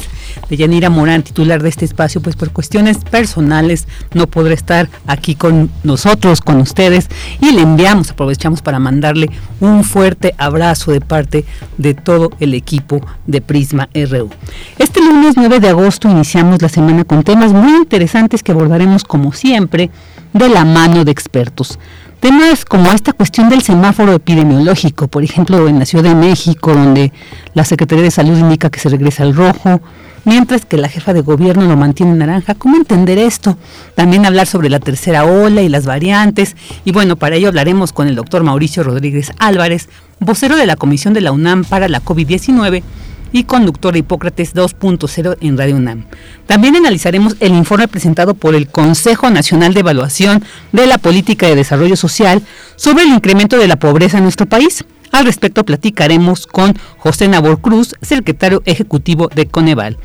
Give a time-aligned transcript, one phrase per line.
[0.49, 5.35] de Yanira Morán, titular de este espacio, pues por cuestiones personales no podrá estar aquí
[5.35, 7.07] con nosotros, con ustedes,
[7.41, 9.29] y le enviamos, aprovechamos para mandarle
[9.59, 11.45] un fuerte abrazo de parte
[11.77, 14.29] de todo el equipo de Prisma RU.
[14.77, 19.33] Este lunes 9 de agosto iniciamos la semana con temas muy interesantes que abordaremos como
[19.33, 19.89] siempre
[20.33, 21.79] de la mano de expertos.
[22.19, 27.13] Temas como esta cuestión del semáforo epidemiológico, por ejemplo, en la Ciudad de México, donde
[27.53, 29.81] la Secretaría de Salud indica que se regresa al rojo,
[30.27, 32.53] mientras que la jefa de gobierno lo mantiene en naranja.
[32.53, 33.57] ¿Cómo entender esto?
[33.95, 36.57] También hablar sobre la tercera ola y las variantes.
[36.83, 39.87] Y bueno, para ello hablaremos con el doctor Mauricio Rodríguez Álvarez,
[40.19, 42.83] vocero de la Comisión de la UNAM para la COVID-19
[43.31, 46.03] y conductor de Hipócrates 2.0 en Radio UNAM.
[46.45, 51.55] También analizaremos el informe presentado por el Consejo Nacional de Evaluación de la Política de
[51.55, 52.41] Desarrollo Social
[52.75, 54.83] sobre el incremento de la pobreza en nuestro país.
[55.17, 59.97] Al respecto platicaremos con José Nabor Cruz, secretario ejecutivo de Coneval.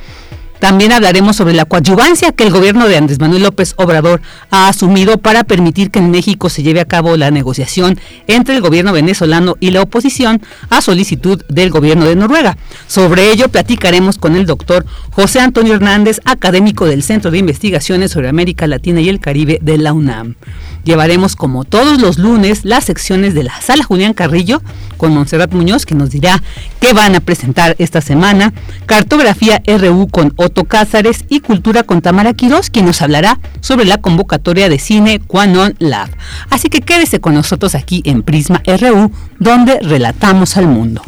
[0.63, 5.19] También hablaremos sobre la coadyuvancia que el gobierno de Andrés Manuel López Obrador ha asumido
[5.19, 9.57] para permitir que en México se lleve a cabo la negociación entre el gobierno venezolano
[9.59, 10.41] y la oposición
[10.71, 12.57] a solicitud del gobierno de Noruega.
[12.87, 18.29] Sobre ello platicaremos con el doctor José Antonio Hernández, académico del Centro de Investigaciones sobre
[18.29, 20.37] América Latina y el Caribe de la UNAM.
[20.85, 24.63] Llevaremos como todos los lunes las secciones de la Sala Julián Carrillo
[24.97, 26.43] con Monserrat Muñoz que nos dirá
[26.81, 28.53] qué van a presentar esta semana,
[28.87, 34.03] Cartografía RU con Otto Cázares y Cultura con Tamara Quirós quien nos hablará sobre la
[34.03, 36.11] convocatoria de cine Quanon Lab.
[36.51, 41.01] Así que quédese con nosotros aquí en Prisma RU donde relatamos al mundo.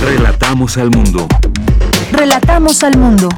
[0.00, 1.28] Relatamos al mundo.
[2.10, 3.28] Relatamos al mundo.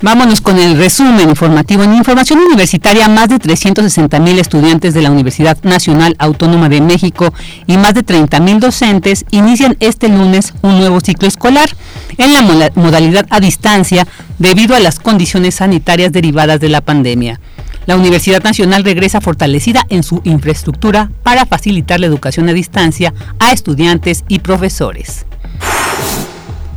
[0.00, 1.82] Vámonos con el resumen informativo.
[1.82, 7.34] En información universitaria, más de 360 mil estudiantes de la Universidad Nacional Autónoma de México
[7.66, 11.68] y más de 30 mil docentes inician este lunes un nuevo ciclo escolar
[12.16, 14.06] en la modalidad a distancia
[14.38, 17.40] debido a las condiciones sanitarias derivadas de la pandemia.
[17.86, 23.50] La Universidad Nacional regresa fortalecida en su infraestructura para facilitar la educación a distancia a
[23.50, 25.26] estudiantes y profesores.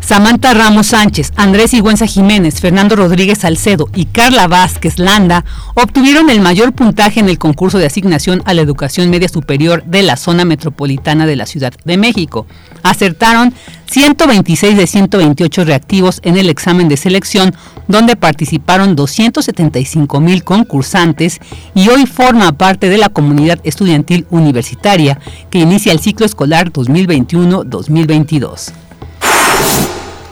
[0.02, 5.46] Samantha Ramos Sánchez, Andrés Igüenza Jiménez, Fernando Rodríguez Salcedo y Carla Vázquez Landa
[5.76, 10.02] obtuvieron el mayor puntaje en el concurso de asignación a la educación media superior de
[10.02, 12.46] la zona metropolitana de la Ciudad de México.
[12.84, 13.54] Acertaron
[13.86, 17.54] 126 de 128 reactivos en el examen de selección,
[17.88, 21.40] donde participaron 275 mil concursantes
[21.76, 25.20] y hoy forma parte de la comunidad estudiantil universitaria
[25.50, 28.74] que inicia el ciclo escolar 2021-2022.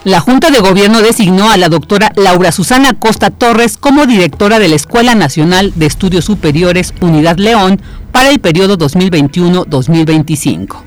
[0.09, 4.67] La Junta de Gobierno designó a la doctora Laura Susana Costa Torres como directora de
[4.67, 7.79] la Escuela Nacional de Estudios Superiores Unidad León
[8.11, 10.77] para el periodo 2021-2025.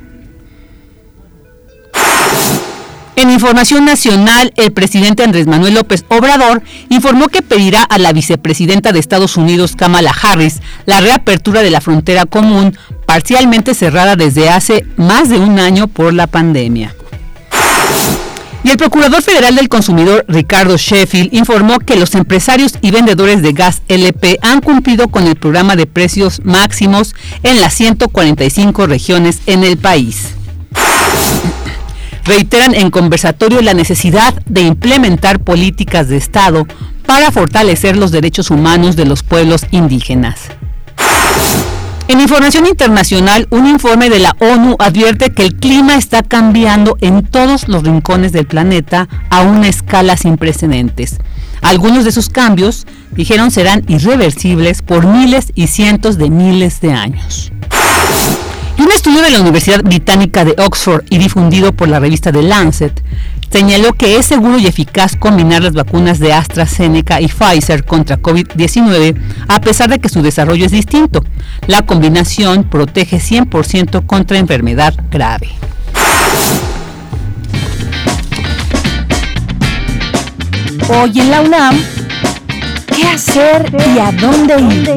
[3.14, 8.90] En información nacional, el presidente Andrés Manuel López Obrador informó que pedirá a la vicepresidenta
[8.90, 14.84] de Estados Unidos, Kamala Harris, la reapertura de la frontera común, parcialmente cerrada desde hace
[14.96, 16.96] más de un año por la pandemia.
[18.64, 23.52] Y el Procurador Federal del Consumidor, Ricardo Sheffield, informó que los empresarios y vendedores de
[23.52, 29.64] gas LP han cumplido con el programa de precios máximos en las 145 regiones en
[29.64, 30.34] el país.
[32.24, 36.68] Reiteran en conversatorio la necesidad de implementar políticas de Estado
[37.04, 40.38] para fortalecer los derechos humanos de los pueblos indígenas.
[42.08, 47.22] En información internacional, un informe de la ONU advierte que el clima está cambiando en
[47.22, 51.18] todos los rincones del planeta a una escala sin precedentes.
[51.62, 57.52] Algunos de esos cambios, dijeron, serán irreversibles por miles y cientos de miles de años.
[58.78, 63.00] Un estudio de la Universidad Británica de Oxford y difundido por la revista The Lancet
[63.52, 69.14] señaló que es seguro y eficaz combinar las vacunas de AstraZeneca y Pfizer contra COVID-19
[69.46, 71.22] a pesar de que su desarrollo es distinto.
[71.66, 75.50] La combinación protege 100% contra enfermedad grave.
[80.88, 81.78] Hoy en la UNAM,
[82.94, 84.94] ¿qué hacer y a dónde ir?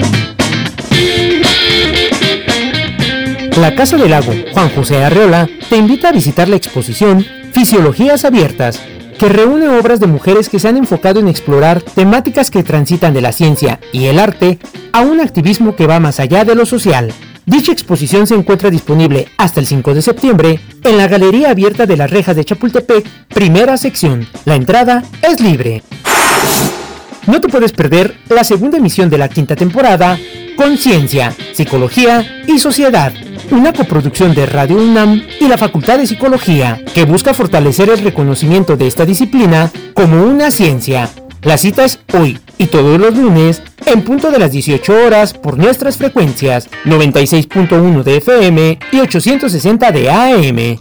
[3.58, 7.26] La Casa del Lago, Juan José Arreola, te invita a visitar la exposición
[7.56, 8.82] Fisiologías Abiertas,
[9.18, 13.22] que reúne obras de mujeres que se han enfocado en explorar temáticas que transitan de
[13.22, 14.60] la ciencia y el arte
[14.92, 17.14] a un activismo que va más allá de lo social.
[17.46, 21.96] Dicha exposición se encuentra disponible hasta el 5 de septiembre en la Galería Abierta de
[21.96, 24.28] las Rejas de Chapultepec, primera sección.
[24.44, 25.82] La entrada es libre.
[27.28, 30.20] No te puedes perder la segunda emisión de la quinta temporada,
[30.56, 33.12] Conciencia, Psicología y Sociedad,
[33.52, 38.78] una coproducción de Radio UNAM y la Facultad de Psicología, que busca fortalecer el reconocimiento
[38.78, 41.10] de esta disciplina como una ciencia.
[41.42, 45.58] La cita es hoy y todos los lunes en punto de las 18 horas por
[45.58, 50.80] nuestras frecuencias 96.1 de FM y 860 de AM.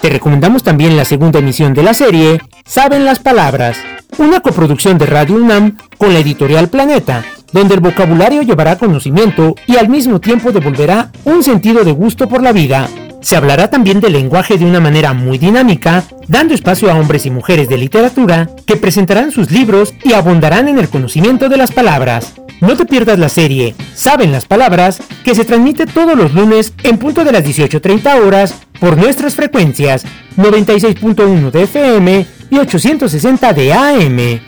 [0.00, 3.76] Te recomendamos también la segunda emisión de la serie Saben las Palabras,
[4.18, 9.76] una coproducción de Radio UNAM con la editorial Planeta, donde el vocabulario llevará conocimiento y
[9.76, 12.88] al mismo tiempo devolverá un sentido de gusto por la vida.
[13.20, 17.30] Se hablará también del lenguaje de una manera muy dinámica, dando espacio a hombres y
[17.30, 22.34] mujeres de literatura que presentarán sus libros y abundarán en el conocimiento de las palabras.
[22.60, 26.98] No te pierdas la serie Saben las Palabras, que se transmite todos los lunes en
[26.98, 30.04] punto de las 18.30 horas por nuestras frecuencias
[30.36, 34.40] 96.1 de FM y 860 de AM.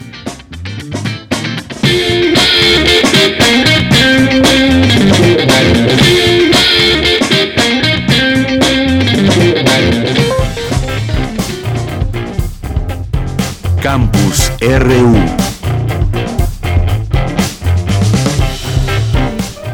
[13.80, 15.41] Campus RU.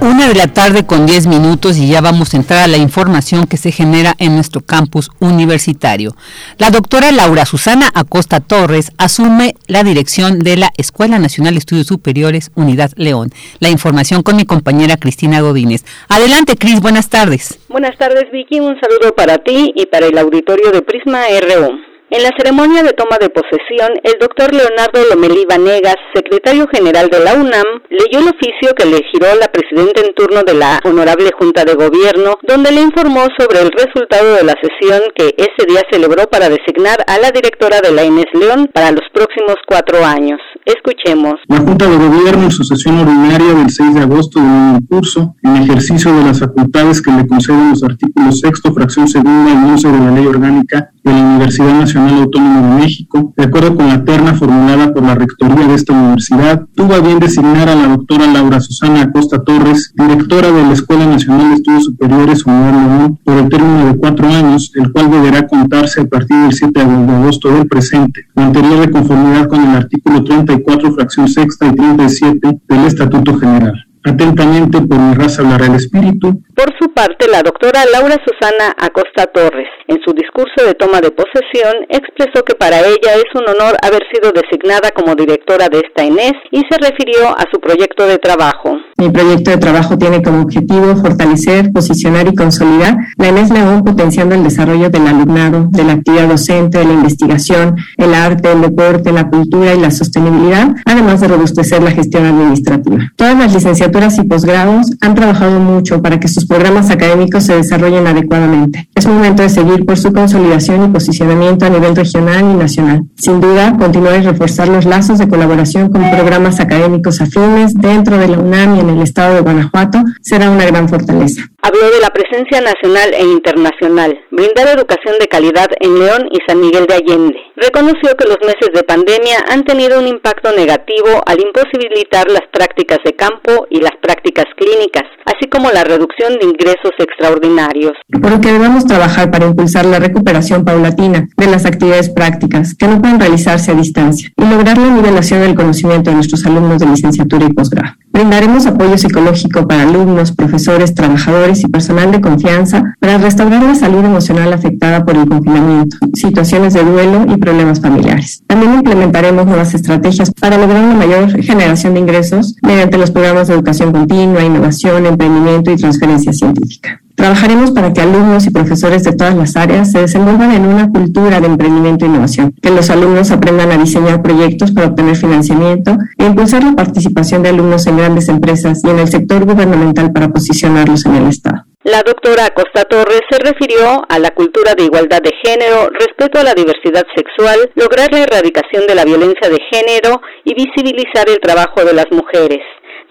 [0.00, 3.48] Una de la tarde con 10 minutos y ya vamos a entrar a la información
[3.48, 6.14] que se genera en nuestro campus universitario.
[6.56, 11.88] La doctora Laura Susana Acosta Torres asume la dirección de la Escuela Nacional de Estudios
[11.88, 13.30] Superiores Unidad León.
[13.58, 15.84] La información con mi compañera Cristina Godínez.
[16.08, 17.58] Adelante, Cris, buenas tardes.
[17.68, 18.60] Buenas tardes, Vicky.
[18.60, 21.87] Un saludo para ti y para el auditorio de Prisma RU.
[22.10, 27.20] En la ceremonia de toma de posesión, el doctor Leonardo Lomelí Vanegas, secretario general de
[27.20, 31.28] la UNAM, leyó el oficio que le giró la presidenta en turno de la Honorable
[31.38, 35.82] Junta de Gobierno, donde le informó sobre el resultado de la sesión que ese día
[35.90, 40.40] celebró para designar a la directora de la Inés León para los próximos cuatro años.
[40.68, 41.36] Escuchemos.
[41.46, 45.34] La Junta de Gobierno en su sesión ordinaria del 6 de agosto de un curso,
[45.42, 49.90] en ejercicio de las facultades que le conceden los artículos sexto, fracción segunda y 11
[49.90, 54.04] de la Ley Orgánica de la Universidad Nacional Autónoma de México, de acuerdo con la
[54.04, 58.26] terna formulada por la rectoría de esta universidad, tuvo a bien designar a la doctora
[58.26, 63.38] Laura Susana Acosta Torres, directora de la Escuela Nacional de Estudios Superiores Unidad León, por
[63.38, 67.48] el término de cuatro años, el cual deberá contarse a partir del 7 de agosto
[67.48, 70.22] del presente, lo anterior de conformidad con el artículo
[70.58, 73.87] 34, fracción sexta y 37 del Estatuto General.
[74.04, 76.40] Atentamente por mi raza hablará el espíritu.
[76.54, 81.10] Por su parte, la doctora Laura Susana Acosta Torres, en su discurso de toma de
[81.10, 86.04] posesión, expresó que para ella es un honor haber sido designada como directora de esta
[86.04, 88.76] INES y se refirió a su proyecto de trabajo.
[88.98, 94.34] Mi proyecto de trabajo tiene como objetivo fortalecer, posicionar y consolidar la INES León potenciando
[94.34, 99.12] el desarrollo del alumnado, de la actividad docente, de la investigación, el arte, el deporte,
[99.12, 103.12] la cultura y la sostenibilidad, además de robustecer la gestión administrativa.
[103.16, 103.87] Todas las licenciaturas
[104.18, 108.88] y posgrados han trabajado mucho para que sus programas académicos se desarrollen adecuadamente.
[108.94, 113.02] Es momento de seguir por su consolidación y posicionamiento a nivel regional y nacional.
[113.16, 118.28] Sin duda, continuar y reforzar los lazos de colaboración con programas académicos afines dentro de
[118.28, 121.42] la UNAM y en el estado de Guanajuato será una gran fortaleza.
[121.60, 126.60] Habló de la presencia nacional e internacional, brindar educación de calidad en León y San
[126.60, 127.36] Miguel de Allende.
[127.56, 132.98] Reconoció que los meses de pandemia han tenido un impacto negativo al imposibilitar las prácticas
[133.04, 137.92] de campo y las prácticas clínicas, así como la reducción de ingresos extraordinarios.
[138.10, 142.88] Por lo que debemos trabajar para impulsar la recuperación paulatina de las actividades prácticas que
[142.88, 146.86] no pueden realizarse a distancia y lograr la nivelación del conocimiento de nuestros alumnos de
[146.86, 147.94] licenciatura y posgrado.
[148.12, 154.04] Brindaremos apoyo psicológico para alumnos, profesores, trabajadores y personal de confianza para restaurar la salud
[154.04, 158.42] emocional afectada por el confinamiento, situaciones de duelo y problemas familiares.
[158.46, 163.54] También implementaremos nuevas estrategias para lograr una mayor generación de ingresos mediante los programas de
[163.68, 167.02] educación continua, innovación, emprendimiento y transferencia científica.
[167.14, 171.40] Trabajaremos para que alumnos y profesores de todas las áreas se desenvuelvan en una cultura
[171.40, 176.24] de emprendimiento e innovación, que los alumnos aprendan a diseñar proyectos para obtener financiamiento e
[176.24, 181.04] impulsar la participación de alumnos en grandes empresas y en el sector gubernamental para posicionarlos
[181.06, 181.64] en el Estado.
[181.82, 186.44] La doctora Costa Torres se refirió a la cultura de igualdad de género, respeto a
[186.44, 191.84] la diversidad sexual, lograr la erradicación de la violencia de género y visibilizar el trabajo
[191.84, 192.60] de las mujeres.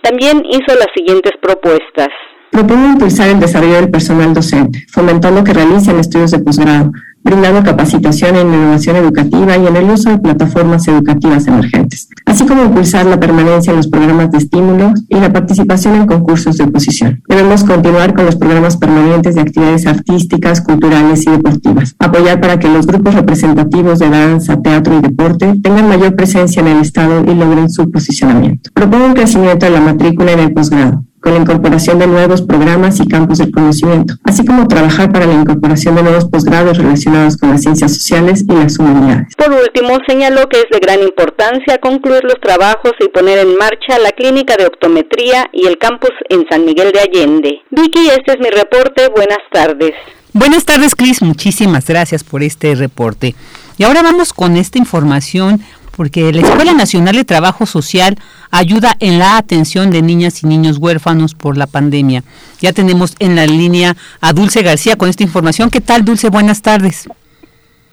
[0.02, 2.10] También hizo las siguientes propuestas.
[2.52, 6.92] Propongo impulsar el desarrollo del personal docente, fomentando que realicen estudios de posgrado,
[7.28, 12.64] brindando capacitación en innovación educativa y en el uso de plataformas educativas emergentes, así como
[12.64, 17.22] impulsar la permanencia en los programas de estímulo y la participación en concursos de oposición.
[17.28, 22.70] Debemos continuar con los programas permanentes de actividades artísticas, culturales y deportivas, apoyar para que
[22.70, 27.36] los grupos representativos de danza, teatro y deporte tengan mayor presencia en el Estado y
[27.36, 28.70] logren su posicionamiento.
[28.74, 33.00] Propongo un crecimiento de la matrícula en el posgrado, con la incorporación de nuevos programas
[33.00, 37.50] y campos del conocimiento, así como trabajar para la incorporación de nuevos posgrados relacionados con
[37.50, 39.36] las ciencias sociales y las humanidades.
[39.36, 44.00] Por último, señaló que es de gran importancia concluir los trabajos y poner en marcha
[44.00, 47.62] la clínica de optometría y el campus en San Miguel de Allende.
[47.72, 49.10] Vicky, este es mi reporte.
[49.10, 49.94] Buenas tardes.
[50.34, 51.22] Buenas tardes, Cris.
[51.22, 53.36] Muchísimas gracias por este reporte.
[53.78, 55.62] Y ahora vamos con esta información
[55.98, 58.16] porque la Escuela Nacional de Trabajo Social
[58.52, 62.24] ayuda en la atención de niñas y niños huérfanos por la pandemia.
[62.62, 65.72] Ya tenemos en la línea a Dulce García con esta información.
[65.72, 66.30] ¿Qué tal, Dulce?
[66.30, 67.10] Buenas tardes.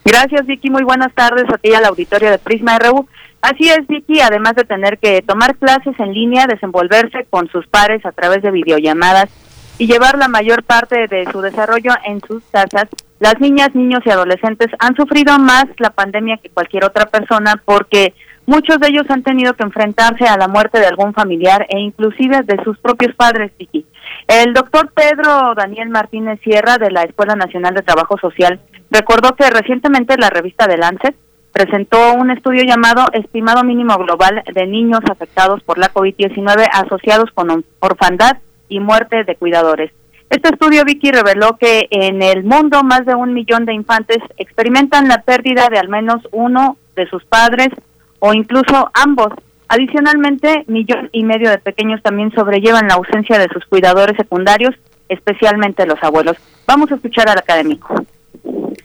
[0.04, 0.68] Gracias, Vicky.
[0.68, 3.08] Muy buenas tardes a ti al auditorio de Prisma RU.
[3.40, 8.04] Así es, Vicky, además de tener que tomar clases en línea, desenvolverse con sus pares
[8.06, 9.28] a través de videollamadas
[9.78, 12.88] y llevar la mayor parte de su desarrollo en sus casas,
[13.18, 18.14] las niñas, niños y adolescentes han sufrido más la pandemia que cualquier otra persona porque
[18.46, 22.42] muchos de ellos han tenido que enfrentarse a la muerte de algún familiar e inclusive
[22.42, 23.86] de sus propios padres, Vicky.
[24.28, 29.50] El doctor Pedro Daniel Martínez Sierra de la Escuela Nacional de Trabajo Social recordó que
[29.50, 31.16] recientemente la revista The Lancet
[31.52, 37.64] presentó un estudio llamado Estimado Mínimo Global de Niños Afectados por la COVID-19 asociados con
[37.80, 39.92] orfandad y muerte de cuidadores.
[40.30, 45.06] Este estudio, Vicky, reveló que en el mundo más de un millón de infantes experimentan
[45.06, 47.68] la pérdida de al menos uno de sus padres
[48.18, 49.28] o incluso ambos.
[49.68, 54.74] Adicionalmente, millón y medio de pequeños también sobrellevan la ausencia de sus cuidadores secundarios,
[55.08, 56.36] especialmente los abuelos.
[56.66, 57.94] Vamos a escuchar al académico.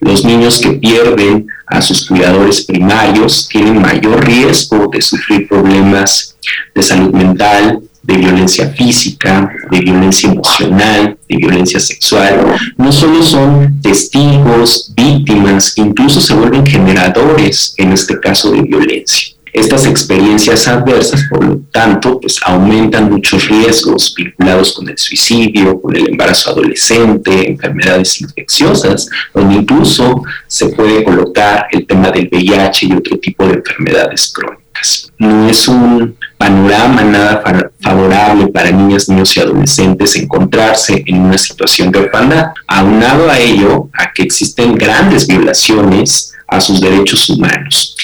[0.00, 6.38] Los niños que pierden a sus cuidadores primarios tienen mayor riesgo de sufrir problemas
[6.74, 13.80] de salud mental, de violencia física, de violencia emocional, de violencia sexual, no solo son
[13.80, 19.34] testigos, víctimas, incluso se vuelven generadores, en este caso, de violencia.
[19.52, 25.96] Estas experiencias adversas, por lo tanto, pues aumentan muchos riesgos vinculados con el suicidio, con
[25.96, 32.92] el embarazo adolescente, enfermedades infecciosas, donde incluso se puede colocar el tema del VIH y
[32.92, 35.10] otro tipo de enfermedades crónicas.
[35.18, 37.42] No es un panorama nada
[37.82, 42.46] favorable para niñas, niños y adolescentes encontrarse en una situación de orfandad.
[42.66, 47.94] Aunado a ello, a que existen grandes violaciones a sus derechos humanos.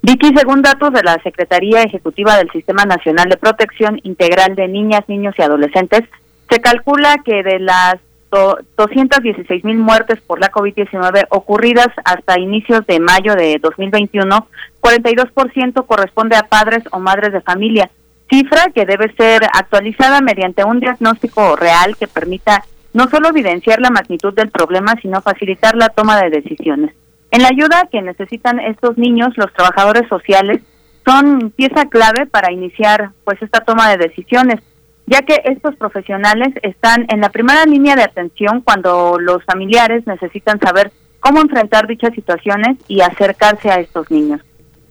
[0.00, 5.04] Vicky, según datos de la Secretaría Ejecutiva del Sistema Nacional de Protección Integral de Niñas,
[5.08, 6.04] Niños y Adolescentes,
[6.48, 7.96] se calcula que de las
[8.30, 14.48] 216 mil muertes por la COVID-19 ocurridas hasta inicios de mayo de 2021,
[14.80, 17.90] 42% corresponde a padres o madres de familia,
[18.30, 23.90] cifra que debe ser actualizada mediante un diagnóstico real que permita no solo evidenciar la
[23.90, 26.94] magnitud del problema, sino facilitar la toma de decisiones.
[27.30, 30.60] En la ayuda que necesitan estos niños, los trabajadores sociales
[31.06, 34.60] son pieza clave para iniciar pues esta toma de decisiones,
[35.06, 40.58] ya que estos profesionales están en la primera línea de atención cuando los familiares necesitan
[40.60, 44.40] saber cómo enfrentar dichas situaciones y acercarse a estos niños.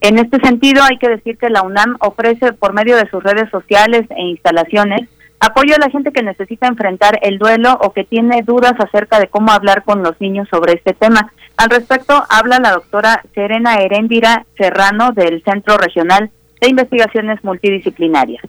[0.00, 3.50] En este sentido, hay que decir que la UNAM ofrece por medio de sus redes
[3.50, 5.08] sociales e instalaciones
[5.40, 9.28] apoyo a la gente que necesita enfrentar el duelo o que tiene dudas acerca de
[9.28, 11.32] cómo hablar con los niños sobre este tema.
[11.56, 18.42] Al respecto, habla la doctora Serena Heréndira Serrano del Centro Regional de Investigaciones Multidisciplinarias.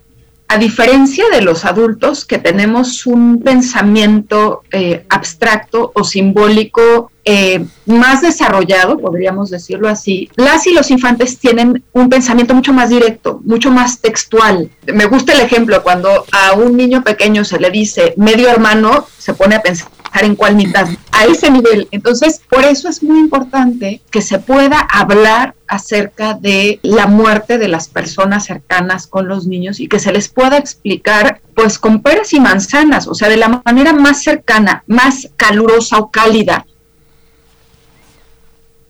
[0.47, 8.23] A diferencia de los adultos que tenemos un pensamiento eh, abstracto o simbólico eh, más
[8.23, 13.69] desarrollado, podríamos decirlo así, las y los infantes tienen un pensamiento mucho más directo, mucho
[13.69, 14.71] más textual.
[14.91, 19.35] Me gusta el ejemplo cuando a un niño pequeño se le dice medio hermano, se
[19.35, 19.91] pone a pensar
[20.23, 21.87] en cuál mitad, a ese nivel.
[21.91, 27.67] Entonces, por eso es muy importante que se pueda hablar acerca de la muerte de
[27.67, 32.33] las personas cercanas con los niños y que se les pueda explicar pues con peras
[32.33, 36.65] y manzanas, o sea, de la manera más cercana, más calurosa o cálida.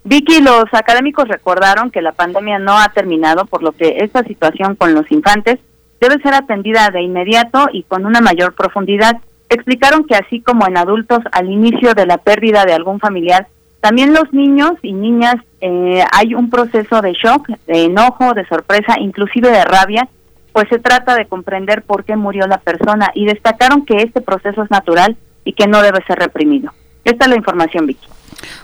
[0.04, 4.76] Vicky, los académicos recordaron que la pandemia no ha terminado, por lo que esta situación
[4.76, 5.60] con los infantes
[6.00, 9.18] debe ser atendida de inmediato y con una mayor profundidad.
[9.50, 13.48] Explicaron que así como en adultos al inicio de la pérdida de algún familiar,
[13.82, 19.00] también los niños y niñas eh, hay un proceso de shock, de enojo, de sorpresa,
[19.00, 20.08] inclusive de rabia,
[20.54, 24.64] pues se trata de comprender por qué murió la persona y destacaron que este proceso
[24.64, 26.74] es natural y que no debe ser reprimido.
[27.04, 28.08] Esta es la información, Vicky.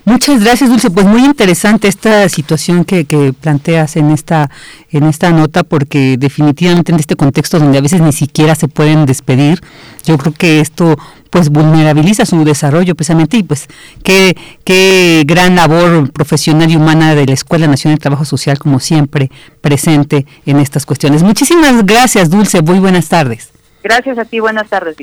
[0.05, 0.89] Muchas gracias, Dulce.
[0.89, 4.49] Pues muy interesante esta situación que, que, planteas en esta
[4.91, 9.05] en esta nota, porque definitivamente en este contexto donde a veces ni siquiera se pueden
[9.05, 9.61] despedir,
[10.05, 10.95] yo creo que esto
[11.35, 13.67] pues vulnerabiliza su desarrollo precisamente y pues
[14.03, 18.79] qué, qué gran labor profesional y humana de la Escuela Nacional de Trabajo Social como
[18.79, 21.23] siempre presente en estas cuestiones.
[21.23, 22.61] Muchísimas gracias, Dulce.
[22.61, 23.51] Muy buenas tardes.
[23.83, 24.39] Gracias a ti.
[24.39, 24.95] Buenas tardes.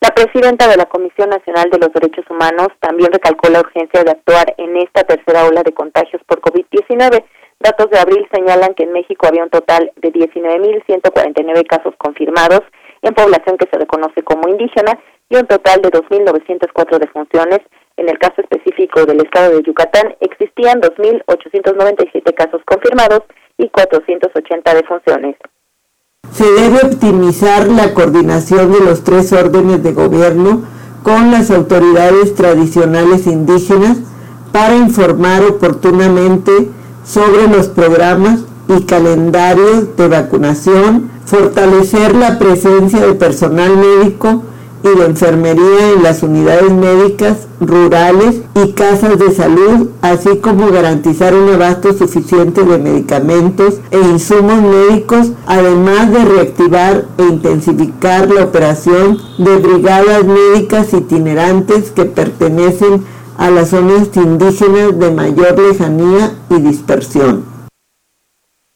[0.00, 4.10] La presidenta de la Comisión Nacional de los Derechos Humanos también recalcó la urgencia de
[4.10, 7.22] actuar en esta tercera ola de contagios por COVID-19
[7.64, 12.60] Datos de abril señalan que en México había un total de 19.149 casos confirmados
[13.00, 15.00] en población que se reconoce como indígena
[15.30, 17.60] y un total de 2.904 defunciones.
[17.96, 23.22] En el caso específico del estado de Yucatán existían 2.897 casos confirmados
[23.56, 25.36] y 480 defunciones.
[26.32, 30.68] Se debe optimizar la coordinación de los tres órdenes de gobierno
[31.02, 34.02] con las autoridades tradicionales indígenas
[34.52, 36.52] para informar oportunamente
[37.04, 44.42] sobre los programas y calendarios de vacunación, fortalecer la presencia de personal médico
[44.84, 51.34] y de enfermería en las unidades médicas rurales y casas de salud, así como garantizar
[51.34, 59.18] un abasto suficiente de medicamentos e insumos médicos, además de reactivar e intensificar la operación
[59.38, 63.02] de brigadas médicas itinerantes que pertenecen
[63.38, 67.54] a las zonas indígenas de mayor lejanía y dispersión.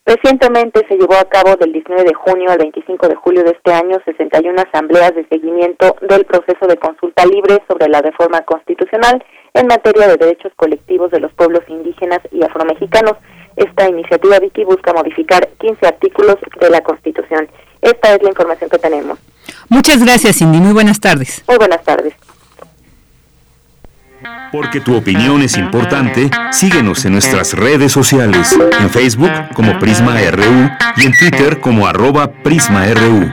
[0.08, 3.74] Recientemente se llevó a cabo del 19 de junio al 25 de julio de este
[3.74, 9.66] año 61 asambleas de seguimiento del proceso de consulta libre sobre la reforma constitucional en
[9.66, 13.18] materia de derechos colectivos de los pueblos indígenas y afromexicanos.
[13.56, 17.46] Esta iniciativa, Vicky, busca modificar 15 artículos de la Constitución.
[17.82, 19.18] Esta es la información que tenemos.
[19.68, 20.58] Muchas gracias, Cindy.
[20.58, 21.44] Muy buenas tardes.
[21.46, 22.14] Muy buenas tardes.
[24.50, 30.70] Porque tu opinión es importante, síguenos en nuestras redes sociales, en Facebook como Prisma RU
[30.96, 33.32] y en Twitter como arroba PrismaRU.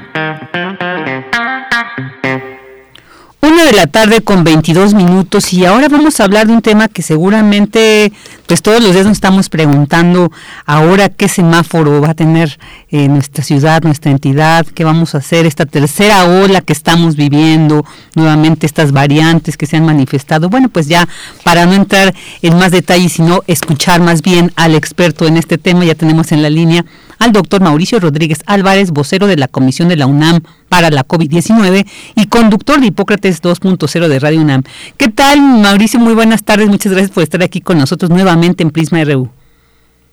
[3.56, 6.90] Una de la tarde con 22 minutos y ahora vamos a hablar de un tema
[6.90, 8.12] que seguramente
[8.48, 10.30] pues todos los días nos estamos preguntando
[10.66, 15.46] ahora qué semáforo va a tener eh, nuestra ciudad, nuestra entidad, qué vamos a hacer,
[15.46, 20.50] esta tercera ola que estamos viviendo, nuevamente estas variantes que se han manifestado.
[20.50, 21.08] Bueno, pues ya
[21.46, 25.86] para no entrar en más detalles, sino escuchar más bien al experto en este tema,
[25.86, 26.84] ya tenemos en la línea
[27.20, 31.86] al doctor Mauricio Rodríguez Álvarez, vocero de la Comisión de la UNAM para la COVID-19
[32.16, 34.64] y conductor de Hipócrates 2.0 de Radio UNAM.
[34.98, 36.00] ¿Qué tal, Mauricio?
[36.00, 36.68] Muy buenas tardes.
[36.68, 39.30] Muchas gracias por estar aquí con nosotros nuevamente en Prisma RU.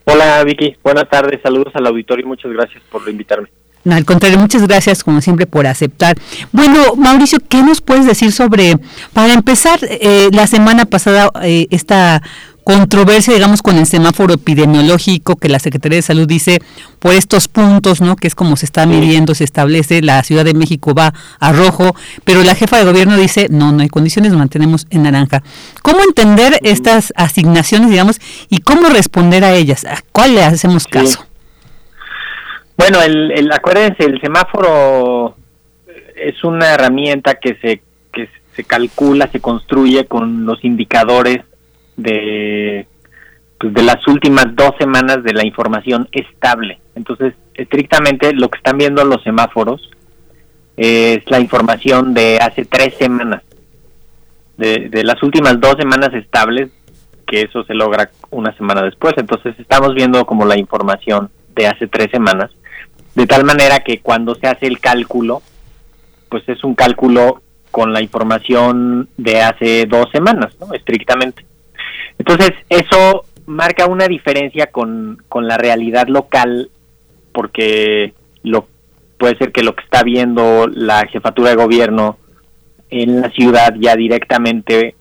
[0.05, 0.77] Hola, Vicky.
[0.83, 1.41] Buenas tardes.
[1.43, 3.49] Saludos al auditorio y muchas gracias por invitarme.
[3.85, 6.17] No, al contrario, muchas gracias como siempre por aceptar.
[6.53, 8.77] Bueno, Mauricio, ¿qué nos puedes decir sobre,
[9.13, 12.23] para empezar, eh, la semana pasada eh, esta
[12.65, 16.61] controversia, digamos, con el semáforo epidemiológico que la Secretaría de Salud dice
[16.99, 18.17] por estos puntos, ¿no?
[18.17, 21.95] Que es como se está midiendo, se establece, la Ciudad de México va a rojo,
[22.25, 25.43] pero la jefa de gobierno dice, no, no hay condiciones, nos mantenemos en naranja.
[25.83, 29.85] ¿Cómo entender estas asignaciones, digamos, y cómo responder a ellas?
[29.85, 31.27] ¿A cuál le hacemos caso?
[32.77, 35.37] Bueno, el, el, acuérdense, el semáforo
[36.17, 41.43] es una herramienta que se, que se calcula, se construye con los indicadores
[41.97, 42.87] de,
[43.59, 46.81] pues, de las últimas dos semanas de la información estable.
[46.95, 49.91] Entonces, estrictamente lo que están viendo los semáforos
[50.77, 53.43] es la información de hace tres semanas,
[54.57, 56.71] de, de las últimas dos semanas estables,
[57.27, 59.15] que eso se logra una semana después.
[59.17, 62.51] Entonces, estamos viendo como la información de hace tres semanas,
[63.15, 65.43] de tal manera que cuando se hace el cálculo,
[66.29, 70.73] pues es un cálculo con la información de hace dos semanas, ¿no?
[70.75, 71.45] estrictamente.
[72.19, 76.71] Entonces, eso marca una diferencia con, con la realidad local,
[77.33, 78.67] porque lo
[79.19, 82.19] puede ser que lo que está viendo la jefatura de gobierno
[82.91, 84.95] en la ciudad ya directamente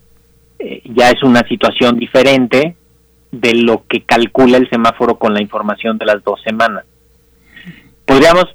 [0.60, 2.76] eh, ya es una situación diferente
[3.32, 6.86] de lo que calcula el semáforo con la información de las dos semanas.
[8.06, 8.46] Podríamos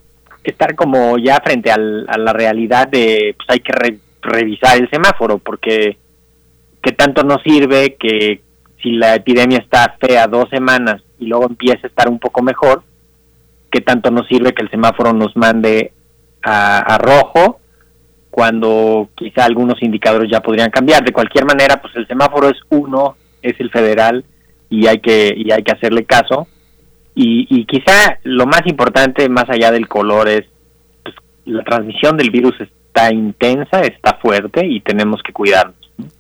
[0.45, 5.39] estar como ya frente al, a la realidad de pues hay que revisar el semáforo
[5.39, 5.97] porque
[6.81, 8.41] que tanto nos sirve que
[8.87, 12.85] si la epidemia está fea dos semanas y luego empieza a estar un poco mejor,
[13.69, 15.93] ¿qué tanto nos sirve que el semáforo nos mande
[16.41, 17.59] a, rojo
[18.31, 21.05] cuando quizá algunos indicadores ya podrían cambiar?
[21.05, 24.25] De cualquier manera, pues el semáforo es uno, es el federal
[24.71, 26.47] y hay que, y hay que hacerle caso.
[27.17, 30.45] Y, y quizá lo más importante, más allá del color, es
[31.03, 35.75] pues, la transmisión del virus está intensa, está fuerte y tenemos que cuidarnos.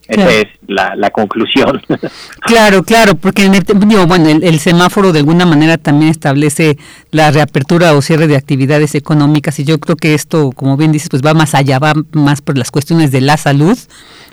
[0.09, 1.83] Esa es la, la, conclusión.
[2.40, 3.64] Claro, claro, porque en el,
[4.07, 6.79] bueno, el, semáforo de alguna manera también establece
[7.11, 11.09] la reapertura o cierre de actividades económicas y yo creo que esto, como bien dices,
[11.09, 13.77] pues va más allá, va más por las cuestiones de la salud.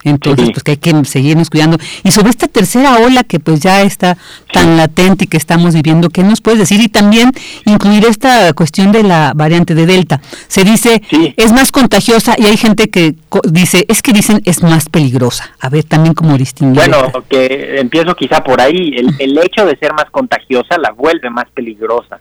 [0.04, 1.78] Entonces, pues que hay que seguirnos cuidando.
[2.04, 4.18] Y sobre esta tercera ola que pues ya está
[4.52, 6.82] tan latente y que estamos viviendo, ¿qué nos puedes decir?
[6.82, 7.32] Y también
[7.66, 10.22] incluir esta cuestión de la variante de Delta.
[10.48, 11.02] Se dice,
[11.38, 13.16] es más contagiosa y hay gente que
[13.50, 15.52] dice, es que dicen es más peligrosa.
[15.64, 16.76] A ver, también cómo distinguir.
[16.76, 18.96] Bueno, que empiezo quizá por ahí.
[18.98, 22.20] El, el hecho de ser más contagiosa la vuelve más peligrosa.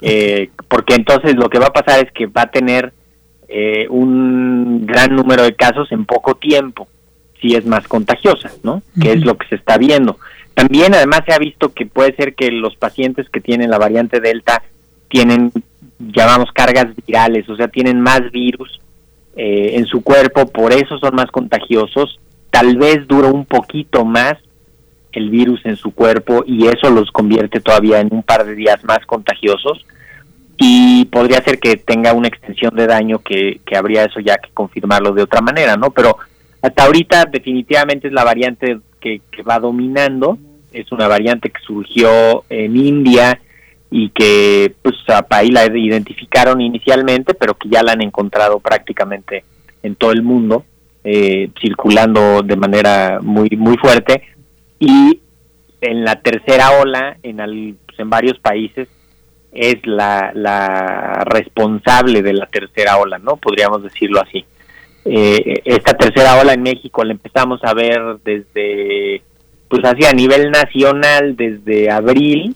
[0.00, 2.92] Eh, porque entonces lo que va a pasar es que va a tener
[3.48, 6.86] eh, un gran número de casos en poco tiempo
[7.40, 8.80] si es más contagiosa, ¿no?
[9.02, 10.16] Que es lo que se está viendo.
[10.54, 14.20] También además se ha visto que puede ser que los pacientes que tienen la variante
[14.20, 14.62] Delta
[15.08, 15.50] tienen,
[15.98, 18.80] llamamos cargas virales, o sea, tienen más virus
[19.36, 22.20] eh, en su cuerpo, por eso son más contagiosos.
[22.50, 24.34] Tal vez dura un poquito más
[25.12, 28.82] el virus en su cuerpo y eso los convierte todavía en un par de días
[28.84, 29.84] más contagiosos.
[30.56, 34.50] Y podría ser que tenga una extensión de daño que, que habría eso ya que
[34.52, 35.90] confirmarlo de otra manera, ¿no?
[35.90, 36.16] Pero
[36.60, 40.38] hasta ahorita definitivamente es la variante que, va dominando,
[40.72, 43.40] es una variante que surgió en India
[43.90, 44.96] y que pues
[45.30, 49.44] ahí la identificaron inicialmente, pero que ya la han encontrado prácticamente
[49.82, 50.64] en todo el mundo,
[51.04, 54.22] eh, circulando de manera muy muy fuerte
[54.78, 55.20] y
[55.80, 57.36] en la tercera ola en,
[57.86, 58.88] pues, en varios países
[59.52, 63.36] es la, la responsable de la tercera ola, ¿no?
[63.36, 64.44] Podríamos decirlo así.
[65.04, 69.22] Eh, esta tercera ola en México la empezamos a ver desde,
[69.68, 72.54] pues así a nivel nacional, desde abril,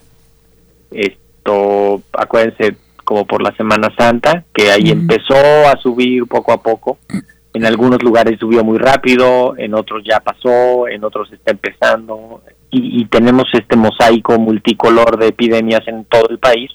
[0.91, 6.99] esto, acuérdense, como por la Semana Santa, que ahí empezó a subir poco a poco,
[7.53, 13.01] En algunos lugares subió muy rápido, en otros ya pasó, en otros está empezando y,
[13.01, 16.71] y tenemos este mosaico multicolor de epidemias en todo el país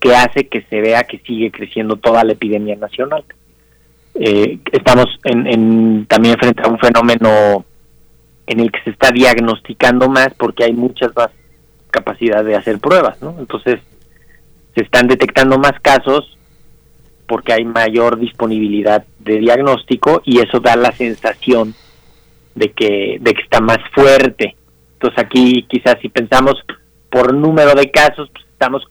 [0.00, 3.24] que hace que se vea que sigue creciendo toda la epidemia nacional.
[4.14, 7.64] Eh, estamos en, en, también frente a un fenómeno
[8.46, 11.30] en el que se está diagnosticando más porque hay muchas más
[11.90, 13.18] capacidad de hacer pruebas.
[13.38, 13.80] Entonces
[14.74, 16.35] se están detectando más casos
[17.26, 21.74] porque hay mayor disponibilidad de diagnóstico y eso da la sensación
[22.54, 24.56] de que de que está más fuerte.
[24.94, 26.54] Entonces aquí quizás si pensamos
[27.10, 28.86] por número de casos, pues estamos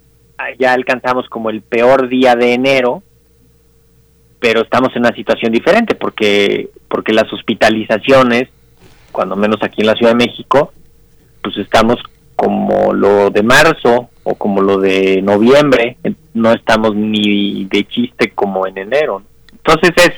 [0.60, 3.04] ya alcanzamos como el peor día de enero,
[4.40, 8.50] pero estamos en una situación diferente porque porque las hospitalizaciones,
[9.12, 10.72] cuando menos aquí en la Ciudad de México,
[11.42, 11.98] pues estamos
[12.36, 15.98] como lo de marzo o como lo de noviembre,
[16.36, 19.24] no estamos ni de chiste como en enero.
[19.52, 20.14] Entonces es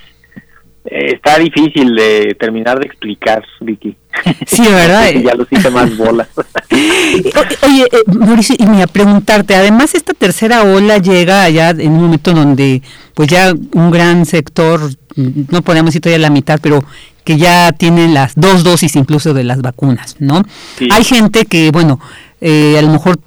[0.89, 3.95] eh, está difícil de terminar de explicar, Vicky.
[4.47, 5.11] Sí, ¿verdad?
[5.11, 6.29] ya los hice más bolas.
[6.71, 12.03] Oye, eh, Mauricio, y me a preguntarte, además esta tercera ola llega ya en un
[12.03, 12.81] momento donde
[13.13, 14.79] pues ya un gran sector,
[15.15, 16.83] no podemos decir todavía la mitad, pero
[17.23, 20.43] que ya tienen las dos dosis incluso de las vacunas, ¿no?
[20.91, 21.99] Hay gente que, bueno,
[22.39, 23.19] eh, a lo mejor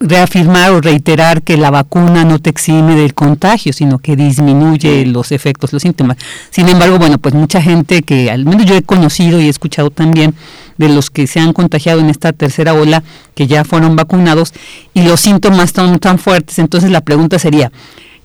[0.00, 5.30] reafirmar o reiterar que la vacuna no te exime del contagio, sino que disminuye los
[5.30, 6.16] efectos, los síntomas.
[6.50, 9.90] Sin embargo, bueno, pues mucha gente que al menos yo he conocido y he escuchado
[9.90, 10.34] también
[10.78, 14.52] de los que se han contagiado en esta tercera ola, que ya fueron vacunados
[14.92, 17.70] y los síntomas son tan fuertes, entonces la pregunta sería,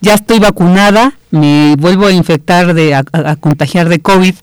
[0.02, 4.34] ya estoy vacunada, me vuelvo a infectar, de, a, a contagiar de COVID,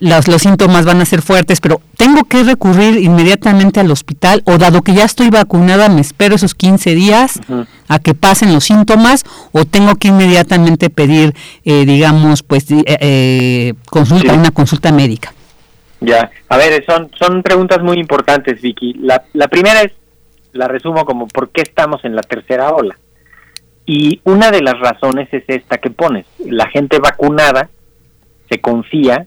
[0.00, 4.58] los, los síntomas van a ser fuertes, pero tengo que recurrir inmediatamente al hospital o
[4.58, 7.40] dado que ya estoy vacunada, me espero esos 15 días
[7.88, 13.74] a que pasen los síntomas o tengo que inmediatamente pedir, eh, digamos, pues eh, eh,
[13.88, 15.32] consulta, una consulta médica.
[16.00, 18.94] Ya, a ver, son, son preguntas muy importantes, Vicky.
[18.94, 19.92] La, la primera es,
[20.52, 22.98] la resumo como, ¿por qué estamos en la tercera ola?
[23.86, 26.26] Y una de las razones es esta que pones.
[26.44, 27.70] La gente vacunada
[28.50, 29.26] se confía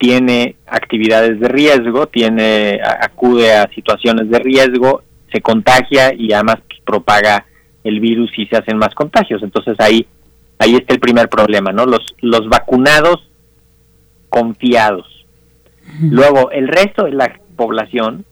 [0.00, 6.80] tiene actividades de riesgo, tiene acude a situaciones de riesgo, se contagia y además pues,
[6.86, 7.44] propaga
[7.84, 9.42] el virus y se hacen más contagios.
[9.42, 10.06] Entonces ahí
[10.58, 11.84] ahí está el primer problema, ¿no?
[11.84, 13.28] Los los vacunados
[14.30, 15.06] confiados.
[16.00, 18.24] Luego el resto de la población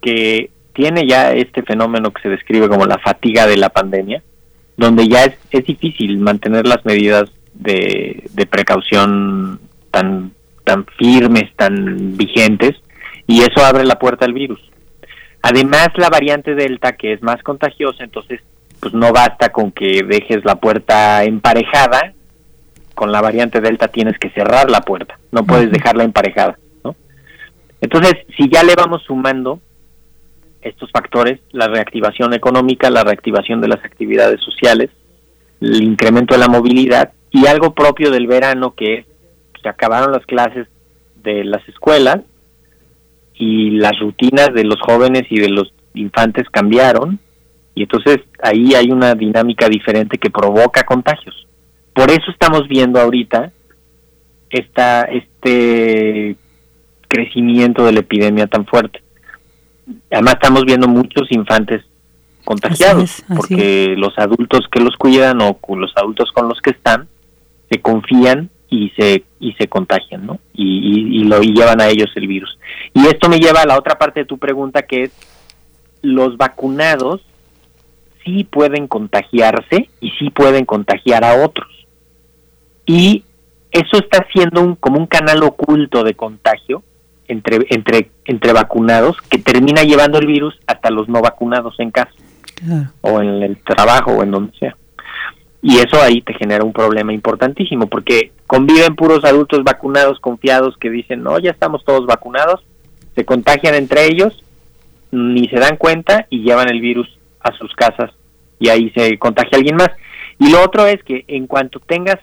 [0.00, 4.22] que tiene ya este fenómeno que se describe como la fatiga de la pandemia,
[4.78, 10.32] donde ya es, es difícil mantener las medidas de, de precaución tan
[10.64, 12.76] tan firmes, tan vigentes,
[13.26, 14.60] y eso abre la puerta al virus.
[15.42, 18.40] Además, la variante Delta, que es más contagiosa, entonces,
[18.80, 22.12] pues no basta con que dejes la puerta emparejada,
[22.94, 26.94] con la variante Delta tienes que cerrar la puerta, no puedes dejarla emparejada, ¿no?
[27.80, 29.60] Entonces, si ya le vamos sumando
[30.60, 34.90] estos factores, la reactivación económica, la reactivación de las actividades sociales,
[35.60, 39.06] el incremento de la movilidad y algo propio del verano que es
[39.62, 40.66] se acabaron las clases
[41.22, 42.20] de las escuelas
[43.34, 47.18] y las rutinas de los jóvenes y de los infantes cambiaron
[47.74, 51.46] y entonces ahí hay una dinámica diferente que provoca contagios.
[51.94, 53.52] Por eso estamos viendo ahorita
[54.50, 56.36] esta, este
[57.08, 59.02] crecimiento de la epidemia tan fuerte.
[60.10, 61.82] Además estamos viendo muchos infantes
[62.44, 67.08] contagiados porque los adultos que los cuidan o los adultos con los que están
[67.70, 70.38] se confían y se y se contagian, ¿no?
[70.54, 72.58] Y, y, lo llevan a ellos el virus.
[72.94, 75.10] Y esto me lleva a la otra parte de tu pregunta que es
[76.02, 77.20] los vacunados
[78.24, 81.68] sí pueden contagiarse y sí pueden contagiar a otros.
[82.86, 83.24] Y
[83.70, 86.82] eso está siendo un, como un canal oculto de contagio
[87.28, 92.12] entre, entre, entre vacunados que termina llevando el virus hasta los no vacunados en casa
[93.00, 94.76] o en el trabajo o en donde sea.
[95.62, 100.90] Y eso ahí te genera un problema importantísimo porque conviven puros adultos vacunados confiados que
[100.90, 102.64] dicen, no, ya estamos todos vacunados,
[103.14, 104.42] se contagian entre ellos,
[105.10, 107.08] ni se dan cuenta y llevan el virus
[107.40, 108.10] a sus casas
[108.58, 109.90] y ahí se contagia alguien más.
[110.38, 112.18] Y lo otro es que en cuanto tengas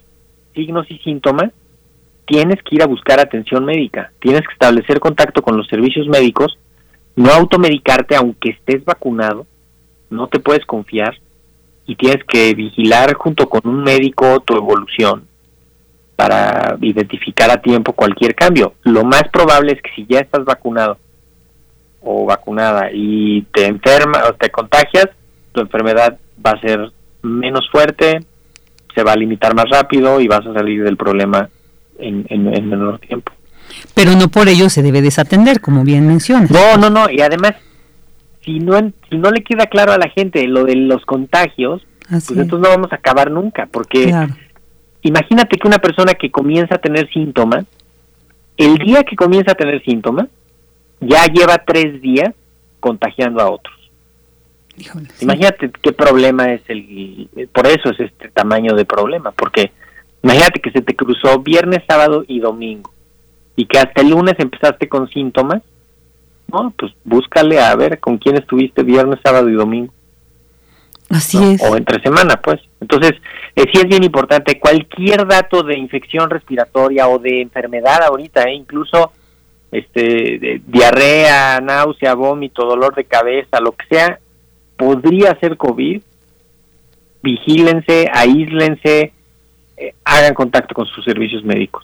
[0.55, 1.51] signos y síntomas,
[2.25, 6.57] tienes que ir a buscar atención médica, tienes que establecer contacto con los servicios médicos,
[7.15, 9.45] no automedicarte aunque estés vacunado,
[10.09, 11.15] no te puedes confiar
[11.87, 15.25] y tienes que vigilar junto con un médico tu evolución
[16.17, 18.73] para identificar a tiempo cualquier cambio.
[18.83, 20.97] Lo más probable es que si ya estás vacunado
[22.01, 25.07] o vacunada y te enfermas o te contagias,
[25.53, 28.19] tu enfermedad va a ser menos fuerte,
[28.93, 31.49] se va a limitar más rápido y vas a salir del problema
[31.99, 33.31] en, en, menor tiempo.
[33.93, 36.51] Pero no por ello se debe desatender, como bien mencionas.
[36.51, 37.53] No, no, no, y además,
[38.47, 38.79] si no,
[39.09, 42.69] si no le queda claro a la gente lo de los contagios, pues entonces no
[42.69, 44.09] vamos a acabar nunca, porque
[45.01, 47.65] imagínate que una persona que comienza a tener síntomas,
[48.55, 50.27] el día que comienza a tener síntomas,
[51.01, 52.33] ya lleva tres días
[52.79, 53.75] contagiando a otros.
[55.19, 57.29] Imagínate qué problema es el...
[57.51, 59.73] Por eso es este tamaño de problema, porque
[60.23, 62.93] imagínate que se te cruzó viernes, sábado y domingo,
[63.57, 65.63] y que hasta el lunes empezaste con síntomas,
[66.51, 66.73] ¿no?
[66.77, 69.93] Pues búscale a ver con quién estuviste viernes, sábado y domingo.
[71.09, 71.61] Así es.
[71.61, 72.59] O entre semana, pues.
[72.81, 73.13] Entonces,
[73.55, 78.53] eh, sí es bien importante, cualquier dato de infección respiratoria o de enfermedad ahorita, eh,
[78.53, 79.11] incluso
[79.71, 84.19] este diarrea, náusea, vómito, dolor de cabeza, lo que sea,
[84.77, 86.01] podría ser COVID.
[87.23, 89.11] Vigílense, aíslense,
[89.75, 91.83] eh, hagan contacto con sus servicios médicos.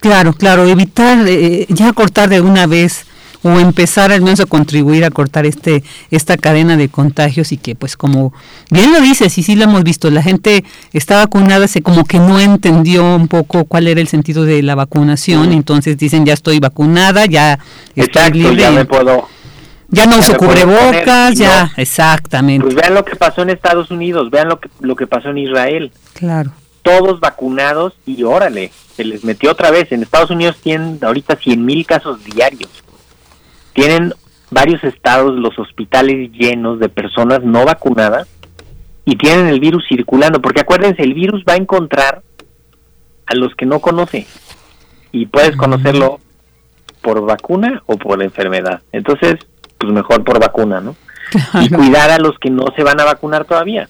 [0.00, 3.06] Claro, claro, evitar eh, ya cortar de una vez
[3.42, 7.74] o empezar al menos a contribuir a cortar este esta cadena de contagios y que
[7.74, 8.32] pues como
[8.70, 12.18] bien lo dices y sí lo hemos visto la gente está vacunada se como que
[12.18, 16.60] no entendió un poco cuál era el sentido de la vacunación entonces dicen ya estoy
[16.60, 17.58] vacunada ya
[17.94, 19.28] estoy libre ya me puedo
[19.88, 22.64] ya no uso cubrebocas ya exactamente.
[22.64, 25.38] Pues vean lo que pasó en Estados Unidos vean lo que lo que pasó en
[25.38, 25.92] Israel.
[26.12, 26.50] Claro.
[26.82, 29.92] Todos vacunados y órale se les metió otra vez.
[29.92, 32.70] En Estados Unidos tienen ahorita 100 mil casos diarios
[33.76, 34.14] tienen
[34.50, 38.26] varios estados los hospitales llenos de personas no vacunadas
[39.04, 42.22] y tienen el virus circulando, porque acuérdense, el virus va a encontrar
[43.26, 44.26] a los que no conoce
[45.12, 46.20] y puedes conocerlo
[47.02, 48.80] por vacuna o por enfermedad.
[48.92, 49.34] Entonces,
[49.78, 50.96] pues mejor por vacuna, ¿no?
[51.62, 53.88] Y cuidar a los que no se van a vacunar todavía.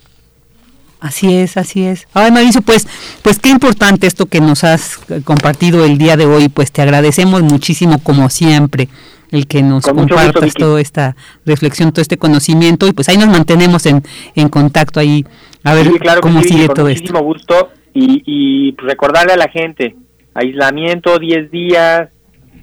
[0.99, 2.09] Así es, así es.
[2.13, 2.89] Ay, Mauricio, pues,
[3.23, 7.43] pues qué importante esto que nos has compartido el día de hoy, pues te agradecemos
[7.43, 8.89] muchísimo como siempre
[9.37, 13.87] el que nos compartas toda esta reflexión, todo este conocimiento y pues ahí nos mantenemos
[13.87, 14.03] en,
[14.35, 15.25] en contacto ahí
[15.65, 15.89] a ver
[16.21, 17.03] cómo sigue todo esto.
[17.03, 19.97] Muchísimo gusto y, y recordarle a la gente,
[20.35, 22.09] aislamiento 10 días,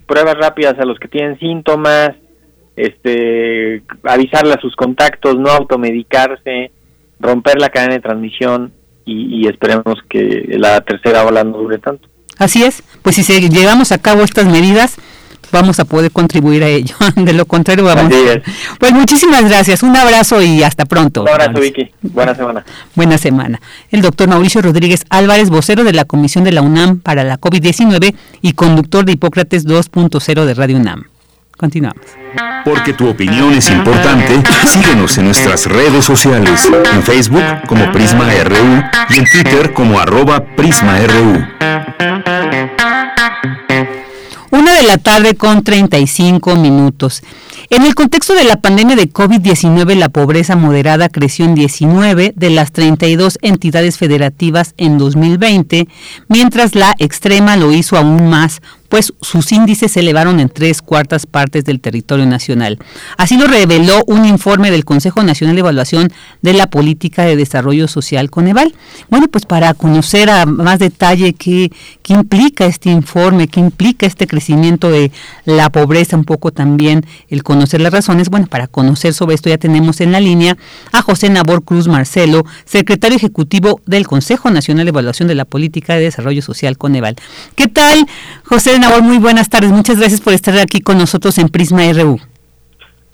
[0.05, 2.11] pruebas rápidas a los que tienen síntomas,
[2.75, 6.71] este avisarle a sus contactos, no automedicarse,
[7.19, 8.73] romper la cadena de transmisión
[9.05, 12.07] y, y esperemos que la tercera ola no dure tanto.
[12.37, 14.97] Así es, pues si se, llevamos a cabo estas medidas,
[15.53, 16.95] vamos a poder contribuir a ello.
[17.15, 18.11] De lo contrario, vamos.
[18.79, 19.83] Pues muchísimas gracias.
[19.83, 21.21] Un abrazo y hasta pronto.
[21.21, 21.91] Un abrazo, Vicky.
[22.01, 22.65] Buena semana.
[22.95, 23.61] Buena semana.
[23.91, 28.15] El doctor Mauricio Rodríguez Álvarez, vocero de la Comisión de la UNAM para la COVID-19
[28.41, 31.05] y conductor de Hipócrates 2.0 de Radio UNAM.
[31.55, 32.01] Continuamos.
[32.65, 38.83] Porque tu opinión es importante, síguenos en nuestras redes sociales, en Facebook como Prisma RU
[39.09, 41.45] y en Twitter como arroba PrismaRU.
[44.53, 47.23] Una de la tarde con 35 minutos.
[47.71, 52.49] En el contexto de la pandemia de COVID-19, la pobreza moderada creció en 19 de
[52.51, 55.87] las 32 entidades federativas en 2020,
[56.27, 58.61] mientras la extrema lo hizo aún más,
[58.93, 62.77] pues sus índices se elevaron en tres cuartas partes del territorio nacional.
[63.17, 67.87] Así lo reveló un informe del Consejo Nacional de Evaluación de la Política de Desarrollo
[67.87, 68.75] Social Coneval.
[69.09, 71.71] Bueno, pues para conocer a más detalle qué,
[72.03, 75.11] qué implica este informe, qué implica este crecimiento de
[75.45, 79.57] la pobreza, un poco también el conocer las razones, bueno, para conocer sobre esto ya
[79.57, 80.55] tenemos en la línea
[80.91, 85.95] a José Nabor Cruz Marcelo, secretario ejecutivo del Consejo Nacional de Evaluación de la Política
[85.95, 87.15] de Desarrollo Social Coneval.
[87.55, 88.05] ¿Qué tal,
[88.45, 89.71] José muy buenas tardes.
[89.71, 92.19] Muchas gracias por estar aquí con nosotros en Prisma RU.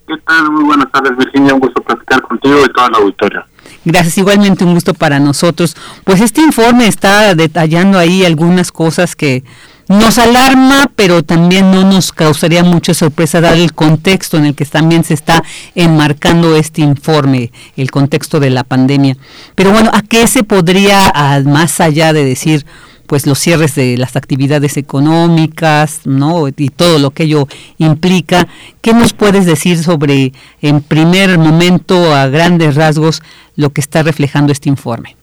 [0.07, 0.51] ¿Qué tal?
[0.51, 1.53] Muy buenas tardes, Virginia.
[1.53, 3.45] Un gusto platicar contigo y toda la auditorio.
[3.85, 5.75] Gracias, igualmente un gusto para nosotros.
[6.03, 9.43] Pues este informe está detallando ahí algunas cosas que
[9.87, 14.65] nos alarma, pero también no nos causaría mucha sorpresa dar el contexto en el que
[14.65, 15.43] también se está
[15.75, 19.17] enmarcando este informe, el contexto de la pandemia.
[19.55, 21.11] Pero bueno, ¿a qué se podría,
[21.45, 22.65] más allá de decir,
[23.09, 26.47] pues los cierres de las actividades económicas, ¿no?
[26.47, 27.47] Y todo lo que ello
[27.79, 28.45] implica.
[28.83, 33.23] ¿Qué nos puedes decir sobre, en primer momento, a grandes rasgos,
[33.55, 35.17] lo que está reflejando este informe?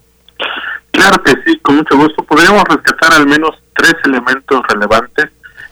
[0.91, 2.25] Claro que sí, con mucho gusto.
[2.25, 5.27] Podríamos rescatar al menos tres elementos relevantes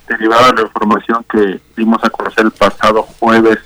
[0.08, 3.58] derivados de la información que dimos a conocer el pasado jueves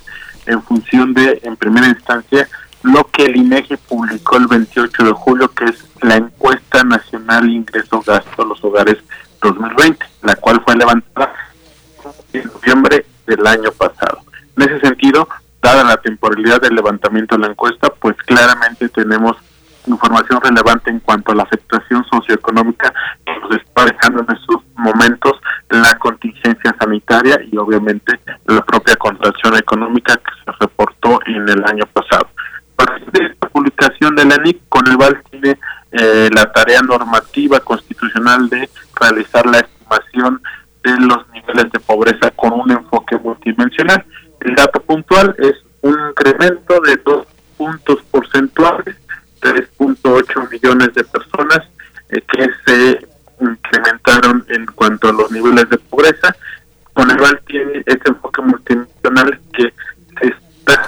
[0.47, 2.47] en función de, en primera instancia,
[2.83, 8.41] lo que el INEGI publicó el 28 de julio, que es la encuesta nacional ingreso-gasto
[8.41, 8.97] a los hogares
[9.41, 11.33] 2020, la cual fue levantada
[12.33, 14.19] en noviembre del año pasado.
[14.57, 15.27] En ese sentido,
[15.61, 19.37] dada la temporalidad del levantamiento de la encuesta, pues claramente tenemos
[19.87, 22.93] información relevante en cuanto a la afectación socioeconómica
[23.25, 25.33] que nos está dejando en estos momentos
[25.69, 31.85] la contingencia sanitaria y obviamente la propia contracción económica que se reportó en el año
[31.93, 32.29] pasado.
[32.79, 35.59] Partir de esta publicación de la NIC, Coneval tiene
[35.91, 38.69] eh, la tarea normativa constitucional de
[39.01, 40.41] realizar la estimación
[40.81, 44.05] de los niveles de pobreza con un enfoque multidimensional.
[44.39, 47.27] El dato puntual es un incremento de dos
[47.57, 48.95] puntos porcentuales,
[49.41, 51.59] 3.8 millones de personas
[52.11, 53.07] eh, que se
[53.41, 56.33] incrementaron en cuanto a los niveles de pobreza.
[56.93, 59.73] Coneval tiene este enfoque multidimensional que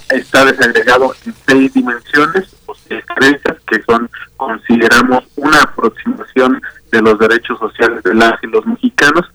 [0.10, 6.62] está, desagregado en seis dimensiones o seis creencias que son, consideramos, una aproximación
[6.92, 9.26] de los derechos sociales de las y los mexicanos.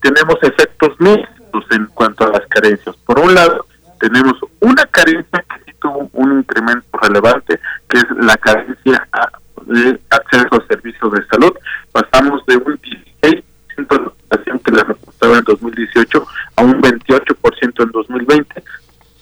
[0.00, 2.96] Tenemos efectos mixtos en cuanto a las carencias.
[3.04, 3.66] Por un lado,
[4.00, 9.08] tenemos una carencia que sí tuvo un incremento relevante, que es la carencia
[9.66, 11.52] de acceso a servicios de salud.
[11.92, 13.42] Pasamos de un 16%
[13.76, 16.26] de población que le reportaba en 2018
[16.56, 18.62] a un 28% en 2020.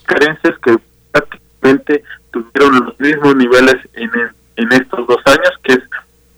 [0.06, 0.78] Carencias que
[1.12, 4.10] prácticamente tuvieron los mismos niveles en,
[4.56, 5.80] en estos dos años, que es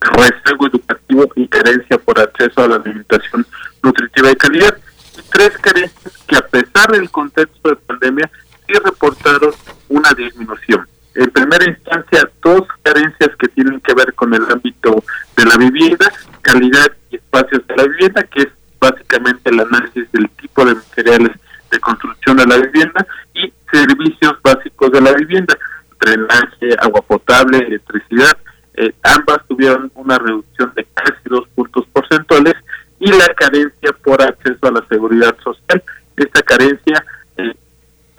[0.01, 3.47] rezago educativo y carencia por acceso a la alimentación
[3.83, 4.77] nutritiva de calidad.
[5.19, 8.31] Y tres carencias que a pesar del contexto de pandemia
[8.67, 9.53] sí reportaron
[9.89, 10.87] una disminución.
[11.15, 15.03] En primera instancia, dos carencias que tienen que ver con el ámbito
[15.37, 16.13] de la vivienda,
[16.43, 18.49] calidad y espacios de la vivienda, que es
[18.79, 21.33] básicamente el análisis del tipo de materiales
[21.71, 25.57] de construcción de la vivienda y servicios básicos de la vivienda,
[26.01, 28.37] drenaje, agua potable, electricidad.
[28.75, 32.55] Eh, ambas tuvieron una reducción de casi dos puntos porcentuales
[32.99, 35.83] y la carencia por acceso a la seguridad social.
[36.17, 37.05] Esta carencia,
[37.37, 37.55] eh,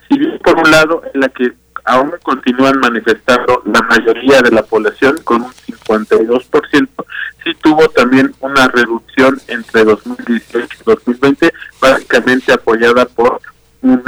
[0.08, 1.54] si bien por un lado en la que
[1.86, 6.88] aún continúan manifestando la mayoría de la población con un 52%,
[7.44, 13.40] sí tuvo también una reducción entre 2018 y 2020, básicamente apoyada por
[13.82, 14.04] un,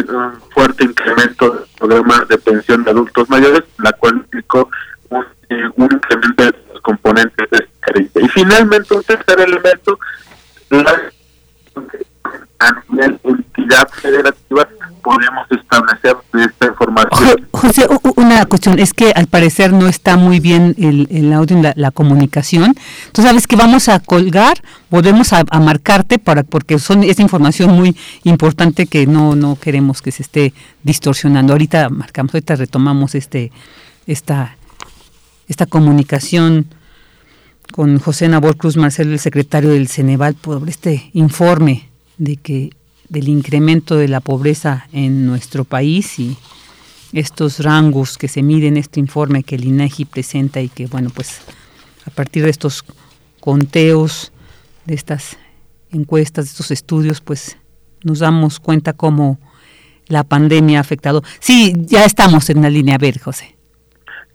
[0.51, 4.69] fuerte incremento del programa de pensión de adultos mayores, la cual implicó
[5.09, 5.25] un,
[5.91, 8.19] incremento de los componentes de esta.
[8.19, 9.99] Y finalmente, un tercer elemento,
[10.69, 11.11] la
[12.59, 14.67] a nivel entidad federativa
[15.01, 17.47] podemos establecer esta información.
[17.51, 17.87] José,
[18.35, 22.75] una cuestión, es que al parecer no está muy bien el, audio, la, la comunicación.
[23.11, 27.71] Tú sabes que vamos a colgar, volvemos a, a, marcarte para porque son es información
[27.71, 30.53] muy importante que no no queremos que se esté
[30.83, 31.53] distorsionando.
[31.53, 33.51] Ahorita marcamos, ahorita retomamos este
[34.07, 34.55] esta
[35.47, 36.67] esta comunicación
[37.71, 42.71] con José Nabor Cruz Marcelo, el secretario del Ceneval, por este informe de que
[43.09, 46.37] del incremento de la pobreza en nuestro país y
[47.13, 51.09] estos rangos que se miden en este informe que el INEGI presenta y que bueno
[51.13, 51.41] pues
[52.05, 52.83] a partir de estos
[53.39, 54.31] conteos
[54.85, 55.37] de estas
[55.91, 57.57] encuestas de estos estudios pues
[58.03, 59.39] nos damos cuenta cómo
[60.07, 63.55] la pandemia ha afectado sí ya estamos en la línea a ver José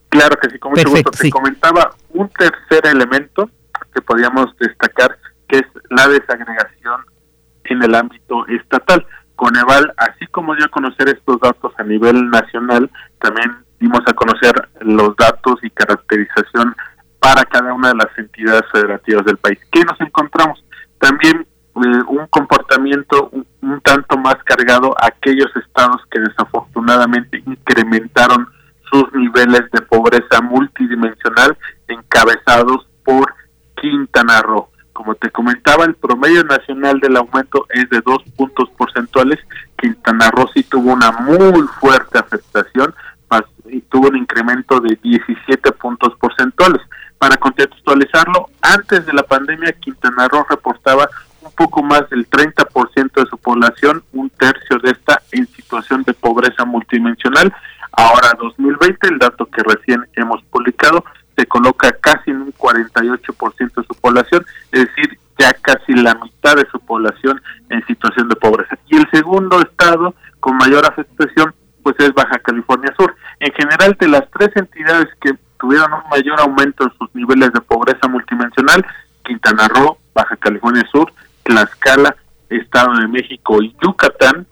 [0.08, 1.30] claro que sí como Perfecto, te sí.
[1.30, 3.48] comentaba un tercer elemento
[3.94, 5.16] que podríamos destacar
[5.48, 7.00] que es la desagregación
[7.64, 9.06] en el ámbito estatal.
[9.36, 14.52] Coneval, así como dio a conocer estos datos a nivel nacional, también dimos a conocer
[14.80, 16.74] los datos y caracterización
[17.18, 19.58] para cada una de las entidades federativas del país.
[19.72, 20.64] ¿Qué nos encontramos?
[20.98, 28.46] También eh, un comportamiento un, un, tanto más cargado a aquellos estados que desafortunadamente incrementaron
[28.90, 31.56] sus niveles de pobreza multidimensional
[31.88, 33.34] encabezados por
[33.80, 34.68] Quintana Roo.
[34.94, 39.40] Como te comentaba, el promedio nacional del aumento es de dos puntos porcentuales.
[39.76, 42.94] Quintana Roo sí tuvo una muy fuerte afectación
[43.66, 46.80] y tuvo un incremento de 17 puntos porcentuales.
[47.18, 51.08] Para contextualizarlo, antes de la pandemia, Quintana Roo reportaba
[51.40, 56.14] un poco más del 30% de su población, un tercio de esta en situación de
[56.14, 57.52] pobreza multidimensional.
[57.92, 61.04] Ahora, 2020, el dato que recién hemos publicado,
[61.36, 66.56] se coloca casi en un 48% de su población, es decir, ya casi la mitad
[66.56, 68.78] de su población en situación de pobreza.
[68.86, 73.14] Y el segundo estado con mayor afectación pues es Baja California Sur.
[73.40, 77.60] En general, de las tres entidades que tuvieron un mayor aumento en sus niveles de
[77.60, 78.84] pobreza multidimensional,
[79.22, 81.12] Quintana Roo, Baja California Sur,
[81.42, 82.16] Tlaxcala,
[82.48, 84.46] Estado de México y Yucatán,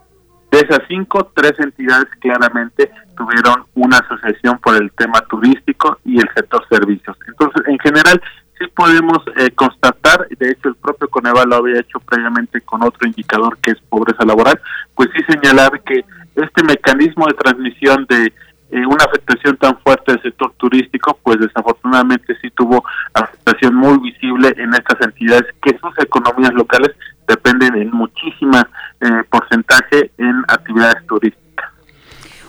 [0.53, 6.29] de esas cinco, tres entidades claramente tuvieron una asociación por el tema turístico y el
[6.37, 7.17] sector servicios.
[7.27, 8.21] Entonces, en general,
[8.59, 13.09] sí podemos eh, constatar, de hecho el propio Coneval lo había hecho previamente con otro
[13.09, 14.61] indicador que es pobreza laboral,
[14.95, 16.05] pues sí señalar que
[16.37, 18.27] este mecanismo de transmisión de
[18.73, 22.85] eh, una afectación tan fuerte del sector turístico, pues desafortunadamente sí tuvo
[23.15, 26.93] afectación muy visible en estas entidades que sus economías locales
[27.27, 28.69] dependen en muchísima
[29.01, 31.43] eh, porcentaje en actividades turísticas.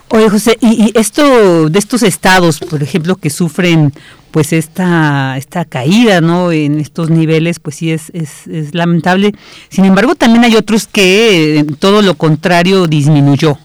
[0.09, 3.91] Oye, José, y, esto de estos estados, por ejemplo, que sufren
[4.31, 6.51] pues esta esta caída, ¿no?
[6.51, 9.33] En estos niveles, pues sí es, es, es lamentable.
[9.69, 13.57] Sin embargo, también hay otros que todo lo contrario disminuyó.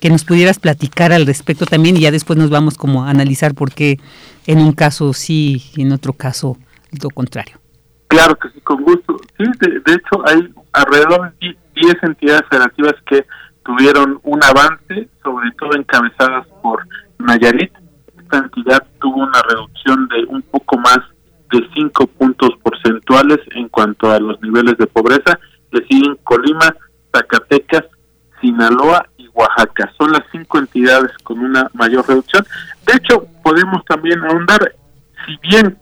[0.00, 3.54] Que nos pudieras platicar al respecto también y ya después nos vamos como a analizar
[3.54, 3.98] por qué
[4.46, 6.56] en un caso sí y en otro caso
[7.02, 7.60] lo contrario.
[8.08, 9.16] Claro que sí, con gusto.
[9.38, 13.24] Sí, de, de hecho hay alrededor de 10 entidades federativas que
[13.64, 16.86] tuvieron un avance, sobre todo encabezadas por
[17.18, 17.72] Nayarit.
[18.18, 20.98] Esta entidad tuvo una reducción de un poco más
[21.50, 25.38] de 5 puntos porcentuales en cuanto a los niveles de pobreza.
[25.70, 26.74] Le siguen Colima,
[27.14, 27.84] Zacatecas,
[28.40, 29.92] Sinaloa y Oaxaca.
[29.98, 32.44] Son las cinco entidades con una mayor reducción.
[32.86, 34.74] De hecho, podemos también ahondar,
[35.26, 35.78] si bien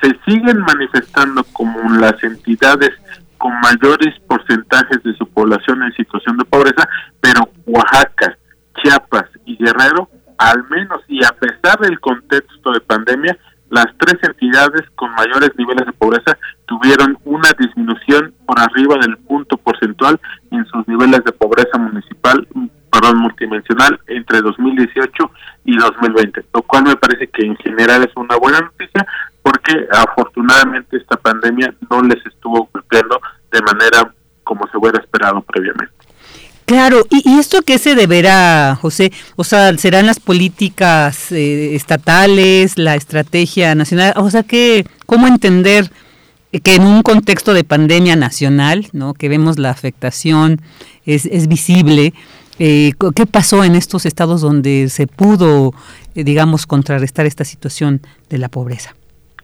[0.00, 2.90] se siguen manifestando como las entidades
[3.38, 6.88] con mayores porcentajes de su población en situación de pobreza,
[7.20, 8.36] pero Oaxaca,
[8.76, 13.36] Chiapas y Guerrero, al menos y a pesar del contexto de pandemia,
[13.70, 16.36] las tres entidades con mayores niveles de pobreza
[16.66, 20.20] tuvieron una disminución por arriba del punto porcentual
[20.50, 22.46] en sus niveles de pobreza municipal,
[22.90, 25.30] perdón, multidimensional entre 2018
[25.64, 29.06] y 2020, lo cual me parece que en general es una buena noticia
[29.42, 33.20] porque afortunadamente esta pandemia no les estuvo golpeando
[33.50, 34.12] de manera
[34.44, 35.94] como se hubiera esperado previamente.
[36.66, 39.12] Claro, ¿y, esto qué se deberá, José?
[39.34, 44.12] O sea, ¿serán las políticas eh, estatales, la estrategia nacional?
[44.16, 45.90] O sea, ¿qué, ¿cómo entender
[46.62, 49.14] que en un contexto de pandemia nacional, ¿no?
[49.14, 50.60] que vemos la afectación,
[51.06, 52.12] es, es visible,
[52.60, 55.72] eh, ¿qué pasó en estos estados donde se pudo,
[56.14, 58.94] eh, digamos, contrarrestar esta situación de la pobreza?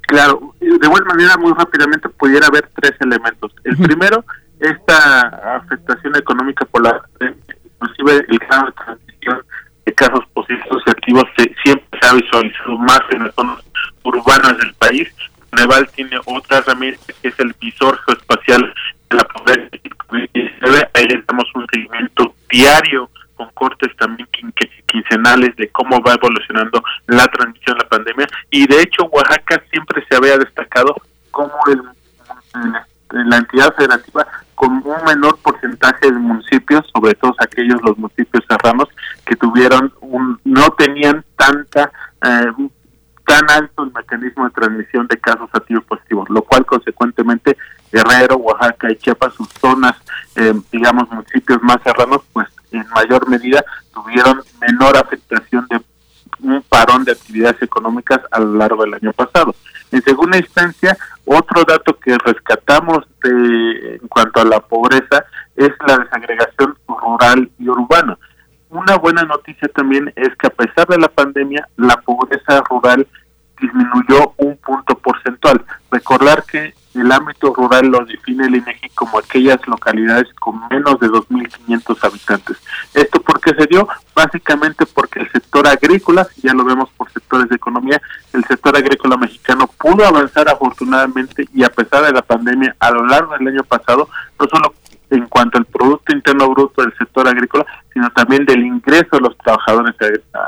[0.07, 3.53] Claro, de buena manera, muy rápidamente pudiera haber tres elementos.
[3.65, 4.25] El primero,
[4.61, 9.43] esta afectación económica por la, inclusive el grado de transición
[9.85, 13.59] de casos positivos y activos se, siempre se ha visualizado más en las zonas
[14.05, 15.09] urbanas del país.
[15.57, 18.75] Neval tiene otra herramienta que es el visor geoespacial
[19.11, 19.69] de la pobreza.
[20.95, 24.29] Ahí le damos un seguimiento diario con cortes también
[24.97, 28.27] quincenales de cómo va evolucionando la transición a la pandemia.
[28.51, 30.95] Y de hecho Oaxaca siempre se había destacado
[31.31, 31.83] como el,
[33.11, 38.89] la entidad federativa con un menor porcentaje de municipios, sobre todo aquellos los municipios serranos
[39.27, 41.93] que tuvieron un no tenían tanta
[42.25, 42.69] eh,
[43.27, 47.57] tan alto el mecanismo de transmisión de casos activos positivos, lo cual consecuentemente
[47.93, 49.97] Guerrero, Oaxaca y Chiapas, sus zonas,
[50.37, 52.47] eh, digamos, municipios más serranos, pues
[52.77, 55.81] en mayor medida tuvieron menor afectación de
[56.41, 59.55] un parón de actividades económicas a lo largo del año pasado.
[59.91, 65.25] En segunda instancia, otro dato que rescatamos de, en cuanto a la pobreza
[65.55, 68.19] es la desagregación rural y urbana.
[68.69, 73.07] Una buena noticia también es que a pesar de la pandemia, la pobreza rural
[73.61, 75.65] disminuyó un punto porcentual.
[75.91, 81.09] Recordar que el ámbito rural lo define el INEGI como aquellas localidades con menos de
[81.09, 82.57] 2.500 habitantes.
[82.95, 83.89] ¿Esto por qué se dio?
[84.15, 88.01] Básicamente porque el sector agrícola, ya lo vemos por sectores de economía,
[88.33, 93.07] el sector agrícola mexicano pudo avanzar afortunadamente y a pesar de la pandemia a lo
[93.07, 94.75] largo del año pasado, no solo
[95.11, 99.39] en cuanto al Producto Interno Bruto del sector agrícola, sino también del ingreso de los
[99.39, 99.95] trabajadores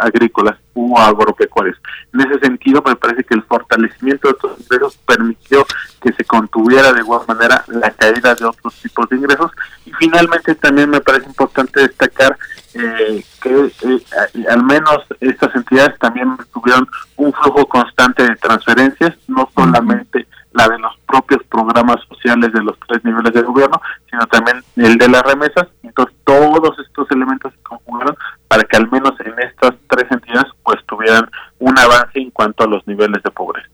[0.01, 1.77] agrícolas o agropecuarios.
[2.13, 5.65] En ese sentido, me parece que el fortalecimiento de estos ingresos permitió
[6.01, 9.51] que se contuviera de igual manera la caída de otros tipos de ingresos.
[9.87, 12.37] Y finalmente también me parece importante destacar
[12.75, 16.87] eh, que eh, al menos estas entidades también tuvieron
[17.17, 20.27] un flujo constante de transferencias, no solamente
[20.67, 23.81] de los propios programas sociales de los tres niveles de gobierno,
[24.11, 25.69] sino también el de las remesas.
[25.83, 28.17] Entonces, todos estos elementos se conjugaron
[28.49, 31.29] para que al menos en estas tres entidades pues tuvieran
[31.59, 33.69] un avance en cuanto a los niveles de pobreza.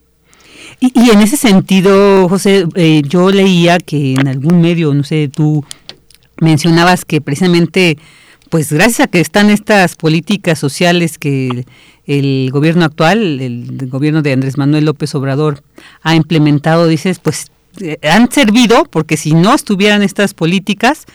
[0.81, 5.65] Y, en ese sentido, José, eh, yo leía que en algún medio, no sé, tú
[6.41, 7.97] mencionabas que precisamente,
[8.51, 11.65] pues gracias a que están estas políticas sociales que
[12.07, 15.63] el gobierno actual, el, gobierno de Andrés Manuel López Obrador,
[16.03, 21.07] ha implementado, dices, pues eh, han servido, porque si no estuvieran estas políticas,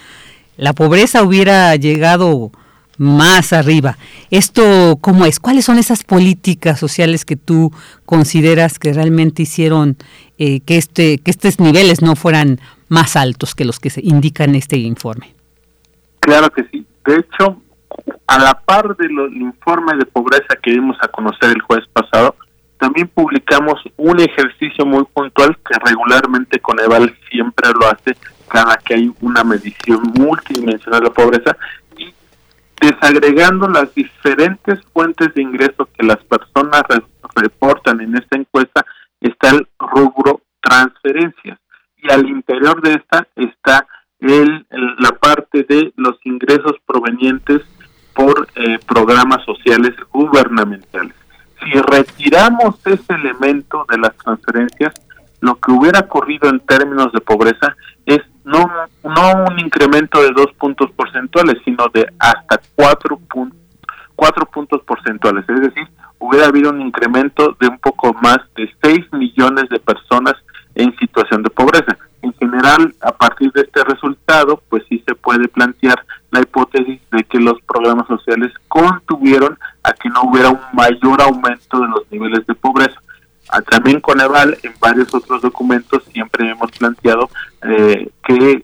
[0.58, 2.52] la pobreza hubiera llegado
[2.98, 3.98] más arriba.
[4.30, 5.40] ¿Esto cómo es?
[5.40, 7.72] ¿Cuáles son esas políticas sociales que tú
[8.06, 9.96] consideras que realmente hicieron
[10.38, 12.60] eh, que, este, que estos niveles no fueran
[12.90, 15.34] más altos que los que se indican en este informe?
[16.20, 16.86] Claro que sí.
[17.06, 17.62] De hecho,
[18.28, 22.36] a la par del informe de pobreza que dimos a conocer el jueves pasado,
[22.78, 28.16] también publicamos un ejercicio muy puntual que regularmente Coneval siempre lo hace
[28.48, 31.58] cada que hay una medición multidimensional de la pobreza
[31.98, 32.14] y
[32.80, 36.84] desagregando las diferentes fuentes de ingresos que las personas
[37.36, 38.86] reportan en esta encuesta
[39.20, 41.60] está el rubro transferencias.
[41.98, 43.86] Y al interior de esta está
[44.20, 44.66] el,
[45.00, 47.62] la parte de los ingresos provenientes
[48.14, 51.16] por eh, programas sociales gubernamentales.
[51.64, 54.94] Si retiramos ese elemento de las transferencias,
[55.42, 58.70] lo que hubiera ocurrido en términos de pobreza es no,
[59.04, 63.20] no un incremento de dos puntos porcentuales, sino de hasta cuatro,
[64.16, 65.48] cuatro puntos porcentuales.
[65.48, 70.34] Es decir, hubiera habido un incremento de un poco más de 6 millones de personas
[70.76, 71.98] en situación de pobreza.
[72.22, 77.24] En general, a partir de este resultado, pues sí se puede plantear la hipótesis de
[77.24, 82.46] que los programas sociales contuvieron a que no hubiera un mayor aumento de los niveles
[82.46, 83.00] de pobreza.
[83.52, 87.30] Ah, también Coneval, en varios otros documentos, siempre hemos planteado
[87.64, 88.64] eh, que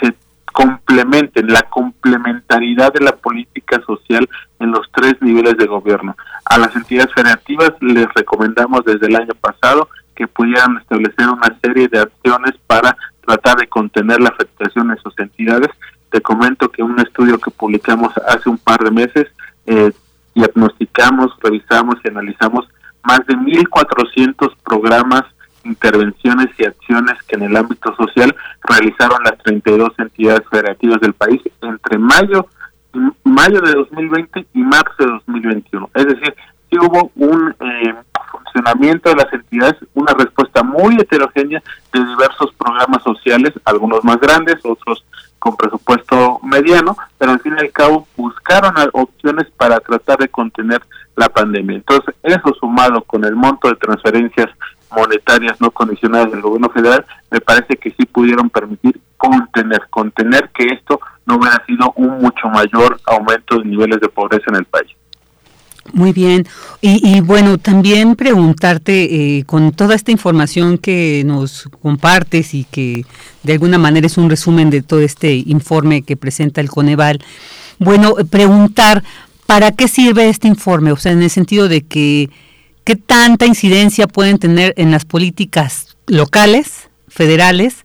[0.00, 0.14] se
[0.52, 4.28] complementen la complementariedad de la política social
[4.60, 6.14] en los tres niveles de gobierno.
[6.44, 11.88] A las entidades federativas les recomendamos desde el año pasado que pudieran establecer una serie
[11.88, 12.96] de acciones para
[13.26, 15.68] tratar de contener la afectación de sus entidades.
[16.10, 19.26] Te comento que un estudio que publicamos hace un par de meses,
[19.66, 19.92] eh,
[20.34, 22.68] diagnosticamos, revisamos y analizamos
[23.02, 25.24] más de 1.400 programas,
[25.64, 31.40] intervenciones y acciones que en el ámbito social realizaron las 32 entidades federativas del país
[31.62, 32.46] entre mayo
[33.24, 35.90] mayo de 2020 y marzo de 2021.
[35.94, 36.34] Es decir,
[36.70, 37.94] sí hubo un eh,
[38.52, 44.56] funcionamiento de las entidades, una respuesta muy heterogénea de diversos programas sociales, algunos más grandes,
[44.64, 45.04] otros
[45.38, 50.80] con presupuesto mediano, pero al fin y al cabo buscaron opciones para tratar de contener
[51.16, 51.76] la pandemia.
[51.76, 54.48] Entonces, eso sumado con el monto de transferencias
[54.94, 60.66] monetarias no condicionadas del gobierno federal, me parece que sí pudieron permitir contener, contener que
[60.66, 64.92] esto no hubiera sido un mucho mayor aumento de niveles de pobreza en el país.
[65.92, 66.46] Muy bien.
[66.80, 73.04] Y, bueno, también preguntarte, eh, con toda esta información que nos compartes y que
[73.42, 77.20] de alguna manera es un resumen de todo este informe que presenta el Coneval,
[77.78, 79.02] bueno, preguntar,
[79.46, 80.92] ¿para qué sirve este informe?
[80.92, 82.30] O sea, en el sentido de que,
[82.84, 87.84] ¿qué tanta incidencia pueden tener en las políticas locales, federales,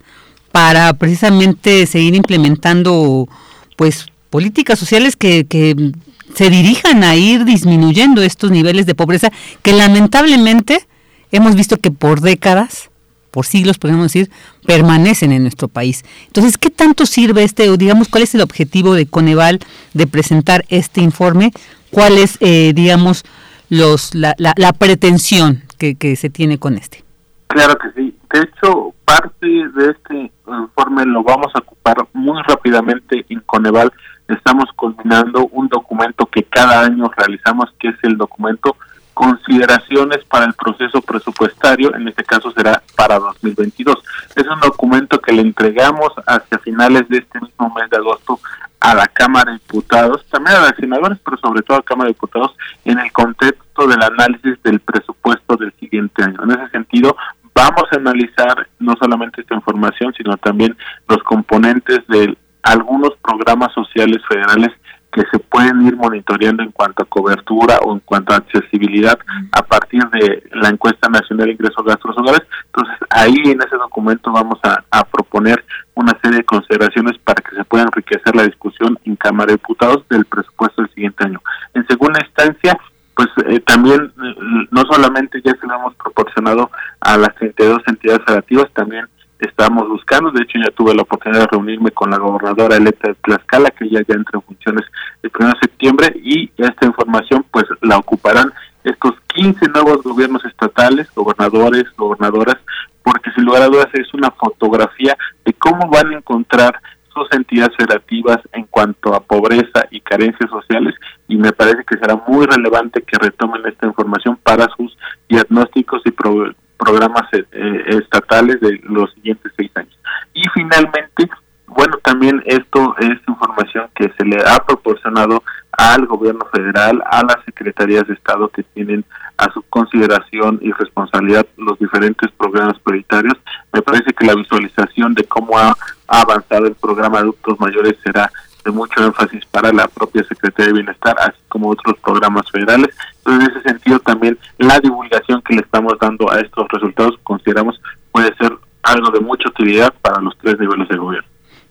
[0.52, 3.28] para precisamente seguir implementando,
[3.76, 5.94] pues, políticas sociales que, que
[6.34, 10.88] se dirijan a ir disminuyendo estos niveles de pobreza que lamentablemente
[11.32, 12.90] hemos visto que por décadas,
[13.32, 14.30] por siglos podemos decir,
[14.66, 16.04] permanecen en nuestro país.
[16.28, 19.60] Entonces, ¿qué tanto sirve este, o digamos, cuál es el objetivo de Coneval
[19.94, 21.52] de presentar este informe?
[21.92, 23.24] ¿Cuál es, eh, digamos,
[23.70, 27.04] los, la, la, pretensión que, que se tiene con este?
[27.48, 28.17] Claro que sí.
[28.32, 33.92] De hecho, parte de este informe lo vamos a ocupar muy rápidamente en Coneval
[34.28, 38.76] estamos culminando un documento que cada año realizamos, que es el documento
[39.14, 43.98] consideraciones para el proceso presupuestario, en este caso será para 2022.
[44.36, 48.40] Es un documento que le entregamos hacia finales de este mismo mes de agosto
[48.80, 52.10] a la Cámara de Diputados, también a los senadores, pero sobre todo a la Cámara
[52.10, 52.56] de Diputados,
[52.86, 56.44] en el contexto del análisis del presupuesto del siguiente año.
[56.44, 57.18] En ese sentido,
[57.58, 60.78] vamos a analizar no solamente esta información, sino también
[61.10, 64.72] los componentes del algunos programas sociales federales
[65.12, 69.18] que se pueden ir monitoreando en cuanto a cobertura o en cuanto a accesibilidad
[69.54, 72.46] a partir de la encuesta nacional de ingresos gastos hogares.
[72.66, 75.64] Entonces, ahí en ese documento vamos a, proponer
[75.96, 80.04] una serie de consideraciones para que se pueda enriquecer la discusión en Cámara de Diputados
[80.10, 81.42] del presupuesto del siguiente año.
[81.74, 82.78] En segunda instancia,
[83.18, 86.70] pues eh, también eh, no solamente ya se lo hemos proporcionado
[87.02, 89.08] a las 32 entidades federativas, también
[89.40, 90.30] estamos buscando.
[90.30, 93.90] De hecho, ya tuve la oportunidad de reunirme con la gobernadora electa de Tlaxcala, que
[93.90, 94.86] ya, ya entra en funciones
[95.24, 98.54] el 1 de septiembre, y esta información pues la ocuparán
[98.84, 102.58] estos 15 nuevos gobiernos estatales, gobernadores, gobernadoras,
[103.02, 106.80] porque sin lugar a dudas es una fotografía de cómo van a encontrar
[107.18, 110.96] sus entidades federativas en cuanto a pobreza y carencias sociales
[111.28, 114.98] y me parece que será muy relevante que retomen esta información para sus
[115.28, 119.98] diagnósticos y programas eh, eh, estatales de los siguientes seis años.
[120.34, 121.30] Y finalmente,
[121.68, 127.44] bueno, también esto es información que se le ha proporcionado al gobierno federal, a las
[127.46, 129.04] secretarías de Estado que tienen
[129.38, 133.36] a su consideración y responsabilidad los diferentes programas prioritarios.
[133.72, 135.76] Me parece que la visualización de cómo ha,
[136.08, 138.32] avanzado el programa de adultos mayores será
[138.64, 142.96] de mucho énfasis para la propia Secretaría de Bienestar, así como otros programas federales.
[143.18, 147.80] Entonces, en ese sentido, también la divulgación que le estamos dando a estos resultados consideramos
[148.12, 151.27] puede ser algo de mucha utilidad para los tres niveles de gobierno.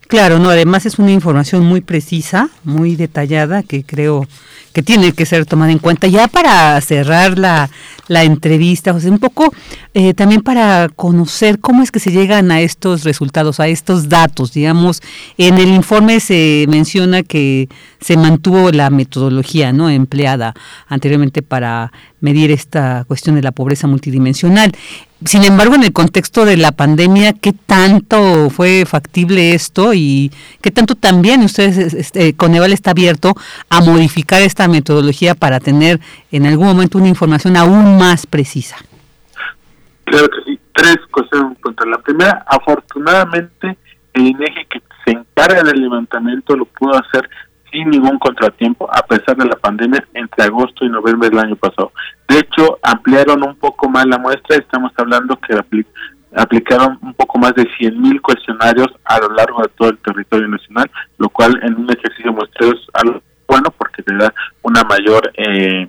[0.09, 4.27] Claro, no, además es una información muy precisa, muy detallada, que creo
[4.73, 6.07] que tiene que ser tomada en cuenta.
[6.07, 7.71] Ya para cerrar la,
[8.09, 9.53] la entrevista, José, un poco
[9.95, 14.53] eh, también para conocer cómo es que se llegan a estos resultados, a estos datos.
[14.53, 15.03] Digamos,
[15.39, 17.69] en el informe se menciona que
[18.01, 20.55] se mantuvo la metodología no empleada
[20.87, 21.91] anteriormente para
[22.21, 24.73] medir esta cuestión de la pobreza multidimensional.
[25.25, 30.71] Sin embargo, en el contexto de la pandemia, ¿qué tanto fue factible esto y qué
[30.71, 33.33] tanto también ustedes, este, Coneval está abierto
[33.71, 36.01] a modificar esta metodología para tener
[36.33, 38.77] en algún momento una información aún más precisa?
[40.05, 40.61] Claro que sí.
[40.75, 41.43] Tres cosas.
[41.87, 43.79] La primera, afortunadamente,
[44.12, 47.29] el INEGI que se encarga del levantamiento lo pudo hacer
[47.77, 51.93] sin ningún contratiempo a pesar de la pandemia entre agosto y noviembre del año pasado.
[52.27, 55.55] De hecho, ampliaron un poco más la muestra, estamos hablando que
[56.35, 60.91] aplicaron un poco más de 100.000 cuestionarios a lo largo de todo el territorio nacional,
[61.18, 65.89] lo cual en un ejercicio muestreo es algo bueno porque te da una mayor eh,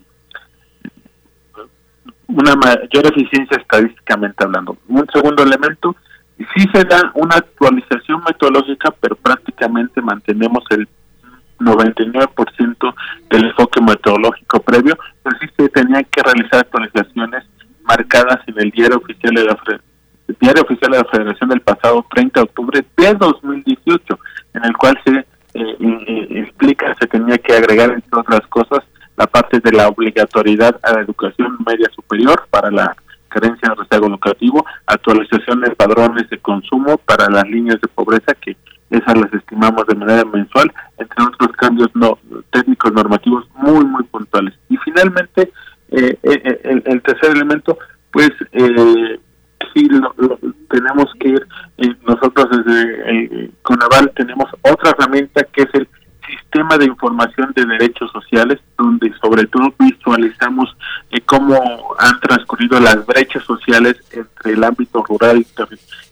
[2.27, 4.77] una mayor eficiencia estadísticamente hablando.
[4.89, 5.95] Un segundo elemento,
[6.37, 10.87] sí se da una actualización metodológica, pero prácticamente mantenemos el
[11.59, 12.95] 99%
[13.29, 17.43] del enfoque metodológico previo, pero sí se tenían que realizar actualizaciones
[17.83, 19.57] marcadas en el diario oficial de la
[20.39, 24.19] diario oficial de la Federación del pasado 30 de octubre de 2018,
[24.55, 28.83] en el cual se eh, eh, explica, se tenía que agregar, entre otras cosas,
[29.15, 32.95] la parte de la obligatoriedad a la educación media superior para la
[33.29, 38.55] carencia de rezago educativo, actualización de padrones de consumo para las líneas de pobreza que
[38.89, 40.23] esas las estimamos de manera
[63.67, 65.45] sociales entre el ámbito rural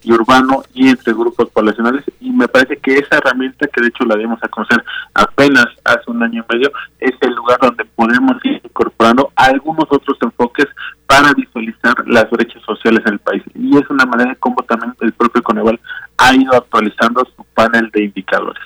[0.04, 2.04] y urbano y entre grupos poblacionales.
[2.20, 4.84] Y me parece que esa herramienta, que de hecho la dimos a conocer
[5.14, 10.18] apenas hace un año y medio, es el lugar donde podemos ir incorporando algunos otros
[10.22, 10.68] enfoques
[11.08, 13.44] para visualizar las brechas sociales en el país.
[13.54, 15.80] Y es una manera como también el propio Coneval
[16.18, 18.64] ha ido actualizando su panel de indicadores.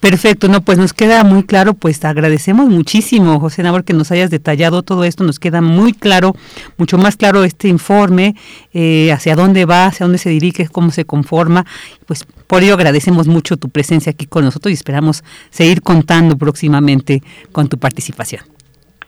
[0.00, 4.12] Perfecto, no, pues nos queda muy claro, pues te agradecemos muchísimo, José Nabor, que nos
[4.12, 6.34] hayas detallado todo esto, nos queda muy claro,
[6.76, 8.36] mucho más claro este informe,
[8.72, 11.66] eh, hacia dónde va, hacia dónde se dirige, cómo se conforma,
[12.06, 17.20] pues por ello agradecemos mucho tu presencia aquí con nosotros y esperamos seguir contando próximamente
[17.50, 18.42] con tu participación.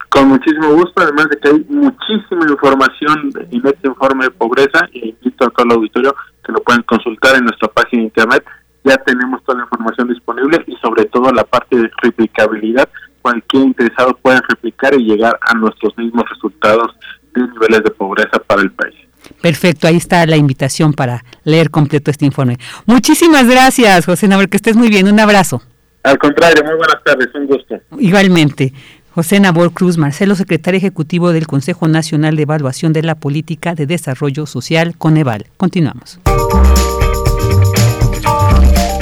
[0.09, 5.11] Con muchísimo gusto, además de que hay muchísima información en este informe de pobreza, e
[5.11, 8.45] invito a todo el auditorio que lo pueden consultar en nuestra página de internet
[8.85, 12.89] ya tenemos toda la información disponible y sobre todo la parte de replicabilidad.
[13.23, 16.97] Cualquier interesado puede replicar y llegar a nuestros mismos resultados
[17.35, 18.97] de niveles de pobreza para el país.
[19.43, 22.59] Perfecto, ahí está la invitación para leer completo este informe.
[22.87, 25.09] Muchísimas gracias, José Nabor, que estés muy bien.
[25.09, 25.63] Un abrazo.
[26.03, 27.77] Al contrario, muy buenas tardes, un gusto.
[27.99, 28.73] Igualmente.
[29.13, 33.87] José Nabor Cruz Marcelo, secretario ejecutivo del Consejo Nacional de Evaluación de la Política de
[33.87, 35.47] Desarrollo Social, Coneval.
[35.57, 36.21] Continuamos.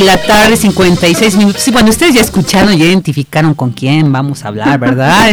[0.00, 1.68] De la tarde, 56 minutos.
[1.68, 5.28] Y bueno, ustedes ya escucharon, ya identificaron con quién vamos a hablar, ¿verdad?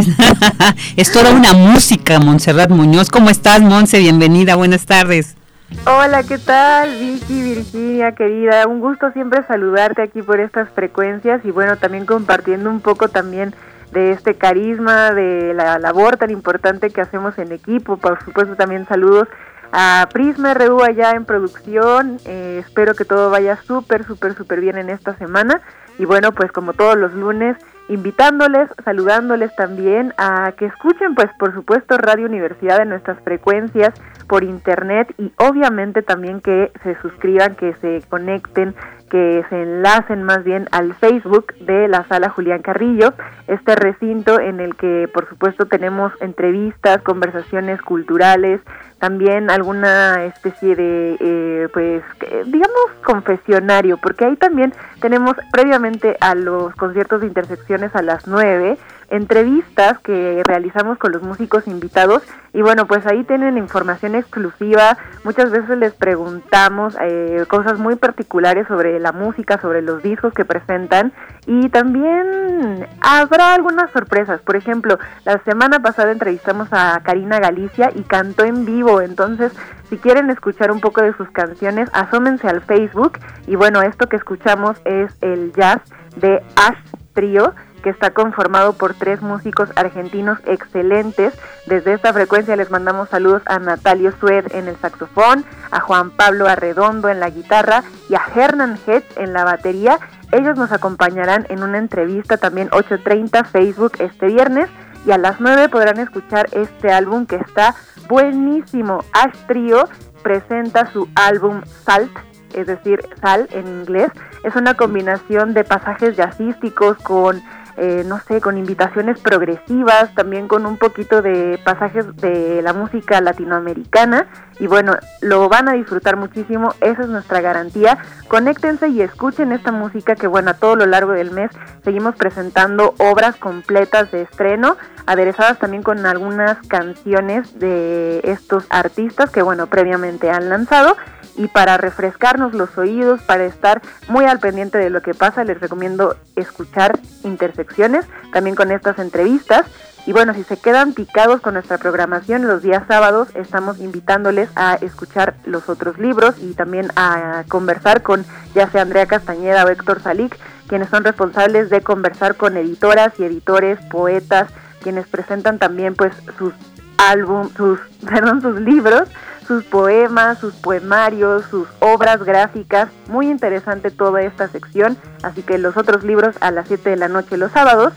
[0.98, 3.10] es toda una música, Montserrat Muñoz.
[3.10, 4.00] ¿Cómo estás, Monse?
[4.00, 5.38] Bienvenida, buenas tardes.
[5.86, 7.00] Hola, ¿qué tal?
[7.00, 8.68] Vicky, Virginia, querida.
[8.68, 13.56] Un gusto siempre saludarte aquí por estas frecuencias y bueno, también compartiendo un poco también
[13.94, 17.96] de este carisma, de la labor tan importante que hacemos en equipo.
[17.96, 19.30] Por supuesto, también saludos
[19.72, 22.18] a Prisma RU allá en producción.
[22.26, 25.62] Eh, espero que todo vaya súper, súper, súper bien en esta semana.
[26.00, 27.58] Y bueno, pues como todos los lunes,
[27.90, 33.94] invitándoles, saludándoles también a que escuchen, pues por supuesto, Radio Universidad en nuestras frecuencias
[34.28, 38.76] por internet y obviamente también que se suscriban, que se conecten
[39.10, 43.14] que se enlacen más bien al Facebook de la sala Julián Carrillo,
[43.48, 48.62] este recinto en el que por supuesto tenemos entrevistas, conversaciones culturales,
[49.00, 52.04] también alguna especie de, eh, pues,
[52.46, 58.78] digamos, confesionario, porque ahí también tenemos previamente a los conciertos de intersecciones a las 9,
[59.10, 65.52] entrevistas que realizamos con los músicos invitados y bueno, pues ahí tienen información exclusiva, muchas
[65.52, 71.14] veces les preguntamos eh, cosas muy particulares sobre la música, sobre los discos que presentan
[71.46, 78.02] y también habrá algunas sorpresas, por ejemplo, la semana pasada entrevistamos a Karina Galicia y
[78.04, 79.54] cantó en vivo, entonces
[79.90, 83.20] si quieren escuchar un poco de sus canciones, asómense al Facebook.
[83.48, 85.82] Y bueno, esto que escuchamos es el jazz
[86.18, 86.78] de Ash
[87.14, 91.34] Trio que está conformado por tres músicos argentinos excelentes.
[91.66, 96.48] Desde esta frecuencia les mandamos saludos a Natalio Sued en el saxofón, a Juan Pablo
[96.48, 100.00] Arredondo en la guitarra y a Hernan Hetz en la batería.
[100.32, 104.70] Ellos nos acompañarán en una entrevista también 8.30 Facebook este viernes
[105.06, 107.76] y a las 9 podrán escuchar este álbum que está
[108.10, 109.04] buenísimo.
[109.14, 109.88] Ash Trio
[110.22, 112.12] presenta su álbum Salt,
[112.54, 114.12] es decir, sal en inglés.
[114.44, 117.42] Es una combinación de pasajes jazzísticos con
[117.78, 123.22] eh, no sé, con invitaciones progresivas, también con un poquito de pasajes de la música
[123.22, 124.28] latinoamericana
[124.60, 128.00] y bueno, lo van a disfrutar muchísimo, esa es nuestra garantía.
[128.28, 131.52] Conéctense y escuchen esta música que bueno, a todo lo largo del mes
[131.84, 139.44] seguimos presentando obras completas de estreno, aderezadas también con algunas canciones de estos artistas que
[139.44, 140.98] bueno, previamente han lanzado
[141.38, 145.60] y para refrescarnos los oídos, para estar muy al pendiente de lo que pasa, les
[145.60, 149.66] recomiendo escuchar Intersecciones, también con estas entrevistas.
[150.06, 154.76] Y bueno, si se quedan picados con nuestra programación, los días sábados estamos invitándoles a
[154.76, 158.26] escuchar los otros libros y también a conversar con
[158.56, 163.26] ya sea Andrea Castañeda o Héctor Salic, quienes son responsables de conversar con editoras y
[163.26, 164.50] editores, poetas,
[164.82, 166.54] quienes presentan también pues sus
[166.98, 167.80] álbum, sus,
[168.10, 169.10] perdón, sus libros
[169.48, 172.90] sus poemas, sus poemarios, sus obras gráficas.
[173.08, 177.08] Muy interesante toda esta sección, así que los otros libros a las 7 de la
[177.08, 177.94] noche los sábados.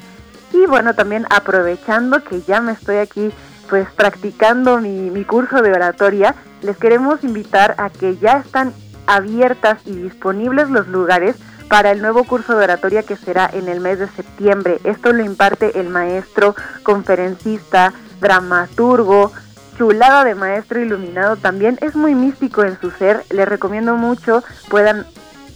[0.53, 3.32] Y bueno, también aprovechando que ya me estoy aquí
[3.68, 8.72] pues practicando mi, mi curso de oratoria, les queremos invitar a que ya están
[9.07, 11.36] abiertas y disponibles los lugares
[11.68, 14.80] para el nuevo curso de oratoria que será en el mes de septiembre.
[14.82, 19.32] Esto lo imparte el maestro, conferencista, dramaturgo,
[19.81, 23.22] chulada de maestro iluminado también es muy místico en su ser.
[23.31, 25.07] Les recomiendo mucho puedan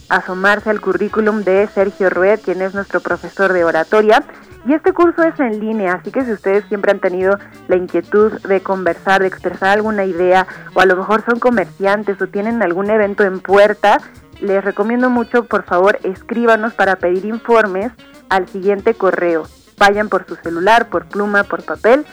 [0.09, 4.23] asomarse al currículum de Sergio Rued, quien es nuestro profesor de oratoria.
[4.65, 8.31] Y este curso es en línea, así que si ustedes siempre han tenido la inquietud
[8.41, 12.89] de conversar, de expresar alguna idea, o a lo mejor son comerciantes o tienen algún
[12.89, 13.99] evento en puerta,
[14.41, 17.91] les recomiendo mucho, por favor, escríbanos para pedir informes
[18.29, 19.43] al siguiente correo.
[19.77, 22.07] Vayan por su celular, por pluma, por papel,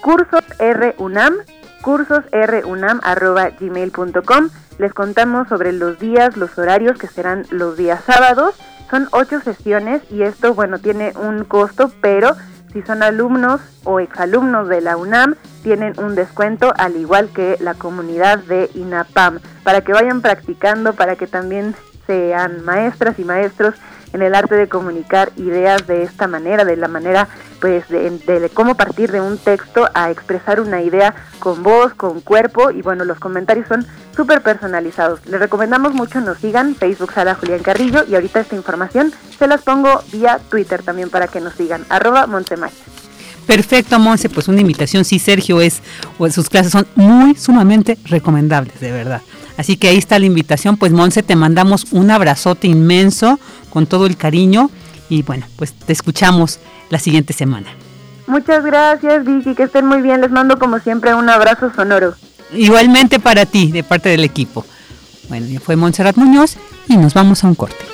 [0.00, 1.34] cursos RUNAM
[1.82, 4.48] cursosrunam.gmail.com.
[4.78, 8.54] Les contamos sobre los días, los horarios que serán los días sábados.
[8.90, 12.36] Son ocho sesiones y esto, bueno, tiene un costo, pero
[12.72, 17.74] si son alumnos o exalumnos de la UNAM, tienen un descuento al igual que la
[17.74, 21.74] comunidad de INAPAM, para que vayan practicando, para que también
[22.06, 23.74] sean maestras y maestros
[24.12, 27.28] en el arte de comunicar ideas de esta manera, de la manera
[27.60, 32.70] pues de, cómo partir de un texto a expresar una idea con voz, con cuerpo
[32.70, 35.24] y bueno, los comentarios son súper personalizados.
[35.26, 39.62] Les recomendamos mucho nos sigan, Facebook Sala Julián Carrillo y ahorita esta información se las
[39.62, 42.72] pongo vía Twitter también para que nos sigan, arroba Montemach.
[43.46, 45.80] Perfecto, Monse, pues una invitación, sí, Sergio es,
[46.30, 49.22] sus clases son muy sumamente recomendables, de verdad.
[49.58, 53.40] Así que ahí está la invitación, pues Monse, te mandamos un abrazote inmenso,
[53.70, 54.70] con todo el cariño
[55.10, 57.66] y bueno, pues te escuchamos la siguiente semana.
[58.28, 62.14] Muchas gracias Vicky, que estén muy bien, les mando como siempre un abrazo sonoro.
[62.52, 64.64] Igualmente para ti, de parte del equipo.
[65.28, 66.56] Bueno, ya fue Montserrat Muñoz
[66.86, 67.87] y nos vamos a un corte.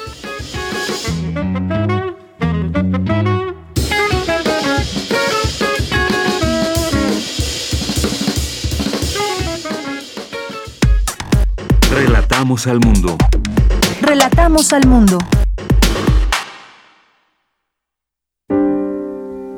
[12.45, 13.17] Relatamos al mundo.
[14.03, 15.19] Relatamos al mundo.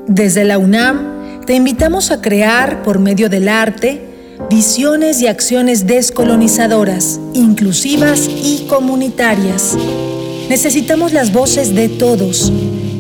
[0.07, 7.19] Desde la UNAM te invitamos a crear por medio del arte visiones y acciones descolonizadoras,
[7.35, 9.77] inclusivas y comunitarias.
[10.49, 12.53] Necesitamos las voces de todos,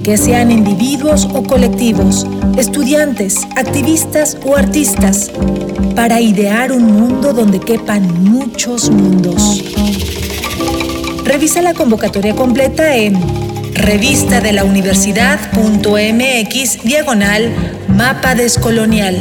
[0.06, 2.24] que sean individuos o colectivos,
[2.56, 5.32] estudiantes, activistas o artistas,
[5.96, 9.64] para idear un mundo donde quepan muchos mundos.
[11.24, 13.20] Revisa la convocatoria completa en
[13.74, 14.38] revista
[16.84, 17.52] diagonal
[17.88, 19.20] mapa descolonial.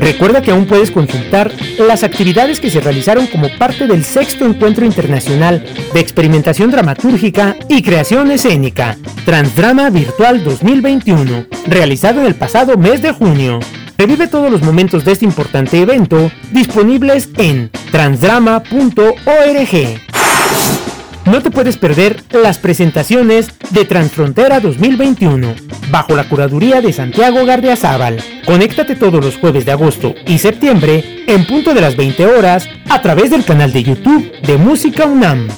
[0.00, 4.86] Recuerda que aún puedes consultar las actividades que se realizaron como parte del sexto encuentro
[4.86, 8.96] internacional de experimentación dramatúrgica y creación escénica,
[9.26, 13.60] Transdrama Virtual 2021, realizado en el pasado mes de junio.
[13.98, 20.00] Revive todos los momentos de este importante evento disponibles en transdrama.org.
[21.26, 25.54] No te puedes perder las presentaciones de Transfrontera 2021,
[25.90, 28.22] bajo la curaduría de Santiago Gardiazabal.
[28.46, 33.02] Conéctate todos los jueves de agosto y septiembre en punto de las 20 horas a
[33.02, 35.48] través del canal de YouTube de Música UNAM.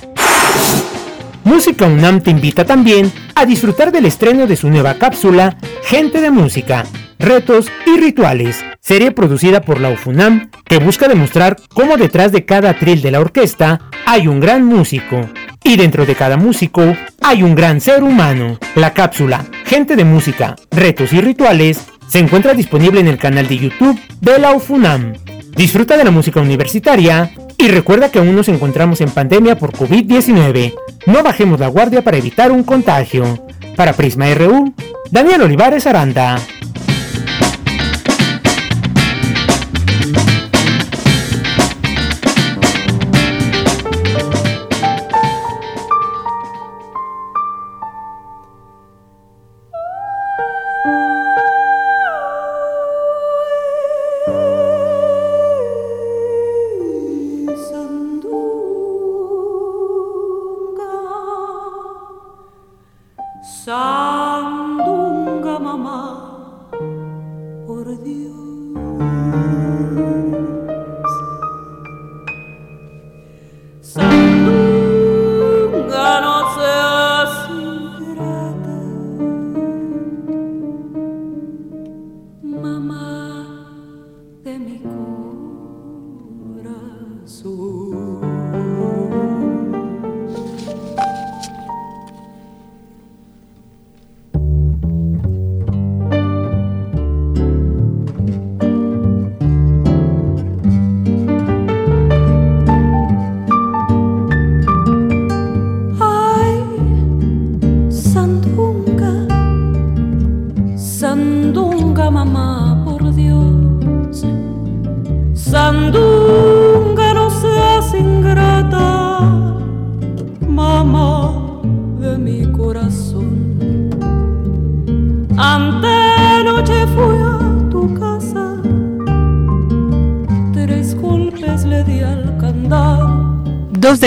[1.44, 6.30] Música UNAM te invita también a disfrutar del estreno de su nueva cápsula Gente de
[6.30, 6.84] Música,
[7.18, 12.74] Retos y Rituales, serie producida por la UFUNAM que busca demostrar cómo detrás de cada
[12.78, 15.28] tril de la orquesta hay un gran músico.
[15.64, 18.58] Y dentro de cada músico hay un gran ser humano.
[18.74, 23.58] La cápsula Gente de Música, Retos y Rituales se encuentra disponible en el canal de
[23.58, 25.14] YouTube de la UFUNAM.
[25.56, 30.74] Disfruta de la música universitaria y recuerda que aún nos encontramos en pandemia por COVID-19.
[31.06, 33.46] No bajemos la guardia para evitar un contagio.
[33.76, 34.74] Para Prisma RU,
[35.10, 36.38] Daniel Olivares Aranda.
[63.44, 64.78] Sandunga
[65.58, 66.68] mamá,
[67.66, 68.32] por Dios.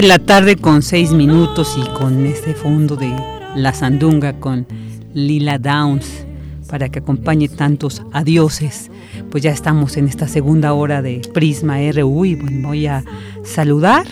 [0.07, 3.11] La tarde con seis minutos y con este fondo de
[3.55, 4.67] La Sandunga con
[5.15, 6.27] Lila Downs
[6.69, 8.91] para que acompañe tantos adioses.
[9.31, 13.03] Pues ya estamos en esta segunda hora de Prisma RU y bueno, voy a
[13.43, 14.05] saludar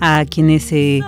[0.00, 1.00] a quienes se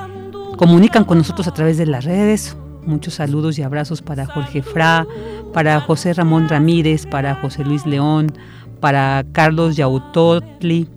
[0.57, 2.57] comunican con nosotros a través de las redes.
[2.87, 5.07] Muchos saludos y abrazos para Jorge Fra,
[5.53, 8.33] para José Ramón Ramírez, para José Luis León,
[8.81, 10.89] para Carlos Yautotli,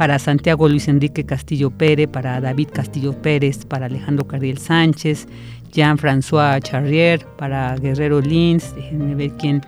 [0.00, 5.28] para Santiago Luis Enrique Castillo Pérez, para David Castillo Pérez, para Alejandro Cardiel Sánchez,
[5.72, 9.60] Jean-François Charrier, para Guerrero Lins, déjenme ver quién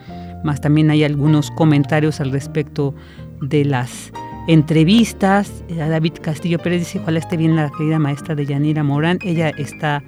[0.43, 0.59] más.
[0.59, 2.95] También hay algunos comentarios al respecto
[3.41, 4.11] de las
[4.47, 5.63] entrevistas.
[5.69, 9.19] Eh, David Castillo Pérez dice, ojalá esté bien la querida maestra de Yanira Morán.
[9.21, 10.01] Ella está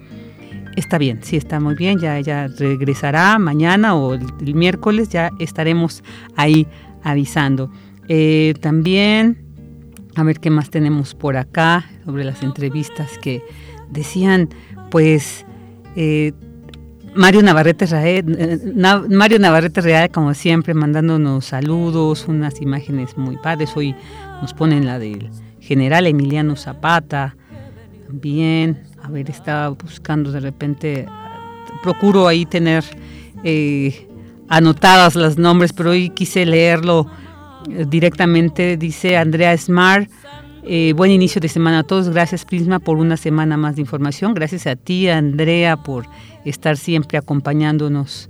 [0.75, 6.03] está bien, sí está muy bien, ya ella regresará mañana o el, miércoles, ya estaremos
[6.35, 6.65] ahí
[7.03, 7.69] avisando.
[8.07, 9.44] Eh, también,
[10.15, 13.43] a ver qué más tenemos por acá sobre las entrevistas que
[13.89, 14.49] decían,
[14.89, 15.45] pues,
[15.95, 16.33] eh,
[17.15, 18.59] Mario Navarrete Real, eh,
[19.09, 23.75] Mario Navarrete Real, como siempre, mandándonos saludos, unas imágenes muy padres.
[23.75, 23.95] Hoy
[24.41, 27.35] nos ponen la del general Emiliano Zapata.
[28.07, 31.05] También, a ver, estaba buscando de repente,
[31.83, 32.83] procuro ahí tener
[33.43, 34.07] eh,
[34.49, 37.07] anotadas los nombres, pero hoy quise leerlo
[37.87, 38.77] directamente.
[38.77, 40.09] Dice Andrea Smart.
[40.95, 42.09] buen inicio de semana a todos.
[42.09, 44.33] Gracias Prisma por una semana más de información.
[44.33, 46.05] Gracias a ti, Andrea, por
[46.45, 48.29] estar siempre acompañándonos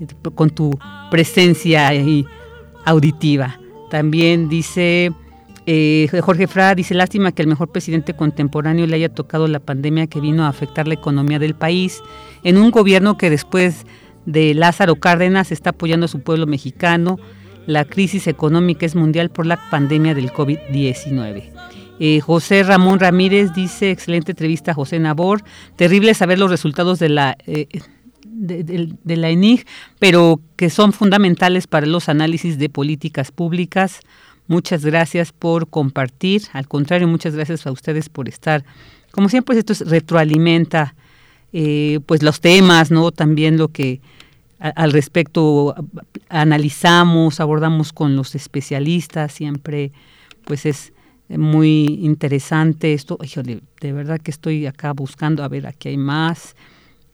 [0.00, 0.78] eh, con tu
[1.10, 1.90] presencia
[2.84, 3.58] auditiva.
[3.90, 5.12] También dice
[5.66, 10.08] eh, Jorge Fra, dice lástima que el mejor presidente contemporáneo le haya tocado la pandemia
[10.08, 12.02] que vino a afectar la economía del país
[12.42, 13.86] en un gobierno que después
[14.26, 17.18] de Lázaro Cárdenas está apoyando a su pueblo mexicano.
[17.66, 21.50] La crisis económica es mundial por la pandemia del COVID-19.
[22.00, 25.44] Eh, José Ramón Ramírez dice, excelente entrevista José Nabor,
[25.76, 27.36] terrible saber los resultados de la...
[27.46, 27.68] Eh,
[28.24, 29.66] de, la ENIG,
[29.98, 34.00] pero que son fundamentales para los análisis de políticas públicas.
[34.48, 36.42] Muchas gracias por compartir.
[36.52, 38.64] Al contrario, muchas gracias a ustedes por estar.
[39.12, 40.94] Como siempre, esto retroalimenta
[41.52, 43.12] eh, pues los temas, ¿no?
[43.12, 44.00] También lo que
[44.62, 45.74] al respecto
[46.28, 49.90] analizamos, abordamos con los especialistas, siempre
[50.44, 50.92] pues es
[51.28, 53.18] muy interesante esto.
[53.80, 56.54] de verdad que estoy acá buscando, a ver, aquí hay más.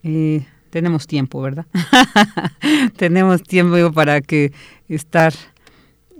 [0.02, 1.66] Eh, tenemos tiempo, ¿verdad?
[2.96, 4.52] tenemos tiempo para que
[4.88, 5.32] estar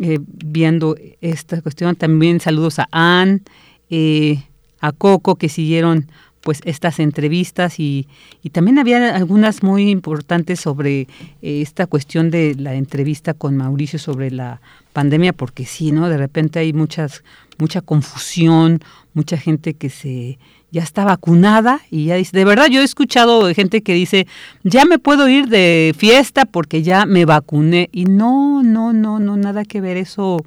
[0.01, 1.95] eh, viendo esta cuestión.
[1.97, 3.43] También saludos a Ann,
[3.91, 4.43] eh,
[4.81, 6.11] a Coco, que siguieron
[6.49, 8.09] pues estas entrevistas y,
[8.43, 11.07] y, también había algunas muy importantes sobre
[11.43, 14.63] esta cuestión de la entrevista con Mauricio sobre la
[14.95, 16.09] pandemia, porque sí, ¿no?
[16.09, 17.23] De repente hay muchas
[17.59, 18.81] mucha confusión,
[19.13, 20.39] mucha gente que se
[20.71, 24.27] ya está vacunada y ya dice, de verdad yo he escuchado gente que dice,
[24.65, 29.37] ya me puedo ir de fiesta porque ya me vacuné y no, no, no, no,
[29.37, 30.39] nada que ver, eso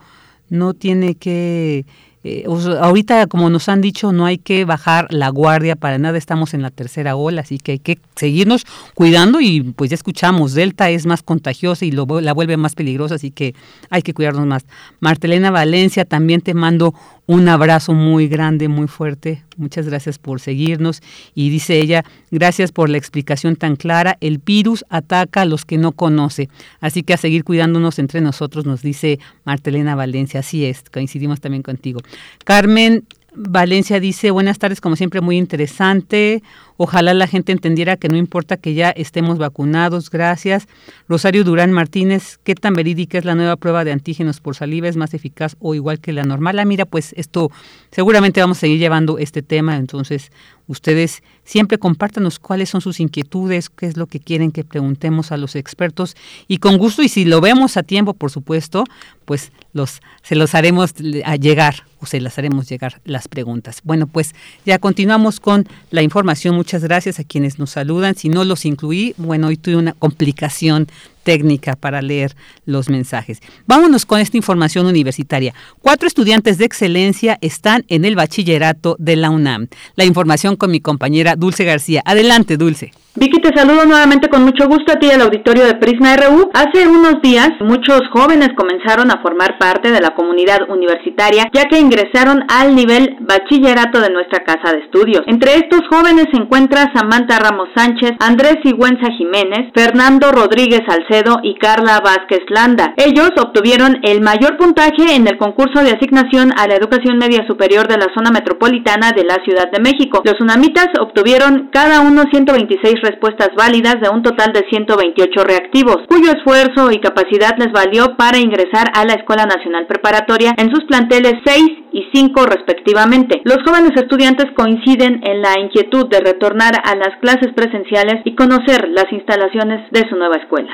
[0.49, 1.86] no tiene que
[2.24, 6.53] eh, ahorita, como nos han dicho, no hay que bajar la guardia para nada, estamos
[6.53, 10.89] en la tercera ola, así que hay que seguirnos cuidando y pues ya escuchamos, Delta
[10.89, 13.55] es más contagiosa y lo, la vuelve más peligrosa, así que
[13.89, 14.65] hay que cuidarnos más.
[14.99, 16.93] Martelena Valencia, también te mando
[17.32, 19.41] un abrazo muy grande, muy fuerte.
[19.55, 21.01] Muchas gracias por seguirnos.
[21.34, 24.17] Y dice ella, gracias por la explicación tan clara.
[24.19, 26.49] El virus ataca a los que no conoce.
[26.82, 30.41] Así que a seguir cuidándonos entre nosotros, nos dice Martelena Valencia.
[30.41, 32.01] Así es, coincidimos también contigo.
[32.43, 36.43] Carmen Valencia dice, buenas tardes, como siempre, muy interesante.
[36.76, 40.68] Ojalá la gente entendiera que no importa que ya estemos vacunados, gracias.
[41.07, 44.89] Rosario Durán Martínez, ¿qué tan verídica es la nueva prueba de antígenos por saliva?
[44.89, 46.59] ¿Es más eficaz o igual que la normal?
[46.59, 47.51] Ah, mira, pues esto,
[47.91, 50.32] seguramente vamos a seguir llevando este tema, entonces
[50.68, 55.38] ustedes siempre compártanos cuáles son sus inquietudes, qué es lo que quieren que preguntemos a
[55.38, 56.18] los expertos
[56.49, 58.84] y con gusto, y si lo vemos a tiempo, por supuesto,
[59.24, 63.82] pues los, se los haremos llegar o se las haremos llegar las preguntas.
[63.84, 64.34] Bueno, pues
[64.66, 66.56] ya continuamos con la información.
[66.56, 68.16] Muchas gracias a quienes nos saludan.
[68.16, 70.88] Si no los incluí, bueno, hoy tuve una complicación
[71.24, 73.39] técnica para leer los mensajes.
[73.67, 75.53] Vámonos con esta información universitaria.
[75.82, 79.67] Cuatro estudiantes de excelencia están en el bachillerato de la UNAM.
[79.95, 82.01] La información con mi compañera Dulce García.
[82.05, 82.91] Adelante, Dulce.
[83.13, 86.49] Vicky, te saludo nuevamente con mucho gusto a ti al auditorio de Prisma RU.
[86.53, 91.78] Hace unos días muchos jóvenes comenzaron a formar parte de la comunidad universitaria ya que
[91.78, 95.24] ingresaron al nivel bachillerato de nuestra casa de estudios.
[95.28, 100.82] Entre estos jóvenes se encuentra Samantha Ramos Sánchez, Andrés Sigüenza Jiménez, Fernando Rodríguez
[101.12, 102.93] Alcedo y Carla Vázquez Landa.
[102.97, 107.88] Ellos obtuvieron el mayor puntaje en el concurso de asignación a la educación media superior
[107.88, 110.21] de la zona metropolitana de la Ciudad de México.
[110.24, 116.32] Los unamitas obtuvieron cada uno 126 respuestas válidas de un total de 128 reactivos, cuyo
[116.32, 121.33] esfuerzo y capacidad les valió para ingresar a la Escuela Nacional Preparatoria en sus planteles
[121.46, 123.42] 6 y 5 respectivamente.
[123.43, 128.88] Los jóvenes estudiantes coinciden en la inquietud de retornar a las clases presenciales y conocer
[128.89, 130.70] las instalaciones de su nueva escuela.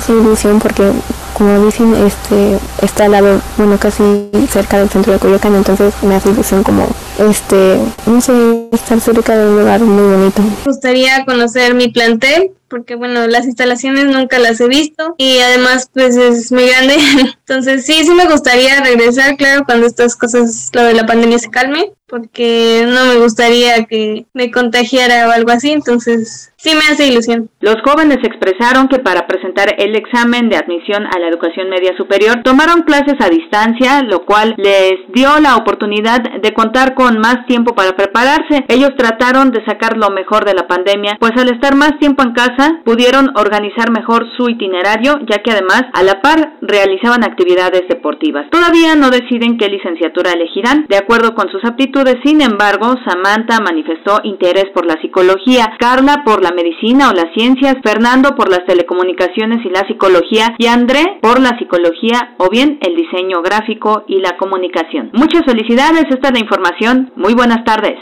[0.00, 0.90] Sí, ilusión porque
[1.34, 4.02] como dicen, este, está al lado, bueno, casi
[4.50, 6.86] cerca del centro de Coyoacán, entonces me hace ilusión como
[7.28, 10.42] este, no sé, estar cerca de un lugar muy bonito.
[10.42, 15.90] Me gustaría conocer mi plantel, porque bueno, las instalaciones nunca las he visto y además
[15.92, 16.96] pues es muy grande.
[17.46, 21.50] Entonces sí, sí me gustaría regresar, claro, cuando estas cosas, lo de la pandemia se
[21.50, 27.06] calme, porque no me gustaría que me contagiara o algo así, entonces sí me hace
[27.06, 27.50] ilusión.
[27.60, 32.42] Los jóvenes expresaron que para presentar el examen de admisión a la educación media superior
[32.42, 37.74] tomaron clases a distancia, lo cual les dio la oportunidad de contar con más tiempo
[37.74, 38.64] para prepararse.
[38.68, 42.32] Ellos trataron de sacar lo mejor de la pandemia, pues al estar más tiempo en
[42.32, 48.48] casa pudieron organizar mejor su itinerario, ya que además a la par realizaban actividades deportivas.
[48.50, 54.20] Todavía no deciden qué licenciatura elegirán, de acuerdo con sus aptitudes sin embargo, Samantha manifestó
[54.24, 59.64] interés por la psicología, Carla por la medicina o las ciencias, Fernando por las telecomunicaciones
[59.64, 64.36] y la psicología y André por la psicología o bien el diseño gráfico y la
[64.36, 65.10] comunicación.
[65.12, 66.89] Muchas felicidades, esta es la información.
[67.16, 68.00] Muy buenas tardes.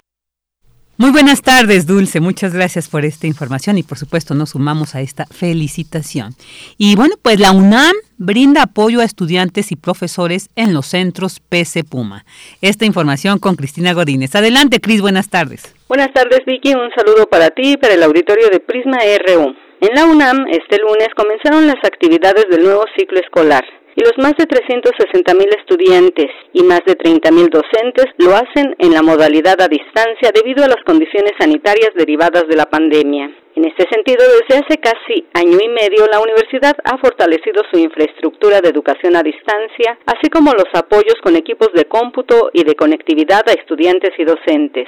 [1.00, 2.18] Muy buenas tardes, Dulce.
[2.18, 6.32] Muchas gracias por esta información y por supuesto nos sumamos a esta felicitación.
[6.76, 11.84] Y bueno, pues la UNAM brinda apoyo a estudiantes y profesores en los centros PC
[11.84, 12.24] Puma.
[12.62, 14.34] Esta información con Cristina Godínez.
[14.34, 15.72] Adelante, Cris, buenas tardes.
[15.86, 16.74] Buenas tardes, Vicky.
[16.74, 19.54] Un saludo para ti y para el auditorio de Prisma RU.
[19.80, 23.64] En la UNAM, este lunes comenzaron las actividades del nuevo ciclo escolar
[23.98, 28.76] y los más de 360 mil estudiantes y más de 30 mil docentes lo hacen
[28.78, 33.28] en la modalidad a distancia debido a las condiciones sanitarias derivadas de la pandemia.
[33.56, 38.60] En este sentido, desde hace casi año y medio, la universidad ha fortalecido su infraestructura
[38.60, 43.42] de educación a distancia, así como los apoyos con equipos de cómputo y de conectividad
[43.48, 44.86] a estudiantes y docentes.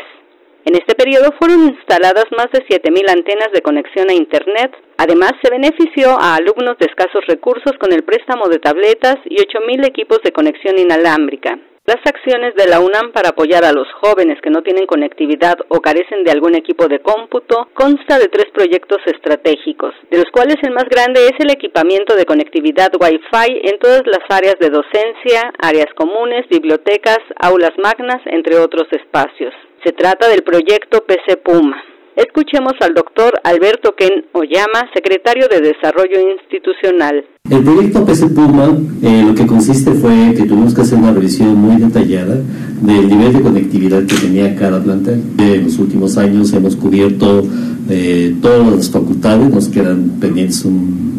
[0.64, 4.72] En este periodo fueron instaladas más de 7.000 antenas de conexión a Internet.
[4.98, 9.86] Además, se benefició a alumnos de escasos recursos con el préstamo de tabletas y 8.000
[9.86, 11.58] equipos de conexión inalámbrica.
[11.86, 15.80] Las acciones de la UNAM para apoyar a los jóvenes que no tienen conectividad o
[15.80, 20.72] carecen de algún equipo de cómputo consta de tres proyectos estratégicos, de los cuales el
[20.72, 25.88] más grande es el equipamiento de conectividad Wi-Fi en todas las áreas de docencia, áreas
[25.96, 29.54] comunes, bibliotecas, aulas magnas, entre otros espacios.
[29.82, 31.76] Se trata del proyecto PC Puma.
[32.14, 37.24] Escuchemos al doctor Alberto Ken Oyama, secretario de Desarrollo Institucional.
[37.50, 41.54] El proyecto PC Puma eh, lo que consiste fue que tuvimos que hacer una revisión
[41.54, 42.36] muy detallada
[42.82, 45.22] del nivel de conectividad que tenía cada plantel.
[45.38, 47.42] En los últimos años hemos cubierto
[47.88, 50.62] eh, todas las facultades, nos quedan pendientes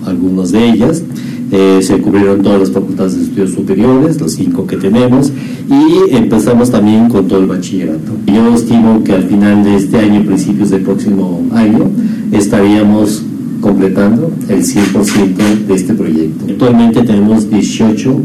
[0.05, 1.03] algunas de ellas.
[1.51, 5.33] Eh, se cubrieron todas las facultades de estudios superiores, los cinco que tenemos,
[5.69, 8.13] y empezamos también con todo el bachillerato.
[8.25, 11.89] Yo estimo que al final de este año, principios del próximo año,
[12.31, 13.23] estaríamos
[13.59, 16.45] completando el 100% de este proyecto.
[16.49, 18.21] Actualmente tenemos 18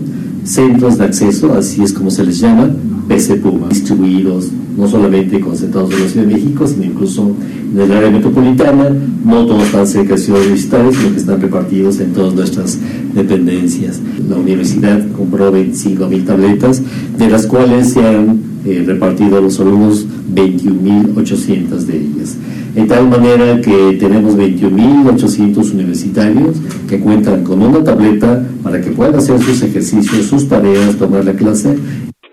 [0.47, 2.71] centros de acceso, así es como se les llama,
[3.09, 7.35] PC Puma, distribuidos no solamente concentrados en la Ciudad de México, sino incluso
[7.73, 8.91] en el área metropolitana.
[9.25, 12.79] No todos están cerca de ciudades universitarias, sino que están repartidos en todas nuestras
[13.15, 14.01] dependencias.
[14.29, 16.83] La universidad compró 25.000 tabletas,
[17.19, 22.37] de las cuales se han eh, repartido a los alumnos 21.800 de ellas.
[22.75, 26.57] De tal manera que tenemos 21.800 universitarios
[26.89, 31.33] que cuentan con una tableta para que puedan hacer sus ejercicios, sus tareas, tomar la
[31.33, 31.77] clase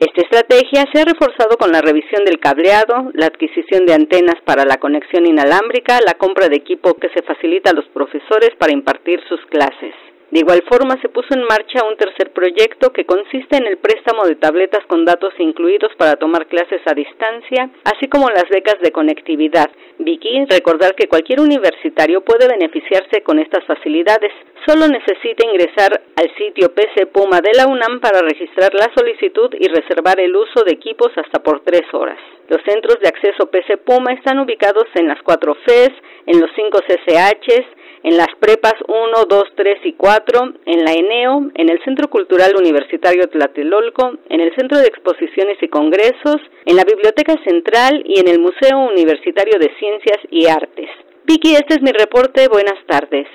[0.03, 4.65] esta estrategia se ha reforzado con la revisión del cableado, la adquisición de antenas para
[4.65, 9.21] la conexión inalámbrica, la compra de equipo que se facilita a los profesores para impartir
[9.29, 9.95] sus clases.
[10.31, 14.23] De igual forma, se puso en marcha un tercer proyecto que consiste en el préstamo
[14.23, 18.91] de tabletas con datos incluidos para tomar clases a distancia, así como las becas de
[18.91, 19.69] conectividad.
[19.99, 24.31] Vicky, recordar que cualquier universitario puede beneficiarse con estas facilidades.
[24.65, 29.67] Solo necesita ingresar al sitio PC Puma de la UNAM para registrar la solicitud y
[29.67, 32.17] reservar el uso de equipos hasta por tres horas.
[32.49, 35.91] Los centros de acceso PC Puma están ubicados en las cuatro FES,
[36.25, 37.65] en los cinco CCHs,
[38.03, 42.53] en las prepas 1, 2, 3 y 4, en la ENEO, en el Centro Cultural
[42.55, 48.27] Universitario Tlatelolco, en el Centro de Exposiciones y Congresos, en la Biblioteca Central y en
[48.27, 50.89] el Museo Universitario de Ciencias y Artes.
[51.25, 52.47] Vicky, este es mi reporte.
[52.49, 53.27] Buenas tardes.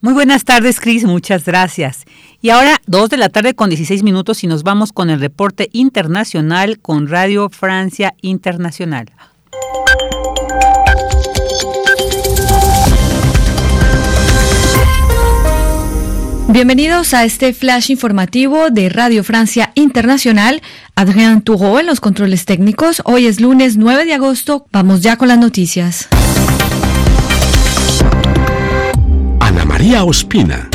[0.00, 1.04] Muy buenas tardes, Cris.
[1.04, 2.04] Muchas gracias.
[2.40, 5.68] Y ahora, dos de la tarde con 16 minutos y nos vamos con el reporte
[5.72, 9.06] internacional con Radio Francia Internacional.
[16.52, 20.60] Bienvenidos a este flash informativo de Radio Francia Internacional.
[20.94, 23.00] Adrián Turó en los controles técnicos.
[23.06, 24.66] Hoy es lunes 9 de agosto.
[24.70, 26.08] Vamos ya con las noticias.
[29.40, 30.68] Ana María Ospina.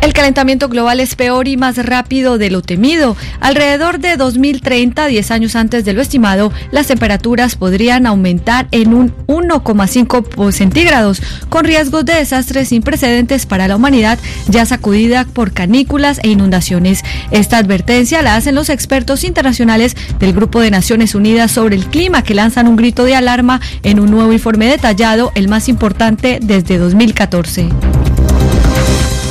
[0.00, 3.16] El calentamiento global es peor y más rápido de lo temido.
[3.40, 9.12] Alrededor de 2030, 10 años antes de lo estimado, las temperaturas podrían aumentar en un
[9.26, 14.18] 1,5 centígrados, con riesgos de desastres sin precedentes para la humanidad,
[14.48, 17.02] ya sacudida por canículas e inundaciones.
[17.30, 22.22] Esta advertencia la hacen los expertos internacionales del Grupo de Naciones Unidas sobre el clima,
[22.22, 26.78] que lanzan un grito de alarma en un nuevo informe detallado, el más importante desde
[26.78, 27.68] 2014.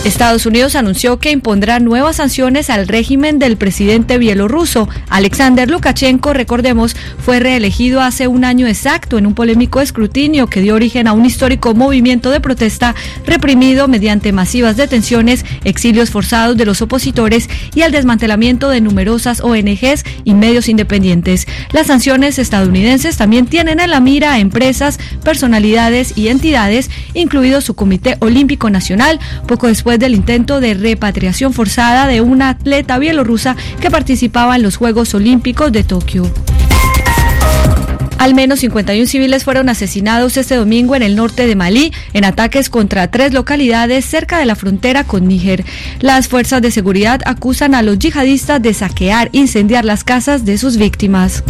[0.06, 4.88] Estados Unidos anunció que impondrá nuevas sanciones al régimen del presidente bielorruso.
[5.10, 10.76] Alexander Lukashenko, recordemos, fue reelegido hace un año exacto en un polémico escrutinio que dio
[10.76, 12.94] origen a un histórico movimiento de protesta
[13.26, 20.04] reprimido mediante masivas detenciones, exilios forzados de los opositores y al desmantelamiento de numerosas ONGs
[20.24, 21.48] y medios independientes.
[21.74, 27.74] Las sanciones estadounidenses también tienen en la mira a empresas, personalidades y entidades, incluido su
[27.74, 33.92] Comité Olímpico Nacional, poco después del intento de repatriación forzada de una atleta bielorrusa que
[33.92, 36.32] participaba en los Juegos Olímpicos de Tokio.
[38.18, 42.70] Al menos 51 civiles fueron asesinados este domingo en el norte de Malí en ataques
[42.70, 45.66] contra tres localidades cerca de la frontera con Níger.
[46.00, 50.78] Las fuerzas de seguridad acusan a los yihadistas de saquear, incendiar las casas de sus
[50.78, 51.44] víctimas.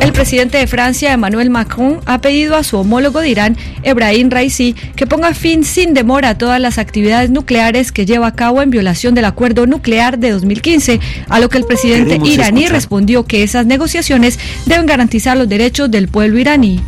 [0.00, 4.74] El presidente de Francia, Emmanuel Macron, ha pedido a su homólogo de Irán, Ebrahim Raisi,
[4.94, 8.70] que ponga fin sin demora a todas las actividades nucleares que lleva a cabo en
[8.70, 13.66] violación del acuerdo nuclear de 2015, a lo que el presidente iraní respondió que esas
[13.66, 16.80] negociaciones deben garantizar los derechos del pueblo iraní.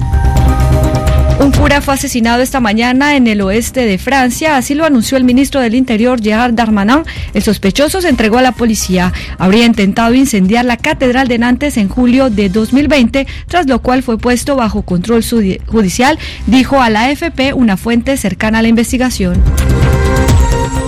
[1.41, 5.25] Un cura fue asesinado esta mañana en el oeste de Francia, así lo anunció el
[5.25, 7.05] ministro del Interior Gerard Darmanin.
[7.33, 9.15] El sospechoso se entregó a la policía.
[9.39, 14.19] Habría intentado incendiar la catedral de Nantes en julio de 2020, tras lo cual fue
[14.19, 15.25] puesto bajo control
[15.67, 19.43] judicial, dijo a la AFP una fuente cercana a la investigación.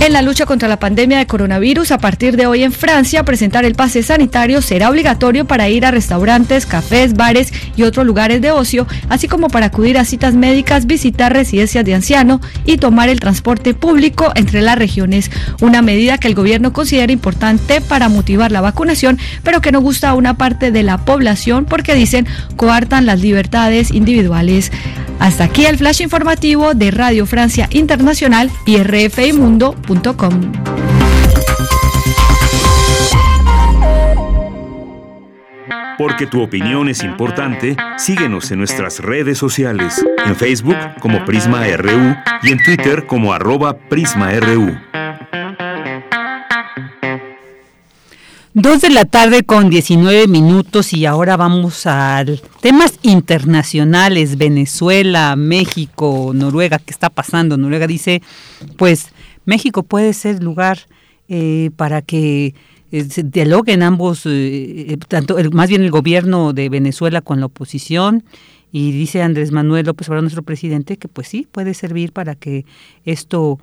[0.04, 3.64] En la lucha contra la pandemia de coronavirus, a partir de hoy en Francia, presentar
[3.64, 8.50] el pase sanitario será obligatorio para ir a restaurantes, cafés, bares y otros lugares de
[8.50, 13.20] ocio, así como para acudir a citas médicas, visitar residencias de anciano y tomar el
[13.20, 15.30] transporte público entre las regiones.
[15.60, 20.08] Una medida que el gobierno considera importante para motivar la vacunación, pero que no gusta
[20.08, 22.26] a una parte de la población porque dicen
[22.56, 24.72] coartan las libertades individuales.
[25.22, 29.76] Hasta aquí el flash informativo de Radio Francia Internacional y RFI Mundo.
[35.98, 42.16] Porque tu opinión es importante, síguenos en nuestras redes sociales, en Facebook como Prisma RU
[42.42, 44.76] y en Twitter como arroba PrismaRU.
[48.54, 52.22] Dos de la tarde con 19 minutos y ahora vamos a
[52.60, 57.56] temas internacionales, Venezuela, México, Noruega, ¿qué está pasando?
[57.56, 58.20] Noruega dice,
[58.76, 59.08] pues
[59.44, 60.78] México puede ser lugar
[61.28, 62.54] eh, para que
[62.90, 68.24] eh, se dialoguen ambos, eh, tanto más bien el gobierno de Venezuela con la oposición
[68.70, 72.64] y dice Andrés Manuel López Obrador, nuestro presidente, que pues sí, puede servir para que
[73.04, 73.58] esto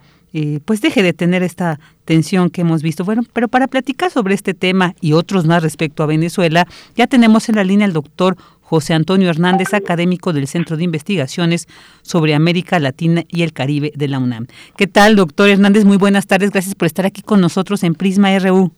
[0.64, 3.04] pues deje de tener esta tensión que hemos visto.
[3.04, 7.50] Bueno, pero para platicar sobre este tema y otros más respecto a Venezuela, ya tenemos
[7.50, 8.38] en la línea al doctor
[8.70, 11.68] José Antonio Hernández, académico del Centro de Investigaciones
[12.04, 14.46] sobre América Latina y el Caribe de la UNAM.
[14.78, 15.86] ¿Qué tal, doctor Hernández?
[15.86, 16.52] Muy buenas tardes.
[16.52, 18.72] Gracias por estar aquí con nosotros en Prisma RU.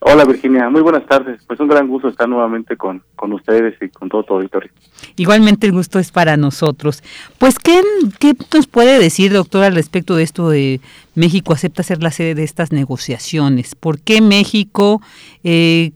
[0.00, 1.40] Hola Virginia, muy buenas tardes.
[1.46, 4.72] Pues un gran gusto estar nuevamente con, con ustedes y con todo tu auditorio.
[5.14, 7.04] Igualmente el gusto es para nosotros.
[7.38, 7.80] Pues, ¿qué,
[8.18, 10.80] ¿qué nos puede decir, doctor, al respecto de esto de
[11.14, 13.76] México acepta ser la sede de estas negociaciones?
[13.76, 15.00] ¿Por qué México
[15.44, 15.92] eh,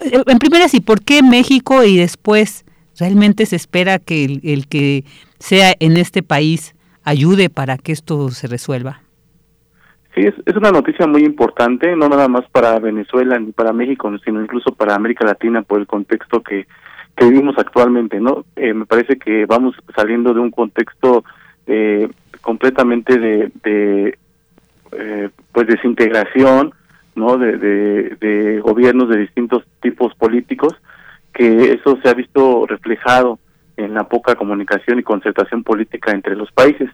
[0.00, 2.64] en primera sí, ¿por qué México y después
[2.98, 5.04] realmente se espera que el, que
[5.38, 9.00] sea en este país ayude para que esto se resuelva?
[10.14, 14.40] Sí, es, una noticia muy importante, no nada más para Venezuela ni para México, sino
[14.40, 16.66] incluso para América Latina por el contexto que,
[17.16, 18.44] que vivimos actualmente, ¿no?
[18.54, 21.24] Eh, me parece que vamos saliendo de un contexto
[21.66, 22.08] eh,
[22.40, 24.18] completamente de,
[24.92, 26.72] eh, pues desintegración,
[27.14, 30.74] no de, de, gobiernos de distintos tipos políticos
[31.32, 33.38] que eso se ha visto reflejado
[33.76, 36.88] en la poca comunicación y concertación política entre los países.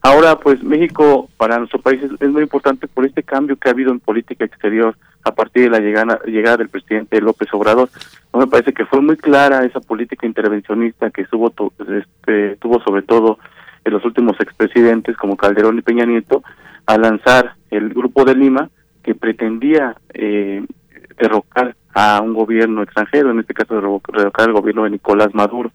[0.00, 3.92] Ahora, pues México para nuestro país es, muy importante por este cambio que ha habido
[3.92, 7.88] en política exterior a partir de la llegada, del presidente López Obrador.
[8.32, 13.02] No me parece que fue muy clara esa política intervencionista que tuvo, este, tuvo sobre
[13.02, 13.38] todo
[13.84, 16.42] en los últimos expresidentes como Calderón y Peña Nieto
[16.86, 18.70] a lanzar el Grupo de Lima,
[19.02, 20.64] que pretendía eh,
[21.18, 25.70] derrocar a un gobierno extranjero, en este caso derrocar al gobierno de Nicolás Maduro.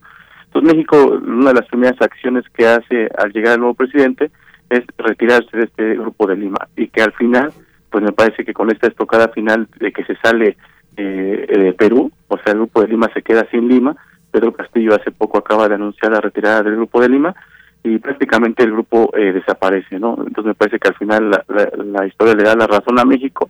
[0.46, 4.32] Entonces México, una de las primeras acciones que hace al llegar el nuevo presidente
[4.70, 7.52] es retirarse de este grupo de Lima y que al final,
[7.90, 10.58] pues me parece que con esta estocada final de que se sale
[10.98, 13.96] eh, de Perú, o sea, el grupo de Lima se queda sin Lima,
[14.32, 17.36] Pedro Castillo hace poco acaba de anunciar la retirada del grupo de Lima
[17.84, 20.16] y prácticamente el grupo eh, desaparece, ¿no?
[20.18, 21.44] Entonces me parece que al final la,
[21.84, 23.50] la, historia le da la razón a México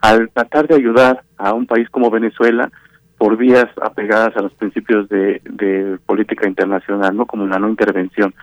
[0.00, 2.70] al tratar de ayudar a un país como Venezuela
[3.16, 7.26] por vías apegadas a los principios de, de política internacional, ¿no?
[7.26, 8.34] Como la no intervención,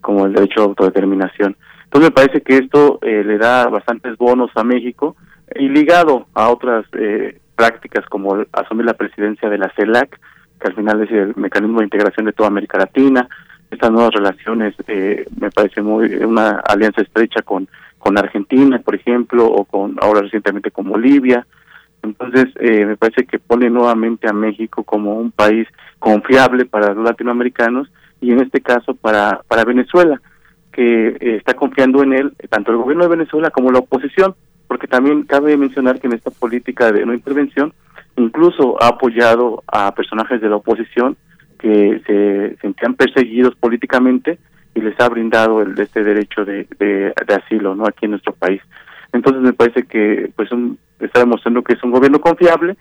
[0.00, 1.56] como el derecho a autodeterminación.
[1.84, 5.16] Entonces me parece que esto eh, le da bastantes bonos a México
[5.54, 10.18] y ligado a otras eh, prácticas como asumir la presidencia de la CELAC,
[10.60, 13.28] que al final es el mecanismo de integración de toda América Latina,
[13.70, 17.68] estas nuevas relaciones, eh, me parece muy una alianza estrecha con
[18.04, 21.46] con Argentina, por ejemplo, o con ahora recientemente con Bolivia.
[22.02, 25.66] Entonces, eh, me parece que pone nuevamente a México como un país
[25.98, 30.20] confiable para los latinoamericanos y en este caso para, para Venezuela,
[30.70, 34.34] que eh, está confiando en él tanto el gobierno de Venezuela como la oposición,
[34.68, 37.72] porque también cabe mencionar que en esta política de no intervención
[38.16, 41.16] incluso ha apoyado a personajes de la oposición
[41.64, 44.38] que se sentían perseguidos políticamente
[44.74, 48.60] y les ha brindado el este derecho de, de, asilo no aquí en nuestro país.
[49.14, 52.76] Entonces me parece que pues un, está demostrando que es un gobierno confiable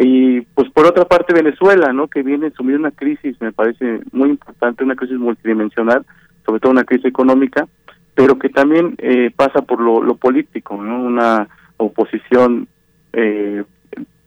[0.00, 4.30] y pues por otra parte Venezuela no que viene sumido una crisis me parece muy
[4.30, 6.04] importante una crisis multidimensional
[6.44, 7.68] sobre todo una crisis económica
[8.16, 11.46] pero que también eh, pasa por lo, lo político no una
[11.76, 12.66] oposición
[13.12, 13.62] eh,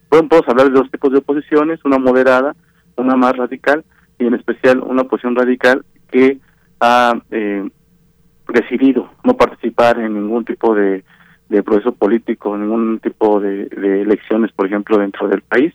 [0.07, 2.55] podemos hablar de dos tipos de oposiciones una moderada
[2.95, 3.84] una más radical
[4.19, 6.38] y en especial una oposición radical que
[6.80, 7.68] ha eh,
[8.49, 11.03] decidido no participar en ningún tipo de,
[11.65, 15.73] proceso político, ningún tipo de, de, elecciones, por ejemplo, dentro del país,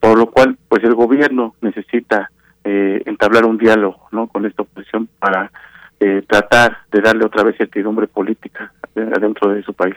[0.00, 2.30] por lo cual, pues el gobierno necesita
[2.64, 4.26] eh, entablar un diálogo, ¿no?
[4.26, 5.50] Con esta oposición para
[6.00, 9.94] eh, tratar de darle otra vez certidumbre política dentro de su país.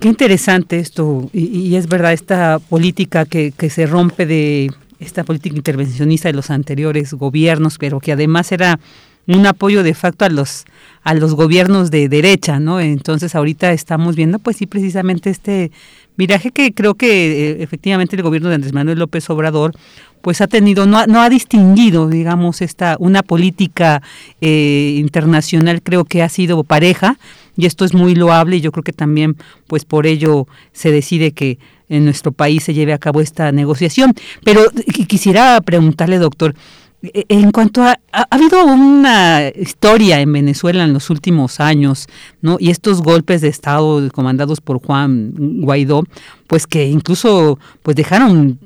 [0.00, 4.70] Qué interesante esto, y, y, es verdad, esta política que, que se rompe de
[5.02, 8.78] esta política intervencionista de los anteriores gobiernos, pero que además era
[9.26, 10.64] un apoyo de facto a los
[11.04, 12.80] a los gobiernos de derecha, ¿no?
[12.80, 15.70] Entonces ahorita estamos viendo pues sí precisamente este
[16.16, 19.72] viraje que creo que eh, efectivamente el gobierno de Andrés Manuel López Obrador
[20.20, 24.02] pues ha tenido, no no ha distinguido, digamos, esta, una política
[24.40, 27.18] eh, internacional creo que ha sido pareja,
[27.56, 31.32] y esto es muy loable y yo creo que también pues por ello se decide
[31.32, 31.58] que
[31.88, 34.14] en nuestro país se lleve a cabo esta negociación.
[34.44, 34.62] Pero
[35.06, 36.54] quisiera preguntarle, doctor,
[37.02, 42.06] e, en cuanto a, ha, habido una historia en Venezuela en los últimos años,
[42.40, 42.56] ¿no?
[42.60, 46.04] Y estos golpes de estado comandados por Juan Guaidó,
[46.46, 48.58] pues que incluso pues dejaron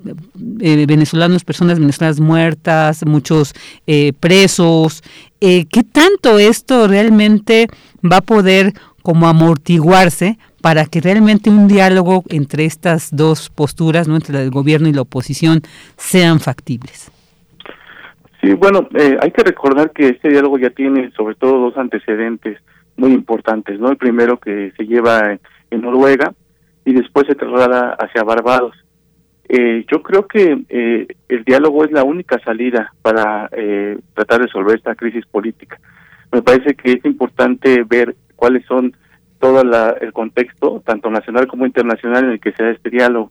[0.60, 3.54] eh, venezolanos, personas venezolanas muertas, muchos
[3.86, 5.02] eh, presos.
[5.40, 7.68] Eh, ¿Qué tanto esto realmente
[8.04, 14.16] va a poder como amortiguarse para que realmente un diálogo entre estas dos posturas, ¿no?
[14.16, 15.60] entre el gobierno y la oposición,
[15.96, 17.10] sean factibles?
[18.40, 22.58] Sí, bueno, eh, hay que recordar que este diálogo ya tiene sobre todo dos antecedentes
[22.96, 23.90] muy importantes, ¿no?
[23.90, 25.32] El primero que se lleva
[25.70, 26.32] en, Noruega
[26.84, 28.74] y después se traslada hacia Barbados.
[29.48, 34.46] Eh, yo creo que eh, el diálogo es la única salida para eh, tratar de
[34.46, 35.78] resolver esta crisis política.
[36.32, 38.96] Me parece que es importante ver cuáles son
[39.38, 43.30] todo la, el contexto, tanto nacional como internacional, en el que se da este diálogo.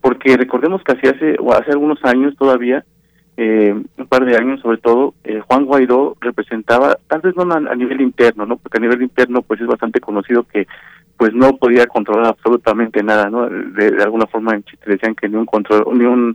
[0.00, 2.84] Porque recordemos que hace, o hace algunos años todavía,
[3.36, 7.74] eh, un par de años sobre todo, eh, Juan Guaidó representaba, tal vez no a,
[7.74, 8.56] nivel interno, ¿no?
[8.56, 10.68] Porque a nivel interno pues es bastante conocido que
[11.16, 13.48] pues no podía controlar absolutamente nada, ¿no?
[13.48, 16.34] De, alguna forma en Chile decían que ni un control, ni un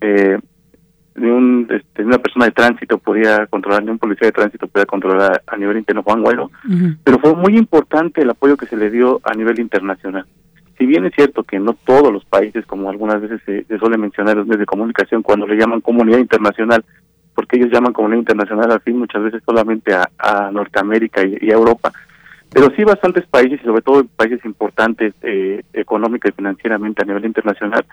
[0.00, 0.38] eh,
[1.14, 4.86] ni un este, una persona de tránsito podía controlar, ni un policía de tránsito podía
[4.86, 6.50] controlar a, nivel interno Juan Guaidó,
[7.04, 10.26] pero fue muy importante el apoyo que se le dio a nivel internacional.
[10.78, 14.36] Si bien es cierto que no todos los países, como algunas veces se, suele mencionar
[14.36, 16.82] los medios de comunicación, cuando le llaman comunidad internacional,
[17.34, 21.92] porque ellos llaman comunidad internacional al fin muchas veces solamente a, Norteamérica y, a Europa,
[22.50, 27.26] pero sí bastantes países, y sobre todo países importantes eh, económica y financieramente a nivel
[27.26, 27.84] internacional,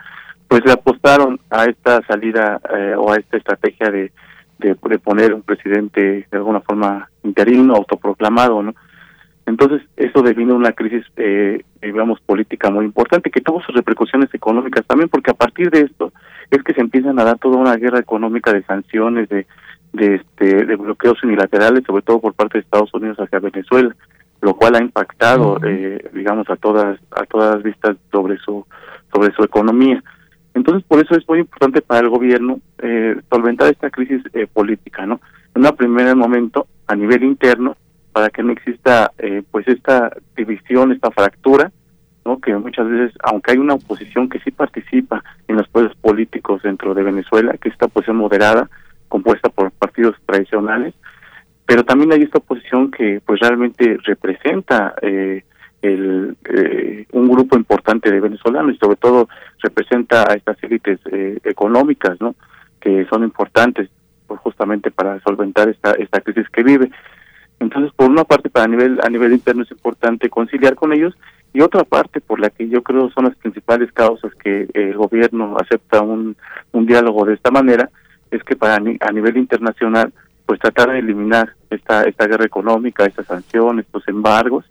[0.48, 4.10] pues le apostaron a esta salida eh, o a esta estrategia de,
[4.58, 8.74] de, de, poner un presidente de alguna forma interino, autoproclamado, ¿no?
[9.46, 14.86] Entonces, eso define una crisis, eh, digamos, política muy importante que tuvo sus repercusiones económicas
[14.86, 16.12] también, porque a partir de esto
[16.50, 19.46] es que se empiezan a dar toda una guerra económica de sanciones, de,
[19.94, 23.94] de, este, de bloqueos unilaterales, sobre todo por parte de Estados Unidos hacia Venezuela,
[24.42, 28.66] lo cual ha impactado, eh, digamos, a todas a todas vistas sobre su
[29.12, 30.02] sobre su economía.
[30.58, 35.06] Entonces, por eso es muy importante para el gobierno eh, solventar esta crisis eh, política,
[35.06, 35.20] ¿no?
[35.54, 37.76] En un primer momento, a nivel interno,
[38.12, 41.70] para que no exista eh, pues esta división, esta fractura,
[42.24, 42.40] ¿no?
[42.40, 46.92] que muchas veces, aunque hay una oposición que sí participa en los poderes políticos dentro
[46.92, 48.68] de Venezuela, que es esta oposición moderada,
[49.06, 50.94] compuesta por partidos tradicionales,
[51.66, 55.44] pero también hay esta oposición que pues realmente representa eh,
[55.82, 59.28] el, eh, un grupo importante de venezolanos y sobre todo
[59.60, 62.34] representa a estas élites eh, económicas, ¿no?
[62.80, 63.88] Que son importantes
[64.26, 66.90] pues, justamente para solventar esta esta crisis que vive.
[67.60, 71.16] Entonces, por una parte, para nivel a nivel interno es importante conciliar con ellos
[71.52, 75.56] y otra parte por la que yo creo son las principales causas que el gobierno
[75.58, 76.36] acepta un,
[76.72, 77.88] un diálogo de esta manera
[78.30, 80.12] es que para a nivel internacional
[80.44, 84.64] pues tratar de eliminar esta esta guerra económica, estas sanciones, estos embargos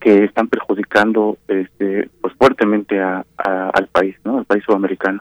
[0.00, 4.38] que están perjudicando este pues fuertemente a, al país, ¿no?
[4.38, 5.20] Al país sudamericano.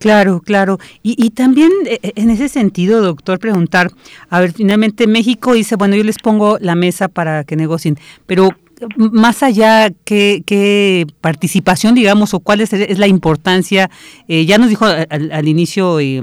[0.00, 0.78] Claro, claro.
[1.02, 3.90] Y, y también eh, eh, en ese sentido, doctor, preguntar,
[4.30, 7.96] a ver, finalmente México dice, bueno, yo les pongo la mesa para que negocien,
[8.26, 8.48] pero
[8.96, 13.90] más allá, ¿qué, qué participación, digamos, o cuál es, la importancia?
[14.26, 16.00] Eh, ya nos dijo al, al inicio...
[16.00, 16.22] Eh,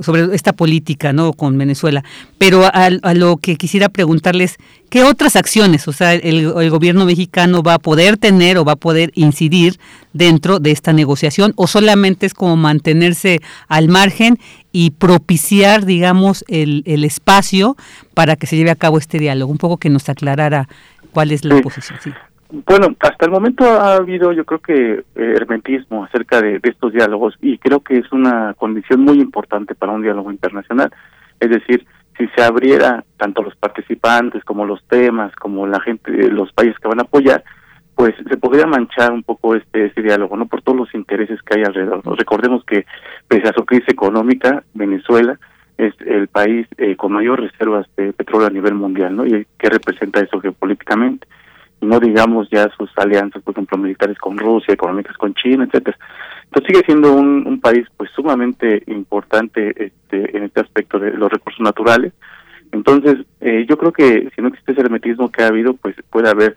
[0.00, 2.04] sobre esta política no con Venezuela
[2.38, 4.56] pero a, a, lo que quisiera preguntarles
[4.88, 8.72] qué otras acciones o sea el, el, gobierno mexicano va a poder tener o va
[8.72, 9.78] a poder incidir
[10.12, 14.38] dentro de esta negociación o solamente es como mantenerse al margen
[14.72, 17.76] y propiciar digamos el, el espacio
[18.14, 20.68] para que se lleve a cabo este diálogo un poco que nos aclarara
[21.12, 21.62] cuál es la sí.
[21.62, 22.10] posición sí.
[22.52, 27.36] Bueno, hasta el momento ha habido, yo creo que eh, hermetismo acerca de, estos diálogos
[27.40, 30.90] y creo que es una condición muy importante para un diálogo internacional.
[31.38, 31.86] Es decir,
[32.18, 36.88] si se abriera tanto los participantes como los temas, como la gente, los países que
[36.88, 37.44] van a apoyar,
[37.94, 41.58] pues se podría manchar un poco este, este diálogo, no por todos los intereses que
[41.58, 42.02] hay alrededor.
[42.18, 42.84] Recordemos que
[43.28, 45.38] pese a su crisis económica, Venezuela
[45.78, 49.24] es el país eh, con mayor reservas de petróleo a nivel mundial, ¿no?
[49.24, 51.28] Y qué representa eso geopolíticamente
[51.80, 55.96] no digamos ya sus alianzas, por ejemplo, militares con Rusia, económicas con China, etcétera.
[56.44, 61.30] Entonces sigue siendo un, un país pues sumamente importante este, en este aspecto de los
[61.30, 62.12] recursos naturales.
[62.72, 66.28] Entonces, eh, yo creo que si no existe ese hermetismo que ha habido, pues puede
[66.28, 66.56] haber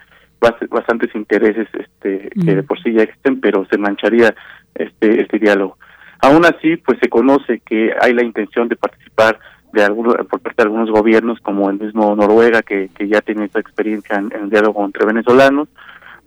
[0.70, 2.46] bastantes intereses este, mm.
[2.46, 4.36] que de por sí ya existen, pero se mancharía
[4.76, 5.78] este, este diálogo.
[6.22, 9.40] Aún así, pues se conoce que hay la intención de participar
[9.74, 13.46] de algunos por parte de algunos gobiernos como el mismo Noruega que, que ya tiene
[13.46, 15.68] esa experiencia en, en el diálogo entre venezolanos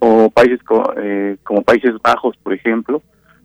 [0.00, 3.02] o países co, eh, como Países Bajos por ejemplo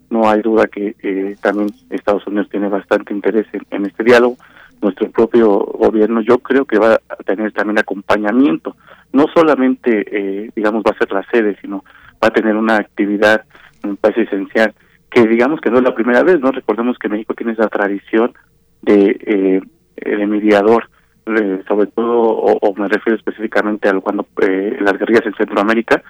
[0.09, 4.35] no hay duda que eh, también Estados Unidos tiene bastante interés en, en, este diálogo.
[4.81, 8.75] Nuestro propio gobierno yo creo que va a tener también acompañamiento.
[9.13, 11.85] No solamente eh, digamos va a ser la sede sino
[12.21, 13.45] va a tener una actividad
[13.83, 14.73] un país esencial
[15.09, 18.33] que digamos que no es la primera vez no recordemos que México tiene esa tradición
[18.81, 19.61] de eh,
[20.05, 20.89] de mediador,
[21.25, 26.01] eh, sobre todo, o, me refiero específicamente a cuando eh, las guerrillas en Centroamérica,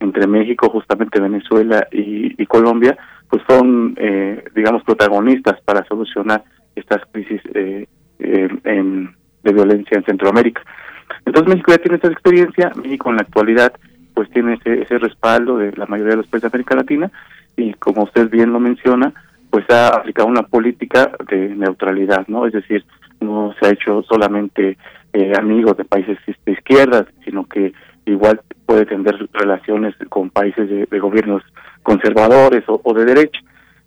[0.00, 2.96] entre México, justamente Venezuela y, y Colombia,
[3.28, 6.44] pues son, eh, digamos, protagonistas para solucionar
[6.74, 7.86] estas crisis eh,
[8.20, 10.62] eh, en, de violencia en Centroamérica.
[11.24, 13.72] Entonces México ya tiene esta experiencia, México en la actualidad
[14.14, 17.10] pues tiene ese, ese respaldo de la mayoría de los países de América Latina
[17.56, 19.12] y como usted bien lo menciona,
[19.50, 22.44] pues ha aplicado una política de neutralidad, ¿no?
[22.46, 22.84] Es decir,
[23.20, 24.76] no se ha hecho solamente
[25.12, 27.72] eh, amigos de países de izquierda, sino que
[28.06, 31.42] igual puede tener relaciones con países de, gobiernos
[31.82, 33.40] conservadores o, o, de derecha.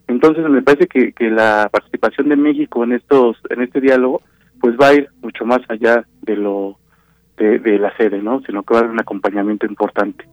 [0.08, 4.22] Entonces me parece que, que la participación de México en estos en este diálogo
[4.60, 6.78] pues va a ir mucho más allá de lo
[7.38, 8.42] de, de la sede, ¿no?
[8.46, 10.26] Sino que va a haber un acompañamiento importante.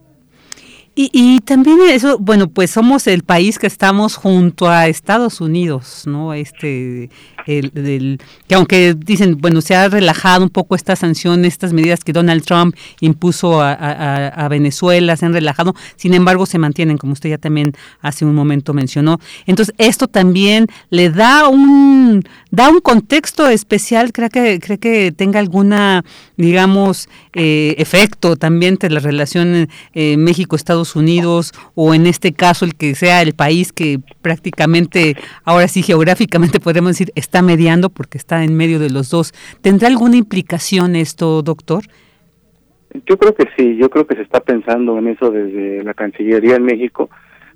[0.95, 6.05] Y, y, también eso, bueno, pues somos el país que estamos junto a Estados Unidos,
[6.05, 6.33] ¿no?
[6.33, 7.09] Este,
[7.45, 12.13] el, que aunque dicen, bueno, se ha relajado un poco esta sanción, estas medidas que
[12.13, 17.37] Donald Trump impuso a, Venezuela, se han relajado, sin embargo se mantienen, como usted ya
[17.37, 19.19] también hace un momento mencionó.
[19.45, 25.39] Entonces, esto también le da un, da un contexto especial, creo que, cree que tenga
[25.39, 26.03] alguna,
[26.37, 32.75] digamos, eh, efecto también entre la relación eh, México-Estados Unidos, o en este caso el
[32.75, 38.43] que sea el país que prácticamente, ahora sí geográficamente podemos decir, está mediando porque está
[38.43, 39.33] en medio de los dos.
[39.61, 41.83] ¿Tendrá alguna implicación esto, doctor?
[43.05, 46.55] Yo creo que sí, yo creo que se está pensando en eso desde la Cancillería
[46.55, 47.11] en México,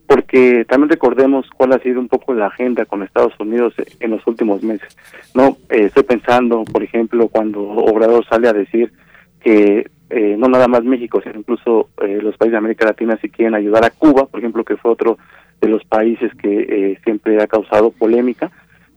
[0.05, 4.21] porque también recordemos cuál ha sido un poco la agenda con Estados Unidos en los
[4.27, 4.95] últimos meses.
[5.33, 8.93] No, eh, estoy pensando, por ejemplo, cuando Obrador sale a decir
[9.41, 13.29] que eh, no nada más México, sino incluso eh, los países de América Latina si
[13.29, 15.17] quieren ayudar a Cuba, por ejemplo, que fue otro
[15.59, 18.51] de los países que eh, siempre ha causado polémica,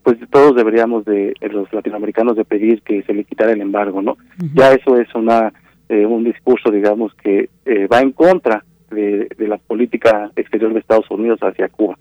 [0.07, 4.13] pues todos deberíamos de los latinoamericanos de pedir que se le quitara el embargo, ¿no?
[4.13, 4.51] Uh -huh.
[4.55, 5.53] Ya eso es una
[5.89, 7.49] un discurso, digamos, que
[7.93, 11.97] va en contra de, la política exterior de Estados Unidos hacia Cuba.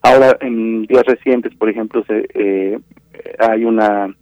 [0.00, 2.78] Ahora, en días recientes, por ejemplo, se,
[3.38, 4.14] hay una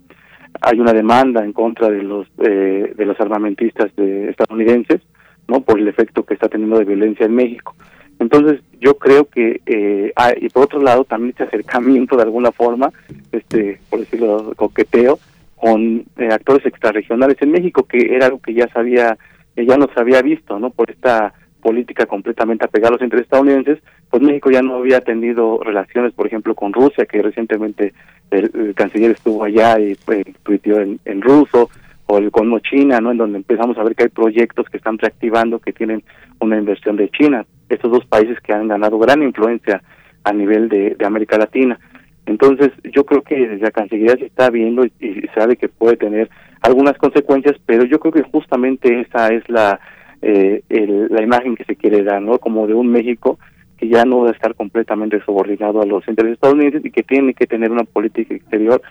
[0.60, 5.00] hay una demanda en contra de los de los armamentistas de estadounidenses,
[5.46, 7.76] no, por el efecto que está teniendo de violencia en México.
[8.20, 12.92] Entonces, yo creo que, eh, y por otro lado, también este acercamiento de alguna forma,
[13.32, 15.18] este, por decirlo, coqueteo,
[15.56, 19.16] con eh, actores extrarregionales en México, que era algo que ya sabía,
[19.56, 20.70] ya no se había visto, ¿no?
[20.70, 21.32] Por esta
[21.62, 23.78] política completamente apegada a los intereses estadounidenses,
[24.10, 27.94] pues México ya no había tenido relaciones, por ejemplo, con Rusia, que recientemente
[28.30, 31.70] el, canciller estuvo allá y pues, tuiteó en, ruso,
[32.06, 32.30] o el
[32.62, 33.12] China, ¿no?
[33.12, 36.02] En donde empezamos a ver que hay proyectos que están reactivando que tienen
[36.38, 37.46] una inversión de China.
[37.70, 39.82] Estos dos países que han ganado gran influencia
[40.24, 41.78] a nivel de, América Latina.
[42.26, 46.28] Entonces, yo creo que desde la Cancillería se está viendo y, sabe que puede tener
[46.60, 49.80] algunas consecuencias, pero yo creo que justamente esa es la
[50.22, 52.38] eh, la imagen que se quiere dar, ¿no?
[52.38, 53.38] Como de un México
[53.78, 57.32] que ya no va a estar completamente subordinado a los intereses estadounidenses y que tiene
[57.32, 58.82] que tener una política exterior,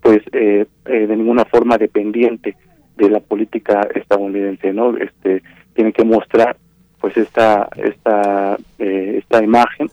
[0.00, 2.56] pues, eh, eh, de ninguna forma dependiente
[2.96, 4.96] de la política estadounidense, ¿no?
[4.96, 5.42] Este
[5.74, 6.56] tiene que mostrar
[7.00, 9.90] pues esta esta eh, esta imagen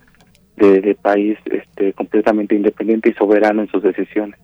[0.58, 4.40] de, país este completamente independiente y soberano en sus decisiones.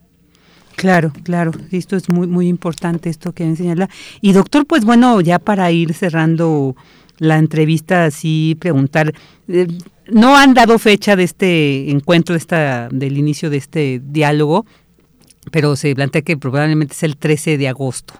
[0.76, 3.90] Claro, claro, esto es muy muy importante esto que enseñarla.
[4.20, 6.76] Y doctor, pues bueno, ya para ir cerrando
[7.18, 9.14] la entrevista así preguntar
[9.48, 9.68] eh,
[10.08, 14.66] no han dado fecha de este encuentro de esta del inicio de este diálogo,
[15.52, 18.16] pero se plantea que probablemente es el 13 de agosto.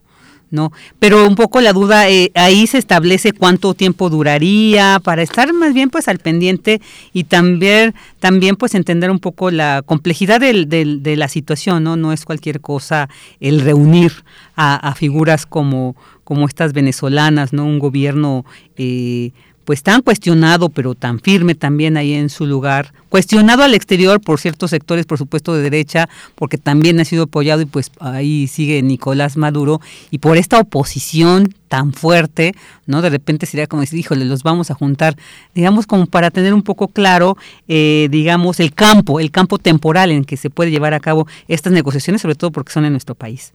[0.52, 0.72] ¿No?
[1.00, 5.74] Pero un poco la duda, eh, ahí se establece cuánto tiempo duraría para estar más
[5.74, 6.82] bien pues al pendiente
[7.14, 11.96] y también, también pues entender un poco la complejidad del, del, de la situación, ¿no?
[11.96, 13.10] No es cualquier cosa
[13.40, 14.12] el reunir
[14.56, 17.66] a, a figuras como, como estas venezolanas, ¿no?
[17.66, 18.46] Un gobierno...
[18.78, 19.32] Eh,
[19.66, 24.40] pues tan cuestionado, pero tan firme también ahí en su lugar, cuestionado al exterior por
[24.40, 28.82] ciertos sectores, por supuesto, de derecha, porque también ha sido apoyado y pues ahí sigue
[28.82, 32.54] Nicolás Maduro, y por esta oposición tan fuerte,
[32.86, 33.02] ¿no?
[33.02, 35.16] De repente sería como decir, híjole, los vamos a juntar,
[35.56, 40.26] digamos, como para tener un poco claro, eh, digamos, el campo, el campo temporal en
[40.26, 43.54] que se puede llevar a cabo estas negociaciones, sobre todo porque son en nuestro país.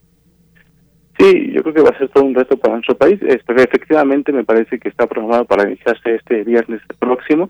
[1.19, 3.19] Sí, yo creo que va a ser todo un reto para nuestro país.
[3.23, 7.49] Este, efectivamente, me parece que está programado para iniciarse este viernes próximo.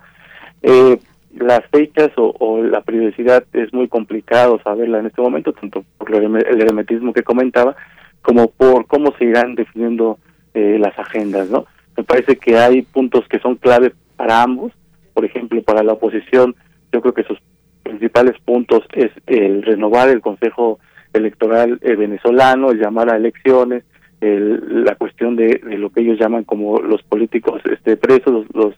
[0.62, 0.98] Eh,
[1.36, 6.62] las fechas o, la periodicidad es muy complicado saberla en este momento, tanto por el
[6.62, 7.76] hermetismo que comentaba,
[8.22, 10.18] como por cómo se irán definiendo
[10.54, 11.66] eh, las agendas, ¿no?
[11.96, 14.72] Me parece que hay puntos que son claves para ambos.
[15.12, 16.54] Por ejemplo, para la oposición,
[16.92, 17.38] yo creo que sus
[17.82, 20.78] principales puntos es el renovar el Consejo
[21.16, 23.84] electoral eh, venezolano, el llamar a elecciones,
[24.20, 28.74] la cuestión de, lo que ellos llaman como los políticos este presos, los,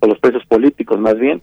[0.00, 1.42] o los presos políticos más bien,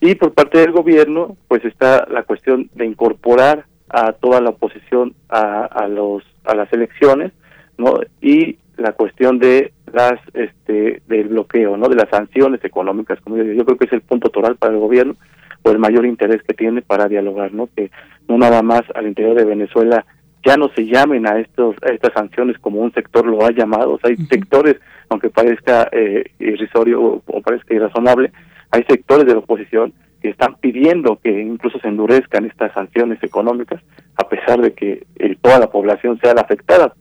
[0.00, 5.14] y por parte del gobierno pues está la cuestión de incorporar a toda la oposición
[5.28, 7.32] a, a los a las elecciones,
[7.78, 8.00] ¿no?
[8.20, 11.88] Y la cuestión de las este del bloqueo, ¿no?
[11.88, 14.80] De las sanciones económicas, como yo, yo creo que es el punto total para el
[14.80, 15.16] gobierno
[15.62, 17.68] o el mayor interés que tiene para dialogar, ¿no?
[17.74, 17.90] Que
[18.28, 20.04] no nada más al interior de Venezuela
[20.44, 23.94] ya no se llamen a estos a estas sanciones como un sector lo ha llamado,
[23.94, 24.76] o sea, hay sectores,
[25.08, 28.30] aunque parezca eh, irrisorio o, parezca irrazonable,
[28.70, 33.82] hay sectores de la oposición que están pidiendo que incluso se endurezcan estas sanciones económicas,
[34.16, 36.94] a pesar de que eh, toda la población sea la afectada.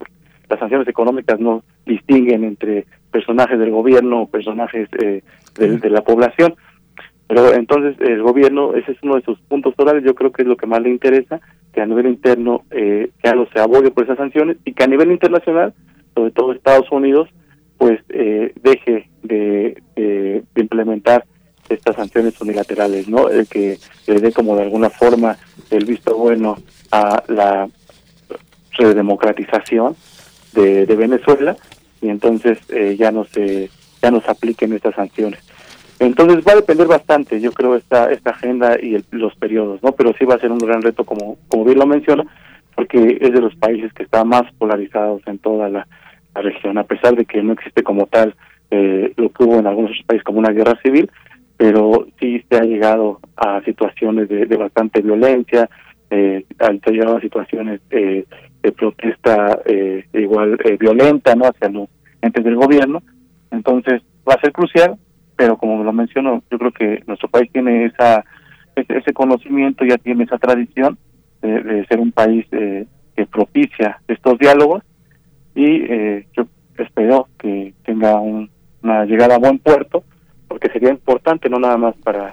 [0.49, 5.23] Las sanciones económicas no distinguen entre personajes del gobierno o personajes eh,
[5.57, 6.55] de la población.
[7.27, 10.47] Pero entonces el gobierno, ese es uno de sus puntos torales, yo creo que es
[10.47, 11.39] lo que más le interesa,
[11.73, 14.87] que a nivel interno eh, ya no se abogue por esas sanciones y que a
[14.87, 15.73] nivel internacional,
[16.13, 17.29] sobre todo Estados Unidos,
[17.77, 21.25] pues eh, deje de, de, implementar
[21.69, 23.29] estas sanciones unilaterales, ¿no?
[23.29, 23.77] El que
[24.07, 25.37] le dé como de alguna forma
[25.71, 26.57] el visto bueno
[26.91, 27.67] a la
[28.77, 29.95] redemocratización
[30.53, 31.55] de, de Venezuela
[32.01, 33.69] y entonces eh, ya no se
[34.01, 35.39] ya no se apliquen estas sanciones.
[35.99, 39.91] Entonces va a depender bastante, yo creo, esta esta agenda y los periodos, ¿no?
[39.93, 42.25] Pero sí va a ser un gran reto, como como bien lo menciona,
[42.75, 45.87] porque es de los países que están más polarizados en toda la,
[46.35, 48.33] región, a pesar de que no existe como tal
[48.71, 51.07] eh, lo que hubo en algunos países como una guerra civil,
[51.57, 55.69] pero sí se ha llegado a situaciones de, bastante violencia,
[56.09, 58.25] eh, ha llegado a situaciones eh,
[58.63, 61.45] de protesta eh, igual eh, violenta, ¿no?
[61.45, 61.89] Hacia los
[62.21, 63.03] entes del gobierno.
[63.51, 64.97] Entonces va a ser crucial
[65.43, 68.23] pero como lo menciono, yo creo que nuestro país tiene esa
[68.77, 70.97] ese, conocimiento, ya tiene esa tradición
[71.41, 74.83] de, ser un país eh, que propicia estos diálogos
[75.53, 76.47] y eh, yo
[76.77, 80.05] espero que tenga una llegada a buen puerto,
[80.47, 82.29] porque sería importante no nada más para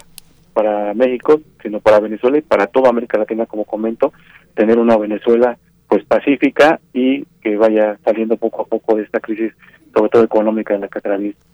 [0.53, 4.13] para México, sino para Venezuela y para toda América Latina, como comento,
[4.55, 5.59] tener una Venezuela
[5.89, 9.53] pues pacífica y que vaya saliendo poco a poco de esta crisis,
[9.93, 11.51] sobre todo económica en la que atraviesa.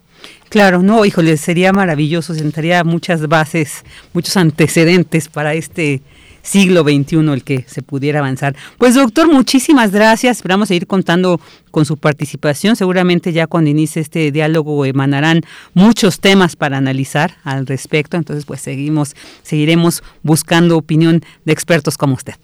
[0.49, 6.03] Claro, no, híjole, sería maravilloso, sentaría muchas bases, muchos antecedentes para este
[6.47, 8.55] siglo XXI el que se pudiera avanzar.
[8.79, 10.39] Pues doctor, muchísimas gracias.
[10.39, 11.41] Esperamos seguir contando
[11.71, 12.77] con su participación.
[12.77, 15.43] Seguramente ya cuando inicie este diálogo emanarán
[15.75, 18.17] muchos temas para analizar al respecto.
[18.17, 22.35] Entonces, pues seguimos, seguiremos buscando opinión de expertos como usted.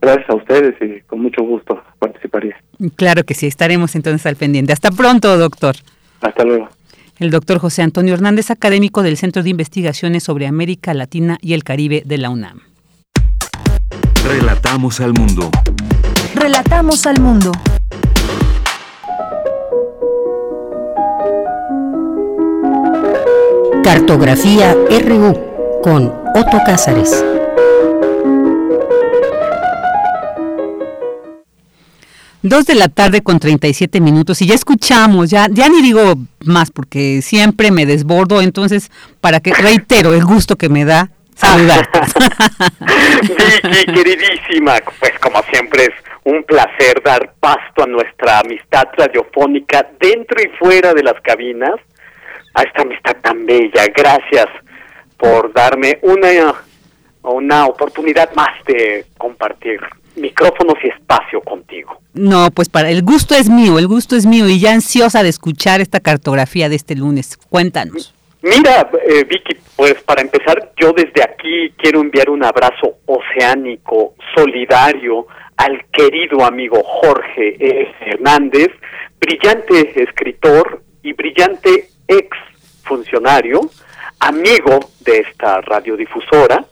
[0.00, 2.56] Gracias a ustedes y con mucho gusto participaría.
[2.96, 4.72] Claro que sí, estaremos entonces al pendiente.
[4.72, 5.76] Hasta pronto, doctor.
[6.22, 6.68] Hasta luego.
[7.20, 11.64] El doctor José Antonio Hernández, académico del Centro de Investigaciones sobre América Latina y el
[11.64, 12.60] Caribe de la UNAM.
[14.26, 15.50] Relatamos al mundo.
[16.34, 17.52] Relatamos al mundo.
[23.84, 24.74] Cartografía
[25.06, 27.22] RU con Otto Cázares.
[32.42, 36.14] Dos de la tarde con 37 minutos y ya escuchamos, ya, ya ni digo
[36.44, 38.90] más porque siempre me desbordo, entonces
[39.20, 41.86] para que reitero el gusto que me da saludar.
[43.20, 45.94] Vicky, queridísima, pues como siempre es
[46.24, 51.74] un placer dar pasto a nuestra amistad radiofónica dentro y fuera de las cabinas,
[52.54, 53.86] a esta amistad tan bella.
[53.94, 54.48] Gracias
[55.18, 56.54] por darme una,
[57.22, 59.80] una oportunidad más de compartir
[60.20, 62.00] micrófonos y espacio contigo.
[62.14, 65.28] No, pues para el gusto es mío, el gusto es mío y ya ansiosa de
[65.28, 67.36] escuchar esta cartografía de este lunes.
[67.48, 68.14] Cuéntanos.
[68.42, 75.26] Mira, eh, Vicky, pues para empezar, yo desde aquí quiero enviar un abrazo oceánico, solidario,
[75.56, 77.94] al querido amigo Jorge e.
[78.00, 78.70] Hernández,
[79.20, 82.28] brillante escritor y brillante ex
[82.82, 83.60] funcionario,
[84.20, 86.64] amigo de esta radiodifusora,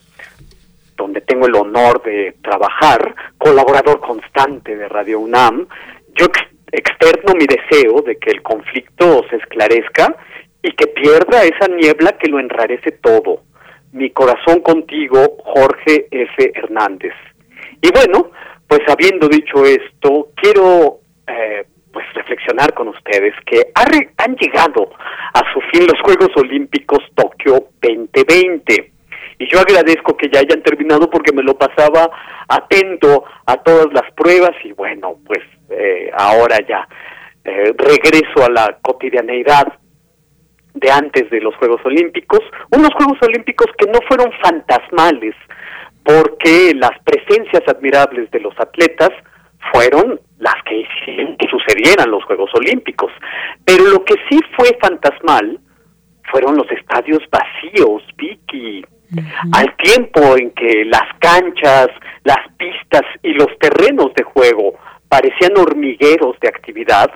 [0.99, 5.65] donde tengo el honor de trabajar, colaborador constante de Radio UNAM.
[6.15, 6.27] Yo
[6.71, 10.15] externo mi deseo de que el conflicto se esclarezca
[10.61, 13.43] y que pierda esa niebla que lo enrarece todo.
[13.93, 16.51] Mi corazón contigo, Jorge F.
[16.53, 17.13] Hernández.
[17.81, 18.31] Y bueno,
[18.67, 24.91] pues habiendo dicho esto, quiero eh, pues reflexionar con ustedes que han llegado
[25.33, 28.98] a su fin los Juegos Olímpicos Tokio 2020
[29.39, 32.09] y yo agradezco que ya hayan terminado porque me lo pasaba
[32.47, 35.39] atento a todas las pruebas y bueno, pues
[35.69, 36.87] eh, ahora ya
[37.45, 39.73] eh, regreso a la cotidianeidad
[40.73, 42.41] de antes de los Juegos Olímpicos,
[42.71, 45.35] unos Juegos Olímpicos que no fueron fantasmales
[46.03, 49.11] porque las presencias admirables de los atletas
[49.71, 53.11] fueron las que hicieron que sucedieran los Juegos Olímpicos.
[53.63, 55.59] Pero lo que sí fue fantasmal
[56.31, 58.83] fueron los estadios vacíos, Vicky,
[59.51, 61.87] al tiempo en que las canchas,
[62.23, 64.75] las pistas y los terrenos de juego
[65.07, 67.11] parecían hormigueros de actividad,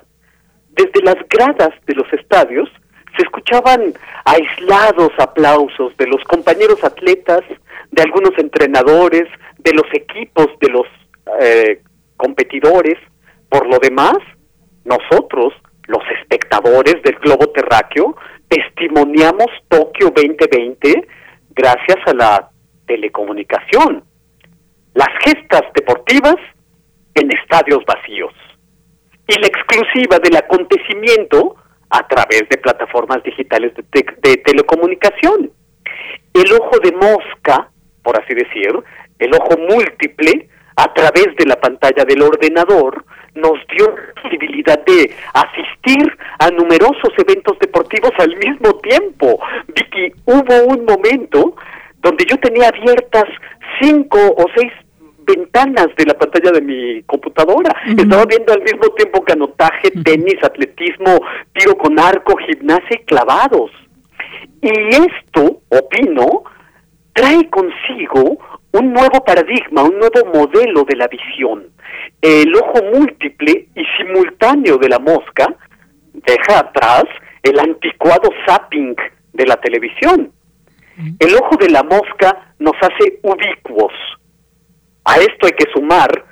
[0.69, 2.69] desde las gradas de los estadios
[3.15, 3.93] se escuchaban
[4.25, 7.41] aislados aplausos de los compañeros atletas,
[7.91, 9.25] de algunos entrenadores,
[9.59, 10.87] de los equipos, de los
[11.39, 11.81] eh,
[12.17, 12.97] competidores.
[13.49, 14.17] Por lo demás,
[14.83, 15.53] nosotros,
[15.87, 18.15] los espectadores del globo terráqueo,
[18.47, 21.07] testimoniamos Tokio 2020
[21.55, 22.49] gracias a la
[22.85, 24.03] telecomunicación.
[24.93, 26.35] Las gestas deportivas
[27.15, 28.33] en estadios vacíos.
[29.27, 31.55] Y la exclusiva del acontecimiento
[31.89, 35.51] a través de plataformas digitales de, telecomunicación.
[36.33, 37.69] El ojo de mosca,
[38.01, 38.71] por así decir,
[39.19, 43.05] el ojo múltiple, a través de la pantalla del ordenador,
[43.35, 49.39] nos dio la posibilidad de asistir a numerosos eventos deportivos al mismo tiempo.
[49.67, 51.55] Vicky, hubo un momento
[52.01, 53.25] donde yo tenía abiertas
[53.81, 54.71] cinco o seis
[55.25, 57.73] ventanas de la pantalla de mi computadora.
[57.87, 61.19] Estaba viendo al mismo tiempo canotaje, tenis, atletismo,
[61.53, 63.71] tiro con arco, gimnasia y clavados.
[64.61, 66.43] Y esto, opino,
[67.13, 68.37] trae consigo
[68.71, 71.67] un nuevo paradigma, un nuevo modelo de la visión.
[72.23, 75.53] El ojo múltiple y simultáneo de la mosca
[76.13, 77.03] deja atrás
[77.43, 78.95] el anticuado zapping
[79.33, 80.31] de la televisión.
[81.19, 83.91] El ojo de la mosca nos hace ubicuos.
[85.03, 86.23] A esto hay que sumar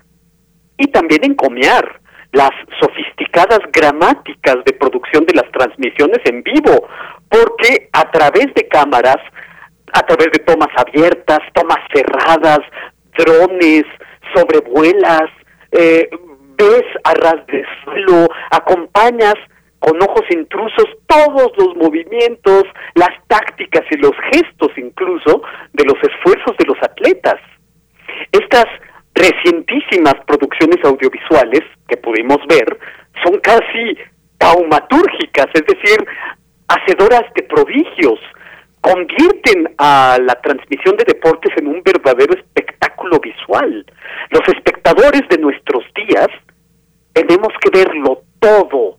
[0.77, 1.99] y también encomiar
[2.31, 6.88] las sofisticadas gramáticas de producción de las transmisiones en vivo,
[7.27, 9.19] porque a través de cámaras,
[9.91, 12.61] a través de tomas abiertas, tomas cerradas,
[13.18, 13.84] drones,
[14.34, 15.30] sobrevuelas,
[15.72, 16.10] eh,
[16.57, 19.35] ves a ras de suelo, acompañas
[19.80, 25.41] con ojos intrusos todos los movimientos, las tácticas y los gestos incluso
[25.73, 27.39] de los esfuerzos de los atletas.
[28.31, 28.65] Estas
[29.15, 32.77] recientísimas producciones audiovisuales que pudimos ver
[33.23, 33.98] son casi
[34.38, 36.06] taumatúrgicas, es decir,
[36.68, 38.19] hacedoras de prodigios,
[38.81, 43.85] convierten a la transmisión de deportes en un verdadero espectáculo visual.
[44.32, 46.28] Los espectadores de nuestros días
[47.14, 48.98] tenemos que verlo todo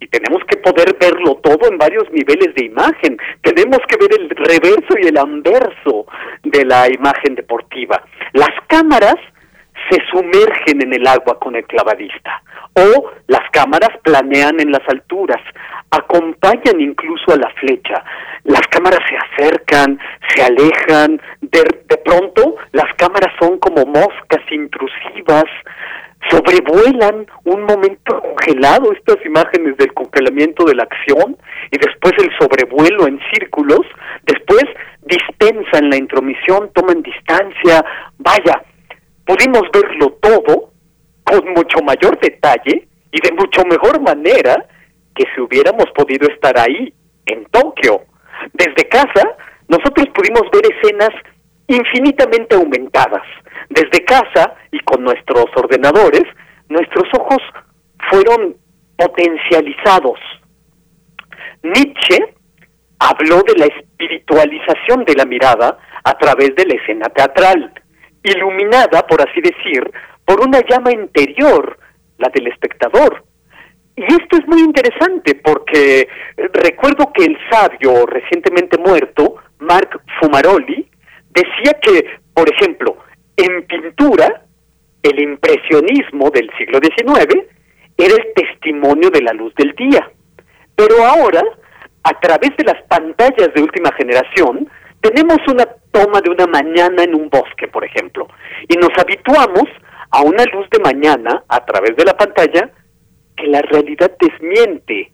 [0.00, 3.18] y tenemos que poder verlo todo en varios niveles de imagen.
[3.42, 6.06] Tenemos que ver el reverso y el anverso
[6.42, 8.02] de la imagen deportiva.
[8.32, 9.16] Las cámaras
[9.88, 12.42] se sumergen en el agua con el clavadista
[12.74, 15.40] o las cámaras planean en las alturas,
[15.90, 18.04] acompañan incluso a la flecha.
[18.44, 19.98] Las cámaras se acercan,
[20.34, 21.62] se alejan, de,
[22.04, 25.44] pronto las cámaras son como moscas intrusivas,
[26.30, 31.36] sobrevuelan un momento congelado estas imágenes del congelamiento de la acción
[31.70, 33.80] y después el sobrevuelo en círculos,
[34.24, 34.64] después
[35.02, 37.84] dispensan la intromisión, toman distancia,
[38.18, 38.62] vaya,
[39.30, 40.72] pudimos verlo todo
[41.22, 44.66] con mucho mayor detalle y de mucho mejor manera
[45.14, 46.92] que si hubiéramos podido estar ahí,
[47.26, 48.02] en Tokio.
[48.52, 49.36] Desde casa,
[49.68, 51.10] nosotros pudimos ver escenas
[51.68, 53.22] infinitamente aumentadas.
[53.68, 56.24] Desde casa y con nuestros ordenadores,
[56.68, 57.38] nuestros ojos
[58.10, 58.56] fueron
[58.96, 60.18] potencializados.
[61.62, 62.34] Nietzsche
[62.98, 67.72] habló de la espiritualización de la mirada a través de la escena teatral,
[68.22, 69.90] iluminada, por así decir,
[70.24, 71.78] por una llama interior,
[72.18, 73.24] la del espectador.
[73.96, 80.88] Y esto es muy interesante porque recuerdo que el sabio recientemente muerto, Marc Fumaroli,
[81.30, 82.96] decía que, por ejemplo,
[83.36, 84.44] en pintura,
[85.02, 87.46] el impresionismo del siglo XIX
[87.96, 90.10] era el testimonio de la luz del día.
[90.76, 91.42] Pero ahora,
[92.02, 94.68] a través de las pantallas de última generación,
[95.00, 98.28] tenemos una toma de una mañana en un bosque, por ejemplo,
[98.68, 99.64] y nos habituamos
[100.10, 102.70] a una luz de mañana a través de la pantalla
[103.36, 105.12] que la realidad desmiente.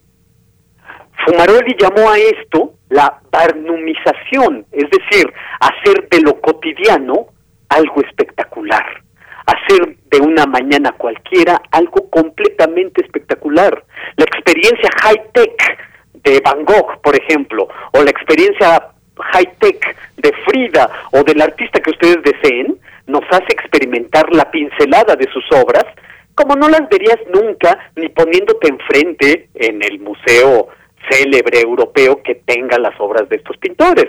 [1.24, 7.26] Fumaroli llamó a esto la barnumización, es decir, hacer de lo cotidiano
[7.68, 9.02] algo espectacular,
[9.46, 13.84] hacer de una mañana cualquiera algo completamente espectacular.
[14.16, 15.78] La experiencia high-tech
[16.22, 21.90] de Van Gogh, por ejemplo, o la experiencia high-tech de Frida o del artista que
[21.90, 25.84] ustedes deseen, nos hace experimentar la pincelada de sus obras
[26.34, 30.68] como no las verías nunca ni poniéndote enfrente en el museo
[31.10, 34.06] célebre europeo que tenga las obras de estos pintores.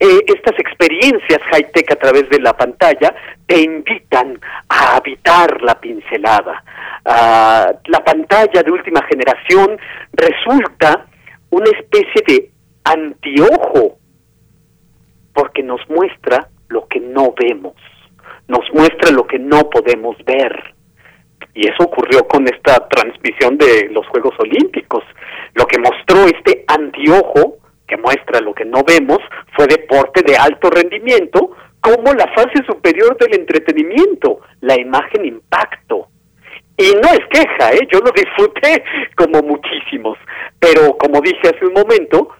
[0.00, 3.14] Eh, estas experiencias high-tech a través de la pantalla
[3.46, 6.64] te invitan a habitar la pincelada.
[7.04, 9.78] Ah, la pantalla de última generación
[10.14, 11.06] resulta
[11.50, 12.50] una especie de
[12.84, 13.98] antiojo
[15.32, 17.74] porque nos muestra lo que no vemos,
[18.48, 20.74] nos muestra lo que no podemos ver.
[21.54, 25.04] Y eso ocurrió con esta transmisión de los Juegos Olímpicos.
[25.54, 29.18] Lo que mostró este antiojo, que muestra lo que no vemos,
[29.54, 31.50] fue deporte de alto rendimiento,
[31.80, 36.08] como la fase superior del entretenimiento, la imagen impacto.
[36.76, 37.86] Y no es queja, ¿eh?
[37.92, 38.82] yo lo disfruté
[39.16, 40.16] como muchísimos,
[40.58, 42.30] pero como dije hace un momento,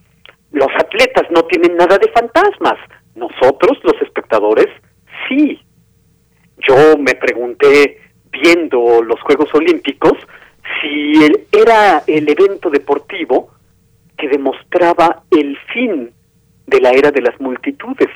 [0.52, 2.78] los atletas no tienen nada de fantasmas,
[3.14, 4.68] nosotros los espectadores
[5.28, 5.60] sí.
[6.58, 8.00] Yo me pregunté
[8.30, 10.12] viendo los Juegos Olímpicos
[10.80, 11.14] si
[11.50, 13.50] era el evento deportivo
[14.16, 16.12] que demostraba el fin
[16.66, 18.08] de la era de las multitudes.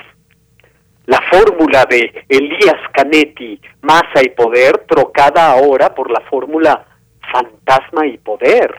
[1.05, 6.85] La fórmula de Elías Canetti, masa y poder, trocada ahora por la fórmula
[7.31, 8.73] fantasma y poder.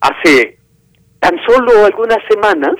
[0.00, 0.58] Hace
[1.26, 2.76] tan solo algunas semanas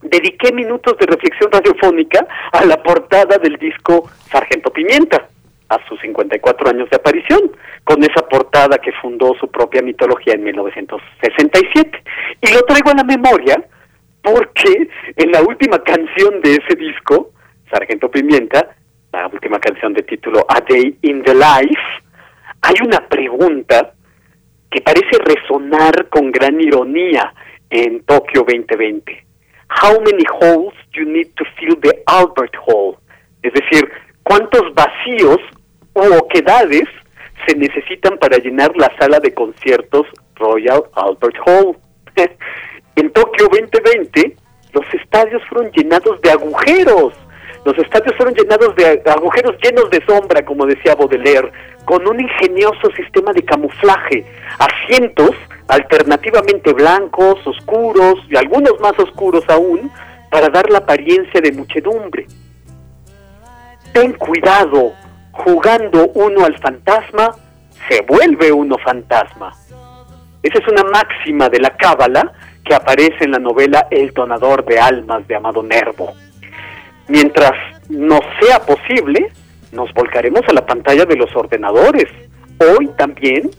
[0.00, 5.28] dediqué minutos de reflexión radiofónica a la portada del disco Sargento Pimienta
[5.68, 7.52] a sus 54 años de aparición,
[7.84, 12.02] con esa portada que fundó su propia mitología en 1967.
[12.40, 13.62] Y lo traigo a la memoria
[14.22, 17.30] porque en la última canción de ese disco,
[17.70, 18.74] Sargento Pimienta,
[19.12, 21.82] la última canción de título A Day in the Life,
[22.62, 23.92] hay una pregunta
[24.70, 27.34] que parece resonar con gran ironía
[27.70, 29.24] en Tokio 2020.
[29.68, 32.96] How many holes you need to fill the Albert Hall?
[33.42, 33.88] Es decir,
[34.24, 35.38] ¿cuántos vacíos
[35.94, 36.88] o oquedades
[37.46, 40.06] se necesitan para llenar la sala de conciertos
[40.36, 41.76] Royal Albert Hall.
[42.96, 44.36] en Tokio 2020,
[44.72, 47.14] los estadios fueron llenados de agujeros.
[47.64, 51.52] Los estadios fueron llenados de agujeros llenos de sombra, como decía Baudelaire,
[51.84, 54.24] con un ingenioso sistema de camuflaje,
[54.58, 55.32] asientos
[55.68, 59.90] alternativamente blancos, oscuros y algunos más oscuros aún,
[60.30, 62.26] para dar la apariencia de muchedumbre.
[63.92, 64.92] Ten cuidado,
[65.32, 67.30] jugando uno al fantasma,
[67.88, 69.52] se vuelve uno fantasma.
[70.42, 72.32] Esa es una máxima de la cábala
[72.64, 76.14] que aparece en la novela El donador de almas de Amado Nervo.
[77.10, 77.50] Mientras
[77.88, 79.32] no sea posible,
[79.72, 82.06] nos volcaremos a la pantalla de los ordenadores.
[82.58, 83.50] Hoy también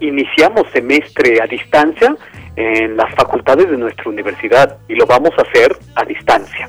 [0.00, 2.16] iniciamos semestre a distancia
[2.56, 6.68] en las facultades de nuestra universidad y lo vamos a hacer a distancia.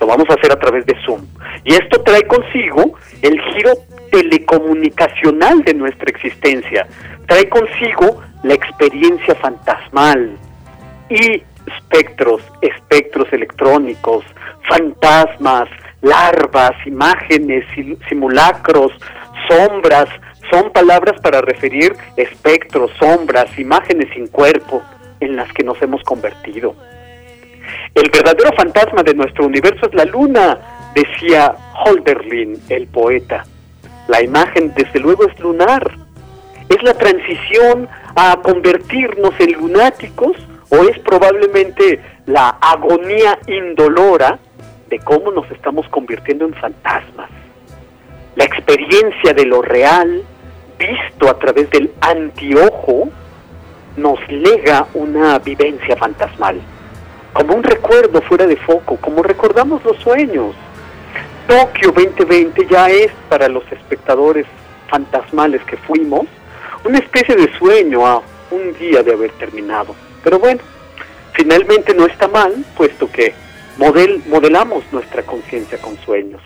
[0.00, 1.26] Lo vamos a hacer a través de Zoom.
[1.62, 3.72] Y esto trae consigo el giro
[4.10, 6.86] telecomunicacional de nuestra existencia.
[7.26, 10.38] Trae consigo la experiencia fantasmal
[11.10, 14.24] y espectros, espectros electrónicos,
[14.68, 15.68] fantasmas,
[16.02, 17.64] larvas, imágenes,
[18.08, 18.92] simulacros,
[19.48, 20.08] sombras,
[20.50, 24.82] son palabras para referir espectros, sombras, imágenes sin cuerpo
[25.20, 26.74] en las que nos hemos convertido.
[27.94, 30.58] El verdadero fantasma de nuestro universo es la luna,
[30.94, 33.44] decía Holderlin, el poeta.
[34.08, 35.90] La imagen, desde luego, es lunar.
[36.68, 40.36] ¿Es la transición a convertirnos en lunáticos
[40.70, 44.38] o es probablemente la agonía indolora
[44.88, 47.30] de cómo nos estamos convirtiendo en fantasmas?
[48.34, 50.22] La experiencia de lo real,
[50.78, 53.08] visto a través del antiojo,
[53.96, 56.60] nos lega una vivencia fantasmal,
[57.32, 60.54] como un recuerdo fuera de foco, como recordamos los sueños.
[61.46, 64.46] Tokio 2020 ya es para los espectadores
[64.88, 66.26] fantasmales que fuimos
[66.84, 69.94] una especie de sueño a un día de haber terminado.
[70.26, 70.60] Pero bueno,
[71.34, 73.32] finalmente no está mal, puesto que
[73.78, 76.42] model, modelamos nuestra conciencia con sueños.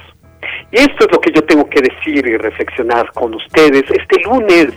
[0.71, 4.75] Y esto es lo que yo tengo que decir y reflexionar con ustedes este lunes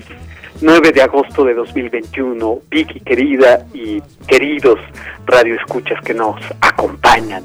[0.61, 2.59] 9 de agosto de 2021.
[2.71, 4.79] Vicky querida y queridos
[5.25, 7.43] radioescuchas que nos acompañan.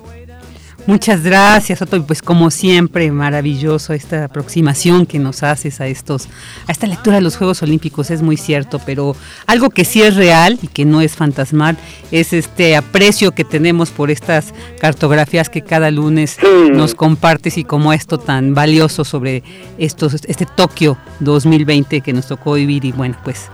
[0.88, 1.96] Muchas gracias, Otto.
[1.96, 6.30] Y pues como siempre, maravilloso esta aproximación que nos haces a estos,
[6.66, 9.14] a esta lectura de los Juegos Olímpicos, es muy cierto, pero
[9.46, 11.76] algo que sí es real y que no es fantasmal
[12.10, 16.38] es este aprecio que tenemos por estas cartografías que cada lunes
[16.72, 19.42] nos compartes y como esto tan valioso sobre
[19.76, 23.50] estos, este Tokio 2020 que nos tocó vivir y bueno, pues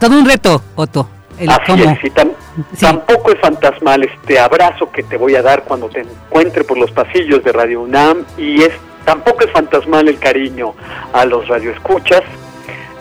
[0.00, 1.06] todo un reto, Otto.
[1.38, 2.41] Así es,
[2.78, 6.90] tampoco es fantasmal este abrazo que te voy a dar cuando te encuentre por los
[6.90, 8.72] pasillos de Radio UNAM y es
[9.04, 10.74] tampoco es fantasmal el cariño
[11.12, 12.22] a los radioescuchas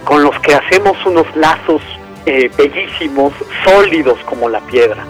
[0.03, 1.81] con los que hacemos unos lazos
[2.25, 3.33] eh, bellísimos,
[3.63, 5.05] sólidos como la piedra.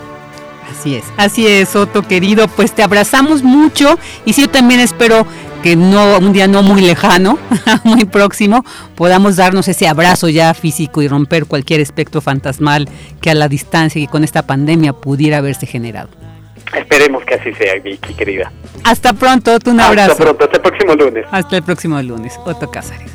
[0.69, 5.25] Así es, así es, Otto querido, pues te abrazamos mucho y sí, yo también espero
[5.61, 7.37] que no un día no muy lejano,
[7.83, 8.65] muy próximo,
[8.95, 12.89] podamos darnos ese abrazo ya físico y romper cualquier espectro fantasmal
[13.21, 16.09] que a la distancia y con esta pandemia pudiera haberse generado.
[16.75, 18.51] Esperemos que así sea, Vicky, querida.
[18.83, 20.11] Hasta pronto, un abrazo.
[20.13, 21.25] Hasta pronto, hasta el próximo lunes.
[21.31, 23.11] Hasta el próximo lunes, Otto Cázares.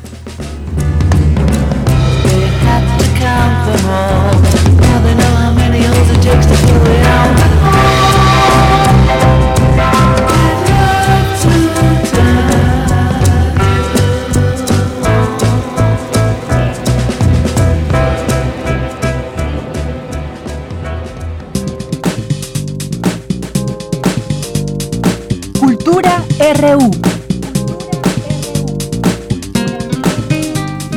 [26.53, 26.91] RU.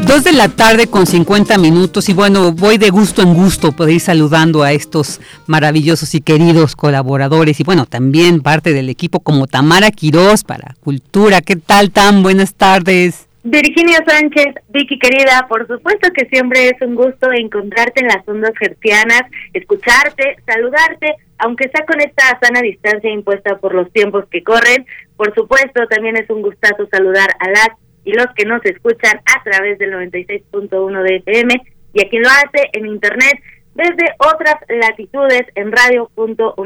[0.06, 3.94] Dos de la tarde con 50 minutos y bueno, voy de gusto en gusto poder
[3.94, 9.47] ir saludando a estos maravillosos y queridos colaboradores y bueno, también parte del equipo como
[9.47, 11.40] Tamara Quirós para Cultura.
[11.40, 12.22] ¿Qué tal, Tan?
[12.22, 13.27] Buenas tardes.
[13.43, 18.52] Virginia Sánchez, Vicky querida, por supuesto que siempre es un gusto encontrarte en las ondas
[18.59, 19.22] gertianas,
[19.55, 24.85] escucharte, saludarte, aunque sea con esta sana distancia impuesta por los tiempos que corren.
[25.21, 27.69] Por supuesto, también es un gustazo saludar a las
[28.07, 32.31] y los que nos escuchan a través del 96.1 de FM y a quien lo
[32.31, 33.35] hace en internet
[33.75, 36.63] desde otras latitudes en radio.unam.mx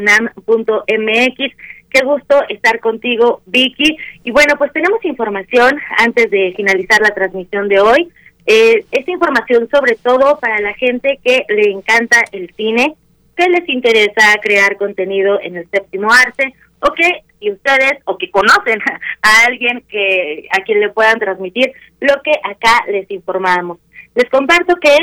[1.91, 3.97] Qué gusto estar contigo, Vicky.
[4.23, 8.09] Y bueno, pues tenemos información antes de finalizar la transmisión de hoy.
[8.47, 12.95] Eh, esta información sobre todo para la gente que le encanta el cine,
[13.37, 18.31] que les interesa crear contenido en el séptimo arte, o que y ustedes o que
[18.31, 18.81] conocen
[19.23, 23.79] a alguien que a quien le puedan transmitir lo que acá les informamos.
[24.15, 24.97] Les comparto que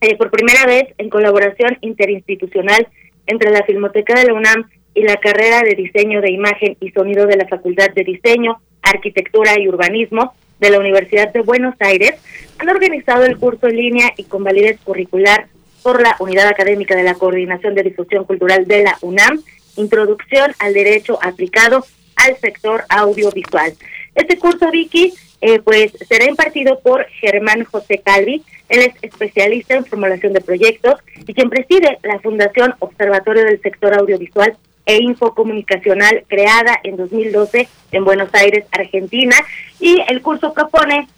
[0.00, 2.86] eh, por primera vez en colaboración interinstitucional
[3.26, 7.26] entre la Filmoteca de la UNAM y la carrera de diseño de imagen y sonido
[7.26, 12.14] de la Facultad de Diseño, Arquitectura y Urbanismo de la Universidad de Buenos Aires
[12.58, 15.48] han organizado el curso en línea y con validez curricular
[15.82, 19.42] por la Unidad Académica de la Coordinación de Difusión Cultural de la UNAM,
[19.76, 21.84] Introducción al Derecho Aplicado
[22.16, 23.74] al Sector Audiovisual.
[24.14, 28.42] Este curso, Vicky, eh, pues será impartido por Germán José Calvi.
[28.68, 33.94] Él es especialista en formulación de proyectos y quien preside la Fundación Observatorio del Sector
[33.94, 34.56] Audiovisual
[34.86, 39.36] e Infocomunicacional creada en 2012 en Buenos Aires, Argentina.
[39.80, 41.08] Y el curso propone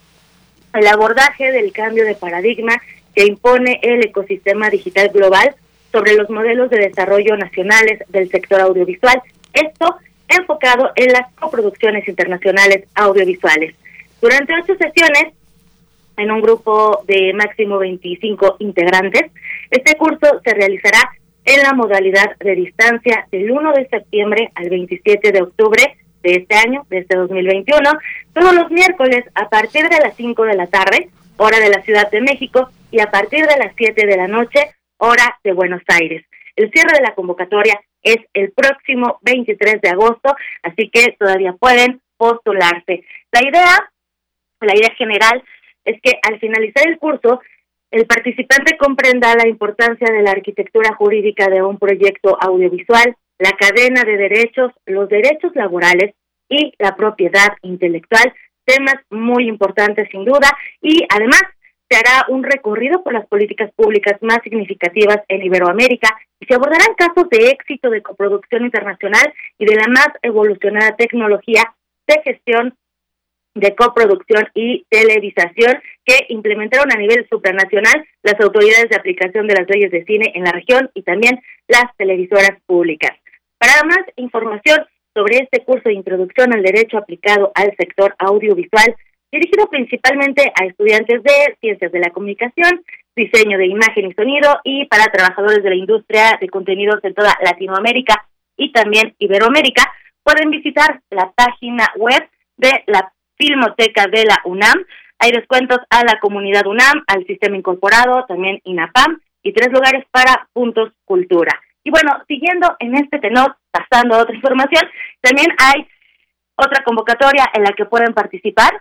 [0.75, 2.81] el abordaje del cambio de paradigma
[3.15, 5.55] que impone el ecosistema digital global
[5.97, 9.23] sobre los modelos de desarrollo nacionales del sector audiovisual.
[9.55, 9.97] Esto
[10.29, 13.75] enfocado en las coproducciones internacionales audiovisuales.
[14.21, 15.33] Durante ocho sesiones,
[16.19, 19.33] en un grupo de máximo 25 integrantes,
[19.71, 21.01] este curso se realizará
[21.47, 26.57] en la modalidad de distancia del 1 de septiembre al 27 de octubre de este
[26.57, 27.91] año, de este 2021,
[28.35, 31.09] todos los miércoles a partir de las 5 de la tarde,
[31.39, 34.77] hora de la Ciudad de México, y a partir de las 7 de la noche,
[34.99, 36.25] hora de Buenos Aires.
[36.55, 42.01] El cierre de la convocatoria es el próximo 23 de agosto, así que todavía pueden
[42.17, 43.05] postularse.
[43.33, 43.91] La idea
[44.61, 45.43] la idea general
[45.85, 47.41] es que al finalizar el curso,
[47.91, 54.03] el participante comprenda la importancia de la arquitectura jurídica de un proyecto audiovisual, la cadena
[54.03, 56.15] de derechos, los derechos laborales
[56.49, 58.33] y la propiedad intelectual,
[58.65, 60.49] temas muy importantes sin duda,
[60.81, 61.43] y además
[61.89, 66.95] se hará un recorrido por las políticas públicas más significativas en Iberoamérica y se abordarán
[66.97, 71.75] casos de éxito de coproducción internacional y de la más evolucionada tecnología
[72.07, 72.75] de gestión
[73.55, 79.69] de coproducción y televisación que implementaron a nivel supranacional las autoridades de aplicación de las
[79.69, 83.13] leyes de cine en la región y también las televisoras públicas.
[83.59, 84.85] Para más información
[85.15, 88.95] sobre este curso de introducción al derecho aplicado al sector audiovisual,
[89.37, 92.83] dirigido principalmente a estudiantes de ciencias de la comunicación,
[93.15, 97.35] diseño de imagen y sonido y para trabajadores de la industria de contenidos en toda
[97.43, 98.27] Latinoamérica
[98.57, 99.91] y también Iberoamérica,
[100.23, 104.85] pueden visitar la página web de la Filmoteca de la UNAM.
[105.19, 110.49] Hay descuentos a la comunidad UNAM, al sistema incorporado, también INAPAM y tres lugares para
[110.53, 111.53] puntos cultura.
[111.85, 114.83] Y bueno, siguiendo en este tenor, pasando a otra información,
[115.21, 115.87] también hay
[116.57, 118.73] otra convocatoria en la que pueden participar.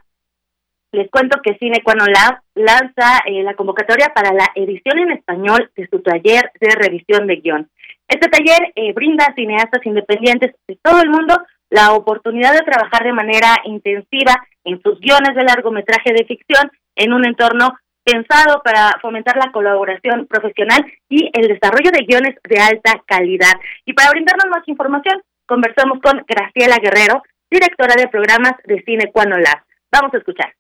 [0.96, 5.70] Les cuento que Cine Cuano Lab lanza eh, la convocatoria para la edición en español
[5.76, 7.70] de su taller de revisión de guion.
[8.08, 11.36] Este taller eh, brinda a cineastas independientes de todo el mundo
[11.70, 17.12] la oportunidad de trabajar de manera intensiva en sus guiones de largometraje de ficción en
[17.12, 23.04] un entorno pensado para fomentar la colaboración profesional y el desarrollo de guiones de alta
[23.06, 23.52] calidad.
[23.84, 29.36] Y para brindarnos más información, conversamos con Graciela Guerrero, directora de programas de Cine Cuano
[29.36, 29.62] Lab.
[29.92, 30.54] Vamos a escuchar.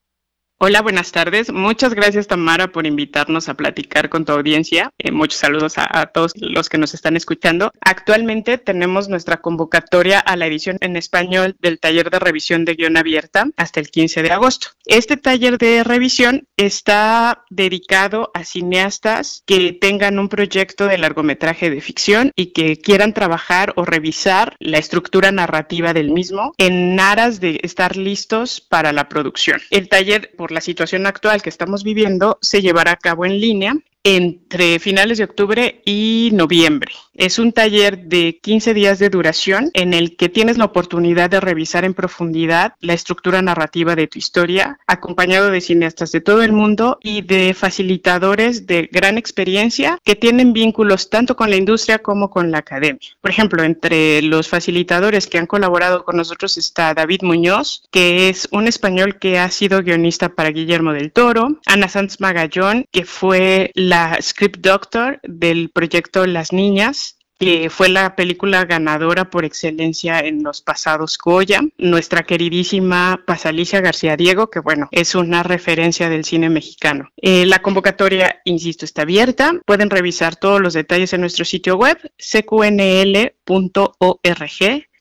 [0.57, 1.51] Hola, buenas tardes.
[1.51, 4.89] Muchas gracias Tamara por invitarnos a platicar con tu audiencia.
[4.97, 7.73] Eh, muchos saludos a, todos los que nos están escuchando.
[7.81, 12.95] Actualmente tenemos nuestra convocatoria a la edición en español del taller de revisión de guion
[12.95, 14.69] abierta hasta el 15 de agosto.
[14.85, 21.81] Este taller de revisión está dedicado a cineastas que tengan un proyecto de largometraje de
[21.81, 27.59] ficción y que quieran trabajar o revisar la estructura narrativa del mismo en aras de
[27.61, 29.59] estar listos para la producción.
[29.69, 33.75] El taller por la situación actual que estamos viviendo, se llevará a cabo en línea
[34.05, 36.91] entre finales de octubre y noviembre.
[37.15, 41.39] Es un taller de 15 días de duración en el que tienes la oportunidad de
[41.39, 46.51] revisar en profundidad la estructura narrativa de tu historia, acompañado de cineastas de todo el
[46.51, 52.29] mundo y de facilitadores de gran experiencia que tienen vínculos tanto con la industria como
[52.29, 53.09] con la academia.
[53.21, 58.47] Por ejemplo, entre los facilitadores que han colaborado con nosotros está David Muñoz, que es
[58.51, 63.71] un español que ha sido guionista para Guillermo del Toro, Ana Sanz Magallón, que fue
[63.73, 70.43] la script doctor del proyecto Las Niñas, que fue la película ganadora por excelencia en
[70.43, 76.49] los pasados Goya, nuestra queridísima Pasalicia García Diego, que bueno, es una referencia del cine
[76.49, 77.09] mexicano.
[77.17, 79.53] Eh, la convocatoria, insisto, está abierta.
[79.65, 83.35] Pueden revisar todos los detalles en nuestro sitio web, cqnl.org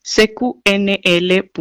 [0.04, 1.54] cqnl.org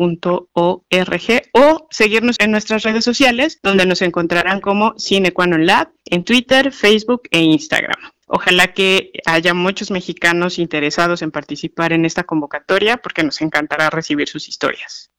[1.54, 7.24] o seguirnos en nuestras redes sociales donde nos encontrarán como Cinequanon Lab en Twitter, Facebook
[7.32, 8.12] e Instagram.
[8.28, 14.28] Ojalá que haya muchos mexicanos interesados en participar en esta convocatoria porque nos encantará recibir
[14.28, 15.10] sus historias.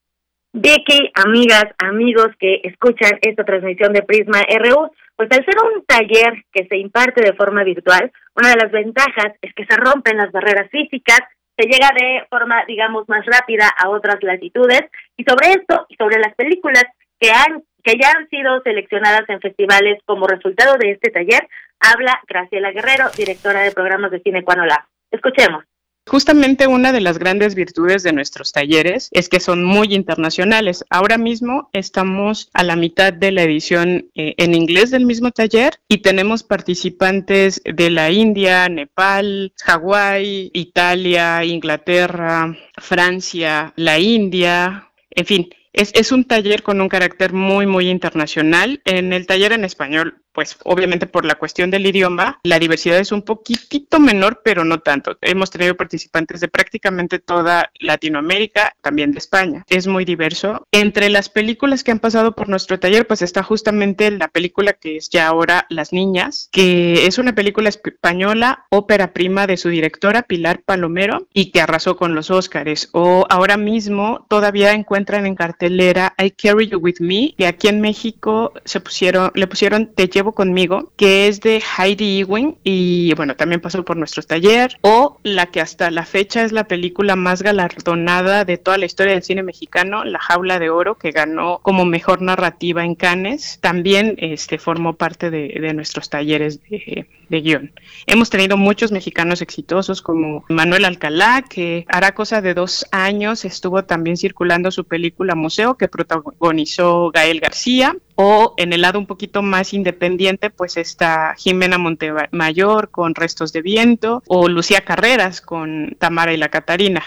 [0.52, 6.44] Vicky, amigas, amigos que escuchan esta transmisión de Prisma RU, pues al ser un taller
[6.52, 10.30] que se imparte de forma virtual, una de las ventajas es que se rompen las
[10.30, 11.20] barreras físicas,
[11.56, 14.82] se llega de forma, digamos, más rápida a otras latitudes
[15.16, 16.84] y sobre esto y sobre las películas
[17.20, 21.46] que han que ya han sido seleccionadas en festivales como resultado de este taller,
[21.78, 24.88] habla Graciela Guerrero, directora de programas de Cine Cuanola.
[25.10, 25.64] Escuchemos.
[26.06, 30.84] Justamente una de las grandes virtudes de nuestros talleres es que son muy internacionales.
[30.90, 35.80] Ahora mismo estamos a la mitad de la edición eh, en inglés del mismo taller
[35.88, 45.48] y tenemos participantes de la India, Nepal, Hawái, Italia, Inglaterra, Francia, la India, en fin.
[45.72, 48.80] Es, es un taller con un carácter muy, muy internacional.
[48.84, 53.12] En el taller en español pues obviamente por la cuestión del idioma, la diversidad es
[53.12, 55.16] un poquitito menor, pero no tanto.
[55.20, 59.64] Hemos tenido participantes de prácticamente toda Latinoamérica, también de España.
[59.68, 60.66] Es muy diverso.
[60.72, 64.96] Entre las películas que han pasado por nuestro taller, pues está justamente la película que
[64.96, 70.22] es ya ahora Las Niñas, que es una película española, ópera prima de su directora
[70.22, 72.88] Pilar Palomero y que arrasó con los Óscares.
[72.92, 77.80] O ahora mismo todavía encuentran en cartelera I Carry You With Me, que aquí en
[77.80, 83.36] México se pusieron, le pusieron Te llevo conmigo, que es de Heidi Ewing y bueno,
[83.36, 87.42] también pasó por nuestro taller, o la que hasta la fecha es la película más
[87.42, 91.84] galardonada de toda la historia del cine mexicano, La Jaula de Oro, que ganó como
[91.84, 97.72] mejor narrativa en Cannes, también este, formó parte de, nuestros talleres de, de guion.
[98.06, 103.84] Hemos tenido muchos mexicanos exitosos como Manuel Alcalá, que hará cosa de dos años estuvo
[103.84, 109.42] también circulando su película Museo, que protagonizó Gael García, o en el lado un poquito
[109.42, 116.32] más independiente, pues está Jimena Montemayor con Restos de Viento, o Lucía Carreras con Tamara
[116.32, 117.02] y la Catarina.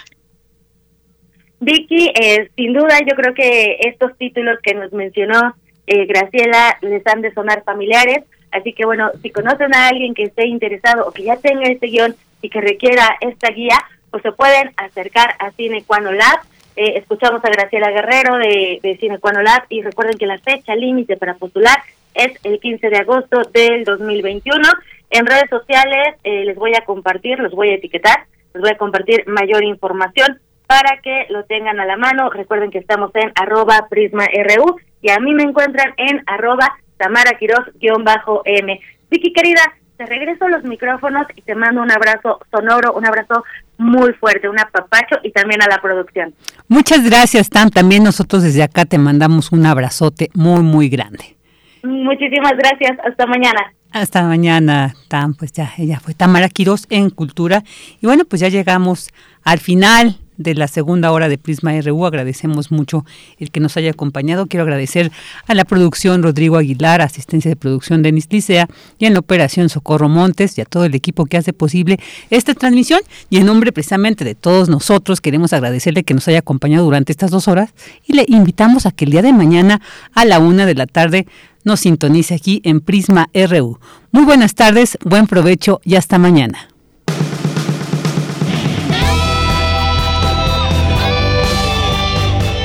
[1.60, 5.56] Vicky, eh, sin duda yo creo que estos títulos que nos mencionó
[5.88, 10.24] eh, Graciela les han de sonar familiares, así que bueno, si conocen a alguien que
[10.24, 13.78] esté interesado o que ya tenga este guion y que requiera esta guía,
[14.12, 16.40] pues se pueden acercar a Cine Cuano Lab.
[16.80, 20.76] Eh, escuchamos a Graciela Guerrero de, de Cine Cuano Lab y recuerden que la fecha
[20.76, 21.76] límite para postular
[22.14, 24.62] es el 15 de agosto del 2021.
[25.10, 28.78] En redes sociales eh, les voy a compartir, los voy a etiquetar, les voy a
[28.78, 32.30] compartir mayor información para que lo tengan a la mano.
[32.30, 38.80] Recuerden que estamos en arroba prisma.ru y a mí me encuentran en arroba Tamara Quiroz-M.
[39.10, 39.62] Vicky querida,
[39.98, 43.44] te regreso los micrófonos y te mando un abrazo sonoro, un abrazo
[43.78, 46.34] muy fuerte, un apapacho y también a la producción.
[46.68, 47.70] Muchas gracias, Tam.
[47.70, 51.36] También nosotros desde acá te mandamos un abrazote muy, muy grande.
[51.84, 52.98] Muchísimas gracias.
[53.06, 53.74] Hasta mañana.
[53.92, 55.34] Hasta mañana, Tam.
[55.36, 57.64] Pues ya, ella fue Tamara Quiroz en Cultura.
[58.02, 59.10] Y bueno, pues ya llegamos
[59.44, 62.06] al final de la segunda hora de Prisma RU.
[62.06, 63.06] Agradecemos mucho
[63.40, 64.48] el que nos haya acompañado.
[64.48, 65.12] Quiero agradecer
[65.48, 68.68] a la producción Rodrigo Aguilar, asistencia de producción Denis Licea
[69.00, 72.00] y en la operación Socorro Montes y a todo el equipo que hace posible
[72.30, 73.02] esta transmisión.
[73.30, 77.32] Y en nombre precisamente de todos nosotros queremos agradecerle que nos haya acompañado durante estas
[77.32, 77.74] dos horas
[78.06, 79.82] y le invitamos a que el día de mañana
[80.14, 81.28] a la una de la tarde
[81.64, 83.80] nos sintonice aquí en Prisma RU.
[84.12, 86.77] Muy buenas tardes, buen provecho y hasta mañana.